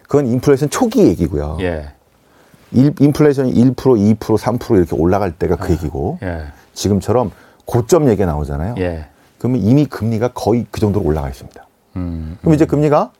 그건 0.03 0.27
인플레이션 0.27 0.69
초기 0.69 1.05
얘기고요. 1.07 1.57
예. 1.61 1.94
인플레이션이 2.71 3.53
1%, 3.53 3.75
2%, 3.75 4.17
3% 4.17 4.77
이렇게 4.77 4.95
올라갈 4.95 5.31
때가 5.31 5.55
그 5.55 5.67
아, 5.67 5.69
얘기고 5.71 6.19
예. 6.23 6.45
지금처럼 6.73 7.31
고점 7.65 8.09
얘기 8.09 8.25
나오잖아요. 8.25 8.75
예. 8.79 9.05
그러면 9.37 9.61
이미 9.61 9.85
금리가 9.85 10.29
거의 10.29 10.65
그 10.71 10.79
정도로 10.79 11.05
올라가 11.05 11.29
있습니다. 11.29 11.65
음, 11.97 12.37
그럼 12.41 12.51
음. 12.51 12.55
이제 12.55 12.65
금리가 12.65 13.11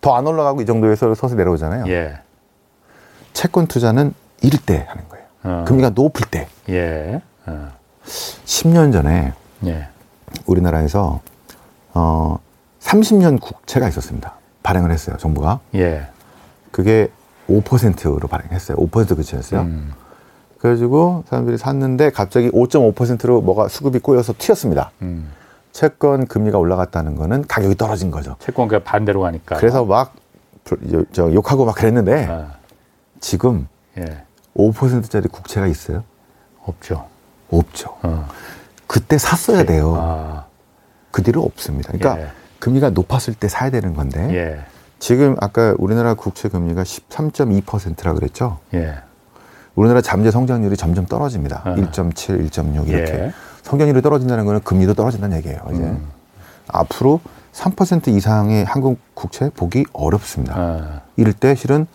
더 0.00 0.14
안 0.14 0.26
올라가고 0.26 0.60
이 0.62 0.66
정도에서 0.66 1.14
서서 1.14 1.34
내려오잖아요. 1.34 1.84
예. 1.88 2.18
채권 3.32 3.66
투자는 3.66 4.14
이럴 4.42 4.60
때 4.64 4.84
하는 4.88 5.04
거예요. 5.08 5.24
어. 5.44 5.64
금리가 5.66 5.90
높을 5.90 6.26
때. 6.30 6.48
예. 6.68 7.20
어. 7.46 7.70
10년 8.04 8.92
전에 8.92 9.32
예. 9.66 9.88
우리나라에서 10.46 11.20
어 11.94 12.38
30년 12.80 13.40
국채가 13.40 13.88
있었습니다. 13.88 14.34
발행을 14.62 14.90
했어요, 14.92 15.16
정부가. 15.18 15.60
예. 15.74 16.06
그게 16.70 17.08
5%로 17.48 18.28
발행했어요. 18.28 18.76
5% 18.76 19.16
그치였어요. 19.16 19.60
음. 19.62 19.92
그래가지고 20.58 21.24
사람들이 21.28 21.56
샀는데 21.56 22.10
갑자기 22.10 22.50
5.5%로 22.50 23.40
뭐가 23.40 23.68
수급이 23.68 23.98
꼬여서 24.00 24.34
튀었습니다. 24.36 24.90
음. 25.02 25.30
채권 25.72 26.26
금리가 26.26 26.58
올라갔다는 26.58 27.14
거는 27.14 27.46
가격이 27.46 27.76
떨어진 27.76 28.10
거죠. 28.10 28.36
채권 28.40 28.68
그 28.68 28.80
반대로 28.80 29.20
가니까. 29.20 29.56
그래서 29.56 29.84
막 29.84 30.14
저 31.12 31.32
욕하고 31.32 31.64
막 31.64 31.74
그랬는데 31.74 32.26
아. 32.28 32.52
지금 33.20 33.68
예. 33.96 34.22
5%짜리 34.56 35.28
국채가 35.28 35.66
있어요? 35.66 36.04
없죠. 36.64 37.06
없죠. 37.50 37.96
어. 38.02 38.28
그때 38.86 39.18
샀어야 39.18 39.64
돼요. 39.64 39.94
아. 39.96 40.44
그 41.10 41.22
뒤로 41.22 41.42
없습니다. 41.42 41.92
그러니까 41.92 42.22
예. 42.26 42.30
금리가 42.58 42.90
높았을 42.90 43.34
때 43.34 43.48
사야 43.48 43.70
되는 43.70 43.94
건데 43.94 44.28
예. 44.34 44.64
지금 44.98 45.36
아까 45.40 45.74
우리나라 45.78 46.14
국채 46.14 46.48
금리가 46.48 46.82
13.2%라 46.82 48.14
그랬죠? 48.14 48.58
예. 48.74 48.96
우리나라 49.74 50.00
잠재 50.00 50.30
성장률이 50.30 50.76
점점 50.76 51.06
떨어집니다. 51.06 51.62
어. 51.64 51.74
1.7, 51.76 52.50
1.6 52.50 52.88
이렇게. 52.88 53.12
예. 53.12 53.32
성장률이 53.62 54.02
떨어진다는 54.02 54.44
거는 54.44 54.60
금리도 54.60 54.94
떨어진다는 54.94 55.36
얘기예요. 55.38 55.60
이제 55.72 55.82
음. 55.82 56.08
앞으로 56.68 57.20
3% 57.52 58.08
이상의 58.08 58.64
한국 58.64 58.98
국채 59.14 59.50
보기 59.54 59.84
어렵습니다. 59.92 60.54
어. 60.56 61.00
이럴 61.16 61.32
때 61.32 61.54
실은 61.54 61.86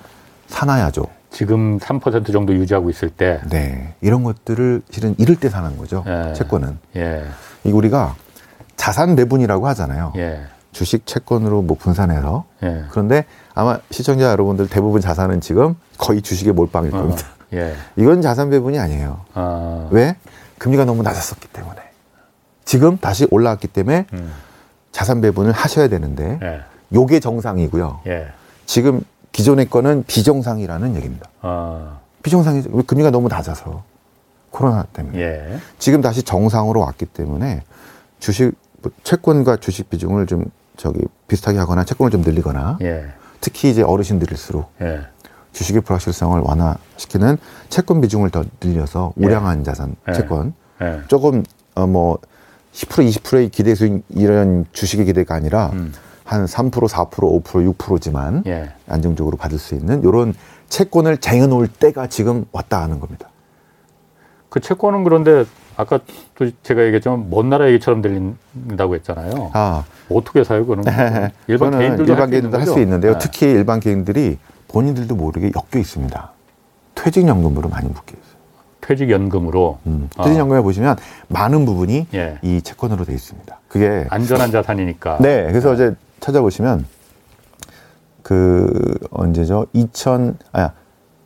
사놔야죠. 0.47 1.05
지금 1.29 1.79
3% 1.79 2.31
정도 2.31 2.53
유지하고 2.53 2.89
있을 2.89 3.09
때. 3.09 3.41
네. 3.49 3.95
이런 4.01 4.23
것들을 4.23 4.83
실은 4.91 5.15
이럴 5.17 5.35
때 5.35 5.49
사는 5.49 5.75
거죠. 5.77 6.03
예. 6.07 6.33
채권은. 6.33 6.77
예. 6.95 7.23
이거 7.63 7.77
우리가 7.77 8.15
자산 8.75 9.15
배분이라고 9.15 9.67
하잖아요. 9.69 10.13
예. 10.17 10.41
주식 10.73 11.05
채권으로 11.05 11.61
뭐 11.61 11.77
분산해서 11.77 12.45
예. 12.63 12.83
그런데 12.89 13.25
아마 13.53 13.79
시청자 13.91 14.29
여러분들 14.31 14.67
대부분 14.67 14.99
자산은 14.99 15.39
지금 15.39 15.75
거의 15.97 16.21
주식에 16.21 16.51
몰빵일 16.51 16.93
어. 16.93 16.97
겁니다. 16.97 17.27
예. 17.53 17.75
이건 17.95 18.21
자산 18.21 18.49
배분이 18.49 18.79
아니에요. 18.79 19.21
아. 19.33 19.87
왜? 19.91 20.17
금리가 20.57 20.85
너무 20.85 21.03
낮았었기 21.03 21.47
때문에. 21.49 21.79
지금 22.65 22.97
다시 22.97 23.27
올라왔기 23.29 23.67
때문에 23.67 24.07
음. 24.13 24.33
자산 24.91 25.21
배분을 25.21 25.51
하셔야 25.51 25.87
되는데 25.87 26.39
예. 26.41 26.61
요게 26.93 27.19
정상이고요. 27.19 28.01
예. 28.07 28.27
지금 28.65 29.01
기존의 29.31 29.69
거는 29.69 30.03
비정상이라는 30.07 30.95
얘기입니다. 30.95 31.29
아. 31.41 31.99
비정상이 32.23 32.63
금리가 32.87 33.11
너무 33.11 33.27
낮아서 33.27 33.83
코로나 34.49 34.83
때문에. 34.83 35.19
예. 35.19 35.59
지금 35.77 36.01
다시 36.01 36.23
정상으로 36.23 36.79
왔기 36.81 37.05
때문에 37.07 37.63
주식 38.19 38.53
뭐 38.81 38.91
채권과 39.03 39.57
주식 39.57 39.89
비중을 39.89 40.27
좀 40.27 40.45
저기 40.77 40.99
비슷하게 41.27 41.59
하거나 41.59 41.83
채권을 41.83 42.11
좀 42.11 42.21
늘리거나 42.21 42.77
예. 42.81 43.05
특히 43.41 43.69
이제 43.69 43.81
어르신들일수록 43.81 44.71
예. 44.81 45.01
주식의 45.51 45.81
불확실성을 45.81 46.39
완화시키는 46.39 47.37
채권 47.69 48.01
비중을 48.01 48.29
더 48.29 48.43
늘려서 48.61 49.13
예. 49.19 49.25
우량한 49.25 49.63
자산 49.63 49.95
예. 50.09 50.13
채권 50.13 50.53
예. 50.81 51.01
조금 51.07 51.43
어 51.75 51.87
뭐 51.87 52.19
10% 52.73 53.07
20%의 53.07 53.49
기대 53.49 53.75
수익 53.75 54.03
이런 54.09 54.65
주식의 54.73 55.05
기대가 55.05 55.35
아니라 55.35 55.69
음. 55.73 55.93
한 56.23 56.45
3% 56.45 56.71
4% 56.71 57.09
5% 57.43 57.77
6%지만 57.77 58.43
예. 58.47 58.73
안정적으로 58.87 59.37
받을 59.37 59.59
수 59.59 59.75
있는 59.75 60.01
이런 60.03 60.33
채권을 60.69 61.17
쟁여놓을 61.17 61.67
때가 61.67 62.07
지금 62.07 62.45
왔다 62.51 62.81
하는 62.81 62.99
겁니다. 62.99 63.29
그 64.49 64.59
채권은 64.59 65.03
그런데 65.03 65.45
아까 65.75 65.99
또 66.35 66.49
제가 66.63 66.83
얘기했지만 66.83 67.29
먼 67.29 67.49
나라 67.49 67.67
얘기처럼 67.69 68.01
들린다고 68.01 68.95
했잖아요. 68.95 69.51
아. 69.53 69.83
어떻게 70.09 70.43
사요, 70.43 70.65
그는? 70.65 70.83
일반 71.47 71.71
개인들도 71.77 72.11
일반 72.11 72.29
개인들도 72.29 72.57
할 72.59 72.65
수 72.67 72.79
있는데요. 72.79 73.13
네. 73.13 73.19
특히 73.19 73.47
일반 73.47 73.79
개인들이 73.79 74.37
본인들도 74.67 75.15
모르게 75.15 75.51
엮여 75.55 75.79
있습니다. 75.81 76.31
퇴직연금으로 76.95 77.69
많이 77.69 77.87
묶여 77.87 78.13
있어요. 78.13 78.33
퇴직연금으로. 78.81 79.79
음, 79.87 80.09
퇴직연금에 80.17 80.59
어. 80.59 80.61
보시면 80.61 80.97
많은 81.29 81.65
부분이 81.65 82.07
예. 82.13 82.37
이 82.41 82.61
채권으로 82.61 83.05
돼 83.05 83.13
있습니다. 83.13 83.59
그게 83.67 84.05
안전한 84.09 84.51
자산이니까. 84.51 85.17
네, 85.21 85.47
그래서 85.47 85.69
네. 85.69 85.75
이제 85.75 85.95
찾아보시면 86.19 86.85
그 88.21 88.97
언제죠? 89.11 89.67
2000 89.73 90.37
아, 90.53 90.71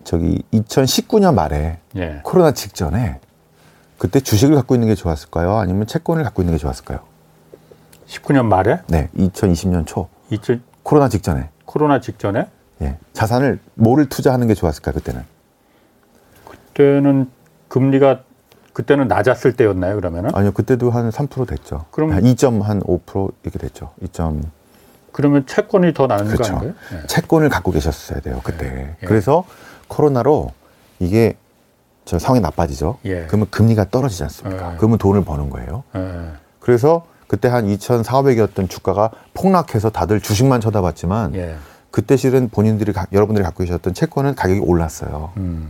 저기 0.03 0.41
2019년 0.53 1.33
말에 1.33 1.77
예. 1.95 2.19
코로나 2.23 2.51
직전에 2.51 3.19
그때 3.97 4.19
주식을 4.19 4.55
갖고 4.55 4.75
있는 4.75 4.87
게 4.87 4.95
좋았을까요? 4.95 5.57
아니면 5.57 5.87
채권을 5.87 6.23
갖고 6.23 6.41
있는 6.41 6.53
게 6.53 6.57
좋았을까요? 6.59 6.99
19년 8.07 8.45
말에? 8.45 8.81
네, 8.87 9.09
2020년 9.17 9.85
초. 9.85 10.07
2000... 10.29 10.61
코로나 10.83 11.09
직전에. 11.09 11.49
코로나 11.65 11.99
직전에? 11.99 12.47
예. 12.81 12.97
자산을 13.13 13.59
뭐를 13.73 14.07
투자하는 14.07 14.47
게 14.47 14.53
좋았을까 14.53 14.91
그때는? 14.91 15.23
그때는 16.45 17.29
금리가 17.67 18.21
그때는 18.71 19.07
낮았을 19.07 19.55
때였나요, 19.55 19.95
그러면은? 19.95 20.29
아니요, 20.35 20.51
그때도 20.51 20.91
한 20.91 21.09
3% 21.09 21.47
됐죠. 21.47 21.85
그럼 21.89 22.11
2.5% 22.11 23.33
이렇게 23.41 23.57
됐죠. 23.57 23.91
2. 24.01 24.07
그러면 25.11 25.47
채권이 25.47 25.95
더 25.95 26.05
나은 26.05 26.27
그렇죠. 26.27 26.53
거 26.53 26.59
아닌가요? 26.59 26.73
예. 26.93 27.07
채권을 27.07 27.49
갖고 27.49 27.71
계셨어야 27.71 28.19
돼요, 28.19 28.39
그때. 28.43 28.67
예. 28.67 28.95
예. 29.01 29.05
그래서 29.07 29.43
코로나로 29.87 30.51
이게 30.99 31.35
저 32.07 32.17
상황이 32.17 32.39
나빠지죠. 32.41 32.97
예. 33.05 33.25
그러면 33.27 33.47
금리가 33.51 33.89
떨어지지 33.89 34.23
않습니까? 34.23 34.73
예. 34.73 34.77
그러면 34.77 34.97
돈을 34.97 35.25
버는 35.25 35.49
거예요. 35.49 35.83
예. 35.95 36.31
그래서 36.59 37.05
그때 37.27 37.49
한 37.49 37.67
2,400이었던 37.67 38.69
주가가 38.69 39.11
폭락해서 39.33 39.89
다들 39.89 40.21
주식만 40.21 40.61
쳐다봤지만 40.61 41.33
그때 41.91 42.15
실은 42.15 42.49
본인들이 42.49 42.93
여러분들이 43.11 43.43
갖고 43.43 43.63
계셨던 43.63 43.93
채권은 43.93 44.35
가격이 44.35 44.61
올랐어요. 44.61 45.31
음. 45.37 45.69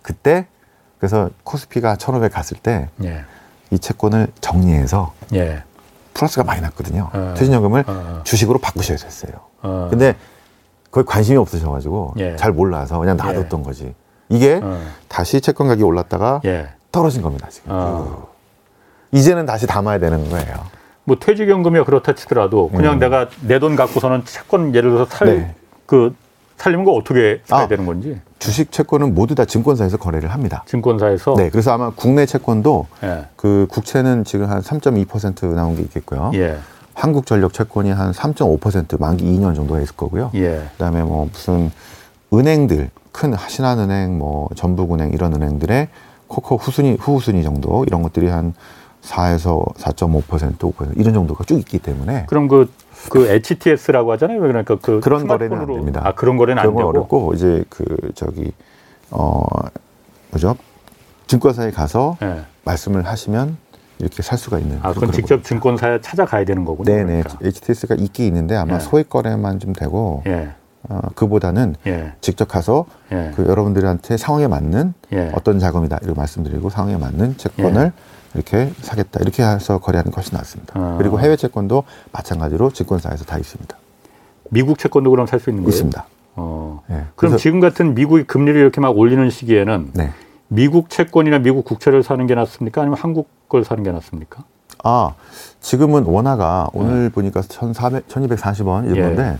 그때 0.00 0.46
그래서 0.98 1.28
코스피가 1.44 1.96
1,500 1.96 2.32
갔을 2.32 2.56
때 2.56 2.88
이 3.70 3.78
채권을 3.78 4.28
정리해서 4.40 5.12
플러스가 6.14 6.44
많이 6.44 6.60
났거든요. 6.62 7.10
어. 7.12 7.34
퇴직연금을 7.36 7.84
어. 7.86 8.20
주식으로 8.24 8.58
바꾸셔야 8.60 8.96
됐어요. 8.96 9.32
어. 9.62 9.88
근데 9.90 10.14
거의 10.92 11.04
관심이 11.04 11.36
없으셔가지고 11.38 12.14
예. 12.18 12.36
잘 12.36 12.52
몰라서 12.52 12.98
그냥 13.00 13.16
놔뒀던 13.16 13.60
예. 13.60 13.64
거지. 13.64 13.94
이게 14.28 14.60
어. 14.62 14.80
다시 15.08 15.40
채권 15.40 15.68
가격이 15.68 15.82
올랐다가 15.84 16.40
예. 16.44 16.68
떨어진 16.92 17.22
겁니다, 17.22 17.48
지금. 17.50 17.70
어. 17.72 18.28
이제는 19.12 19.46
다시 19.46 19.66
담아야 19.66 19.98
되는 19.98 20.28
거예요. 20.30 20.54
뭐 21.04 21.18
퇴직연금이 21.18 21.82
그렇다 21.84 22.14
치더라도 22.14 22.70
그냥 22.70 22.94
음. 22.94 22.98
내가 22.98 23.28
내 23.42 23.58
돈 23.58 23.76
갖고서는 23.76 24.24
채권 24.24 24.74
예를 24.74 24.90
들어서 24.90 25.10
살, 25.16 25.26
네. 25.28 25.54
그 25.86 26.14
살리는 26.56 26.84
거 26.84 26.92
어떻게 26.92 27.42
사야 27.44 27.62
아, 27.64 27.68
되는 27.68 27.84
건지? 27.84 28.18
주식 28.38 28.72
채권은 28.72 29.14
모두 29.14 29.34
다 29.34 29.44
증권사에서 29.44 29.98
거래를 29.98 30.30
합니다. 30.32 30.64
증권사에서? 30.66 31.34
네. 31.36 31.50
그래서 31.50 31.72
아마 31.72 31.90
국내 31.90 32.24
채권도 32.26 32.86
예. 33.02 33.26
그 33.36 33.66
국채는 33.70 34.24
지금 34.24 34.48
한 34.48 34.62
3.2% 34.62 35.46
나온 35.54 35.76
게 35.76 35.82
있겠고요. 35.82 36.30
예. 36.34 36.56
한국전력 36.94 37.52
채권이 37.52 37.90
한 37.90 38.12
3.5% 38.12 38.98
만기 39.00 39.24
2년 39.24 39.54
정도가 39.54 39.80
있을 39.80 39.94
거고요. 39.96 40.30
예. 40.34 40.62
그다음에 40.72 41.02
뭐 41.02 41.28
무슨 41.30 41.70
은행들 42.38 42.90
큰 43.12 43.34
신한은행, 43.48 44.18
뭐 44.18 44.48
전북은행 44.54 45.12
이런 45.12 45.34
은행들의 45.34 45.88
코코 46.26 46.56
후순위 46.56 46.96
후순위 47.00 47.42
정도 47.42 47.84
이런 47.84 48.02
것들이 48.02 48.28
한 48.28 48.54
4에서 49.02 49.74
4.5% 49.74 50.58
5% 50.58 50.98
이런 50.98 51.14
정도가 51.14 51.44
쭉 51.44 51.58
있기 51.58 51.78
때문에 51.78 52.26
그럼 52.26 52.48
그 52.48 52.68
그 53.10 53.26
HTS라고 53.28 54.12
하잖아요. 54.12 54.40
그러니까 54.40 54.76
그 54.80 55.00
그런 55.00 55.26
거래는 55.26 55.58
안 55.58 55.66
됩니다. 55.66 56.02
아 56.04 56.12
그런 56.12 56.36
거래는 56.36 56.62
안 56.62 56.68
되고 56.68 56.88
어렵고 56.88 57.34
이제 57.34 57.64
그 57.68 57.84
저기 58.14 58.52
어 59.10 59.42
뭐죠? 60.30 60.56
증권사에 61.26 61.70
가서 61.70 62.16
네. 62.20 62.42
말씀을 62.64 63.06
하시면 63.06 63.56
이렇게 63.98 64.22
살 64.22 64.38
수가 64.38 64.58
있는. 64.58 64.78
아, 64.82 64.92
그건 64.92 65.12
직접. 65.12 65.42
증권사에 65.42 66.00
찾아가야 66.00 66.44
되는 66.44 66.64
거군요. 66.64 66.84
네네. 66.84 67.22
그러니까. 67.22 67.38
HTS가 67.42 67.94
있긴 67.94 68.26
있는데 68.26 68.56
아마 68.56 68.76
예. 68.76 68.80
소액 68.80 69.08
거래만 69.08 69.60
좀 69.60 69.72
되고, 69.72 70.22
예. 70.26 70.50
어, 70.88 71.00
그보다는 71.14 71.76
예. 71.86 72.12
직접 72.20 72.48
가서 72.48 72.86
예. 73.12 73.32
그 73.34 73.46
여러분들한테 73.46 74.16
상황에 74.16 74.46
맞는 74.48 74.94
예. 75.12 75.30
어떤 75.34 75.58
자금이다 75.58 75.98
이렇게 76.02 76.18
말씀드리고 76.18 76.70
상황에 76.70 76.96
맞는 76.96 77.36
채권을 77.38 77.82
예. 77.86 77.92
이렇게 78.34 78.72
사겠다 78.82 79.20
이렇게 79.20 79.42
해서 79.42 79.78
거래하는 79.78 80.10
것이 80.10 80.34
낫습니다. 80.34 80.74
아. 80.78 80.96
그리고 80.98 81.20
해외 81.20 81.36
채권도 81.36 81.84
마찬가지로 82.12 82.70
증권사에서 82.72 83.24
다 83.24 83.38
있습니다. 83.38 83.76
미국 84.50 84.78
채권도 84.78 85.10
그럼 85.10 85.26
살 85.26 85.40
수 85.40 85.50
있는 85.50 85.62
거예요? 85.64 85.70
있습니다. 85.70 86.04
어. 86.36 86.82
네. 86.88 87.04
그럼 87.16 87.36
지금 87.38 87.60
같은 87.60 87.94
미국이 87.94 88.24
금리를 88.24 88.60
이렇게 88.60 88.80
막 88.80 88.96
올리는 88.98 89.28
시기에는 89.30 89.90
네. 89.94 90.10
미국 90.48 90.90
채권이나 90.90 91.38
미국 91.38 91.64
국채를 91.64 92.02
사는 92.02 92.26
게 92.26 92.34
낫습니까? 92.34 92.82
아니면 92.82 92.98
한국 93.00 93.28
걸 93.48 93.64
사는 93.64 93.82
게 93.82 93.90
낫습니까? 93.90 94.44
아, 94.82 95.14
지금은 95.60 96.04
원화가 96.04 96.68
오늘 96.74 97.04
네. 97.04 97.08
보니까 97.08 97.40
1,400, 97.40 98.08
1,240원 98.08 98.90
이런건데 98.90 99.22
예. 99.22 99.38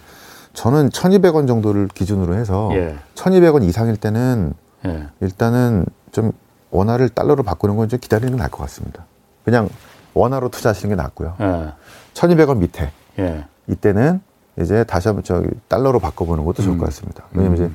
저는 0.54 0.88
1,200원 0.90 1.46
정도를 1.46 1.88
기준으로 1.88 2.34
해서 2.34 2.70
예. 2.74 2.96
1,200원 3.16 3.62
이상일 3.64 3.96
때는 3.96 4.54
예. 4.86 5.08
일단은 5.20 5.84
좀 6.12 6.32
원화를 6.70 7.08
달러로 7.10 7.42
바꾸는 7.42 7.76
건 7.76 7.88
좀 7.88 7.98
기다리는 8.00 8.32
게 8.32 8.38
나을 8.38 8.50
것 8.50 8.58
같습니다. 8.62 9.04
그냥 9.44 9.68
원화로 10.14 10.48
투자하시는 10.48 10.94
게 10.96 11.00
낫고요. 11.02 11.34
예. 11.40 11.72
1200원 12.14 12.58
밑에. 12.58 12.92
예. 13.18 13.44
이때는 13.66 14.20
이제 14.60 14.84
다시 14.84 15.08
한번 15.08 15.24
저기 15.24 15.48
달러로 15.68 15.98
바꿔보는 15.98 16.44
것도 16.44 16.62
좋을 16.62 16.76
음. 16.76 16.78
것 16.78 16.86
같습니다. 16.86 17.24
왜냐면 17.32 17.58
음. 17.58 17.64
이제 17.66 17.70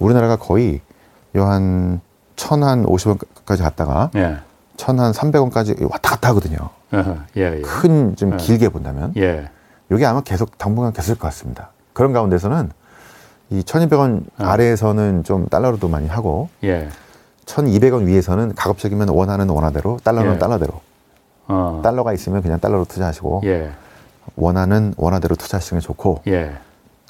우리나라가 0.00 0.36
거의 0.36 0.80
요한 1.36 2.00
천한 2.36 2.84
오십 2.84 3.08
원까지 3.08 3.62
갔다가 3.62 4.10
예. 4.16 4.38
천한 4.76 5.12
삼백 5.12 5.40
원까지 5.40 5.76
왔다 5.88 6.10
갔다 6.10 6.28
하거든요. 6.30 6.58
예, 7.36 7.58
예. 7.58 7.60
큰좀 7.60 8.32
예. 8.32 8.36
길게 8.38 8.68
본다면. 8.70 9.12
예. 9.16 9.48
이게 9.92 10.04
아마 10.06 10.20
계속 10.22 10.58
당분간 10.58 10.92
계속 10.92 11.18
것 11.20 11.28
같습니다. 11.28 11.70
그런 11.94 12.12
가운데서는 12.12 12.70
이 13.50 13.64
천이백 13.64 13.98
원 13.98 14.24
어. 14.38 14.44
아래에서는 14.44 15.24
좀 15.24 15.46
달러로도 15.46 15.88
많이 15.88 16.08
하고 16.08 16.50
예. 16.64 16.88
1,200원 17.46 18.04
위에서는 18.06 18.54
가급적이면 18.54 19.08
원하는 19.10 19.48
원화대로 19.48 19.98
달러는 20.04 20.34
예. 20.34 20.38
달러대로 20.38 20.80
어. 21.46 21.80
달러가 21.82 22.12
있으면 22.12 22.42
그냥 22.42 22.58
달러로 22.60 22.84
투자하시고 22.84 23.42
예. 23.44 23.70
원하는 24.36 24.94
원화대로 24.96 25.36
투자하시는 25.36 25.80
게 25.80 25.86
좋고 25.86 26.22
예. 26.26 26.52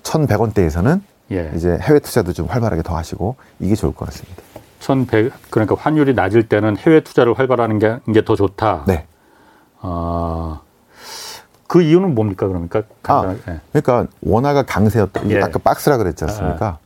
1,100원대에서는 0.03 1.01
예. 1.32 1.51
이제 1.57 1.78
해외 1.80 1.99
투자도 1.99 2.32
좀 2.32 2.47
활발하게 2.47 2.82
더 2.82 2.97
하시고 2.97 3.37
이게 3.59 3.74
좋을 3.74 3.95
것 3.95 4.05
같습니다. 4.07 4.43
1,100 4.80 5.32
그러니까 5.51 5.76
환율이 5.78 6.12
낮을 6.14 6.49
때는 6.49 6.76
해외 6.76 7.01
투자를 7.01 7.32
활발하는 7.39 7.78
게 7.78 7.99
더 8.24 8.37
좋다. 8.37 8.85
네. 8.87 9.07
어, 9.80 10.61
그 11.75 11.83
이유는 11.83 12.14
뭡니까 12.14 12.47
그러니까? 12.47 12.85
아, 13.03 13.35
예. 13.49 13.59
그러니까 13.72 14.07
원화가 14.22 14.62
강세였다. 14.62 15.22
이게 15.22 15.35
예. 15.39 15.43
아까 15.43 15.59
박스라 15.59 15.97
그랬지 15.97 16.22
않습니까? 16.22 16.66
아. 16.66 16.79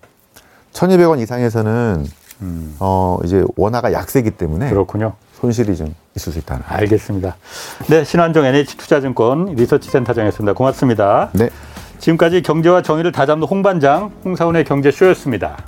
1,200원 0.73 1.21
이상에서는 1.21 2.07
음. 2.41 2.77
어, 2.81 3.19
이제 3.23 3.45
원화가 3.59 3.93
약세기 3.93 4.31
때문에 4.31 4.71
그렇군요. 4.71 5.13
손실이 5.35 5.77
좀 5.77 5.95
있을 6.17 6.33
수 6.33 6.39
있다는. 6.39 6.63
알겠습니다. 6.67 7.37
네, 7.91 8.03
신환종 8.03 8.47
NH투자증권 8.47 9.57
리서치센터장이었습니다. 9.57 10.55
고맙습니다. 10.55 11.29
네. 11.35 11.51
지금까지 11.99 12.41
경제와 12.41 12.81
정의를 12.81 13.13
다잡는 13.13 13.47
홍반장 13.47 14.11
홍사원의 14.25 14.65
경제쇼였습니다. 14.65 15.59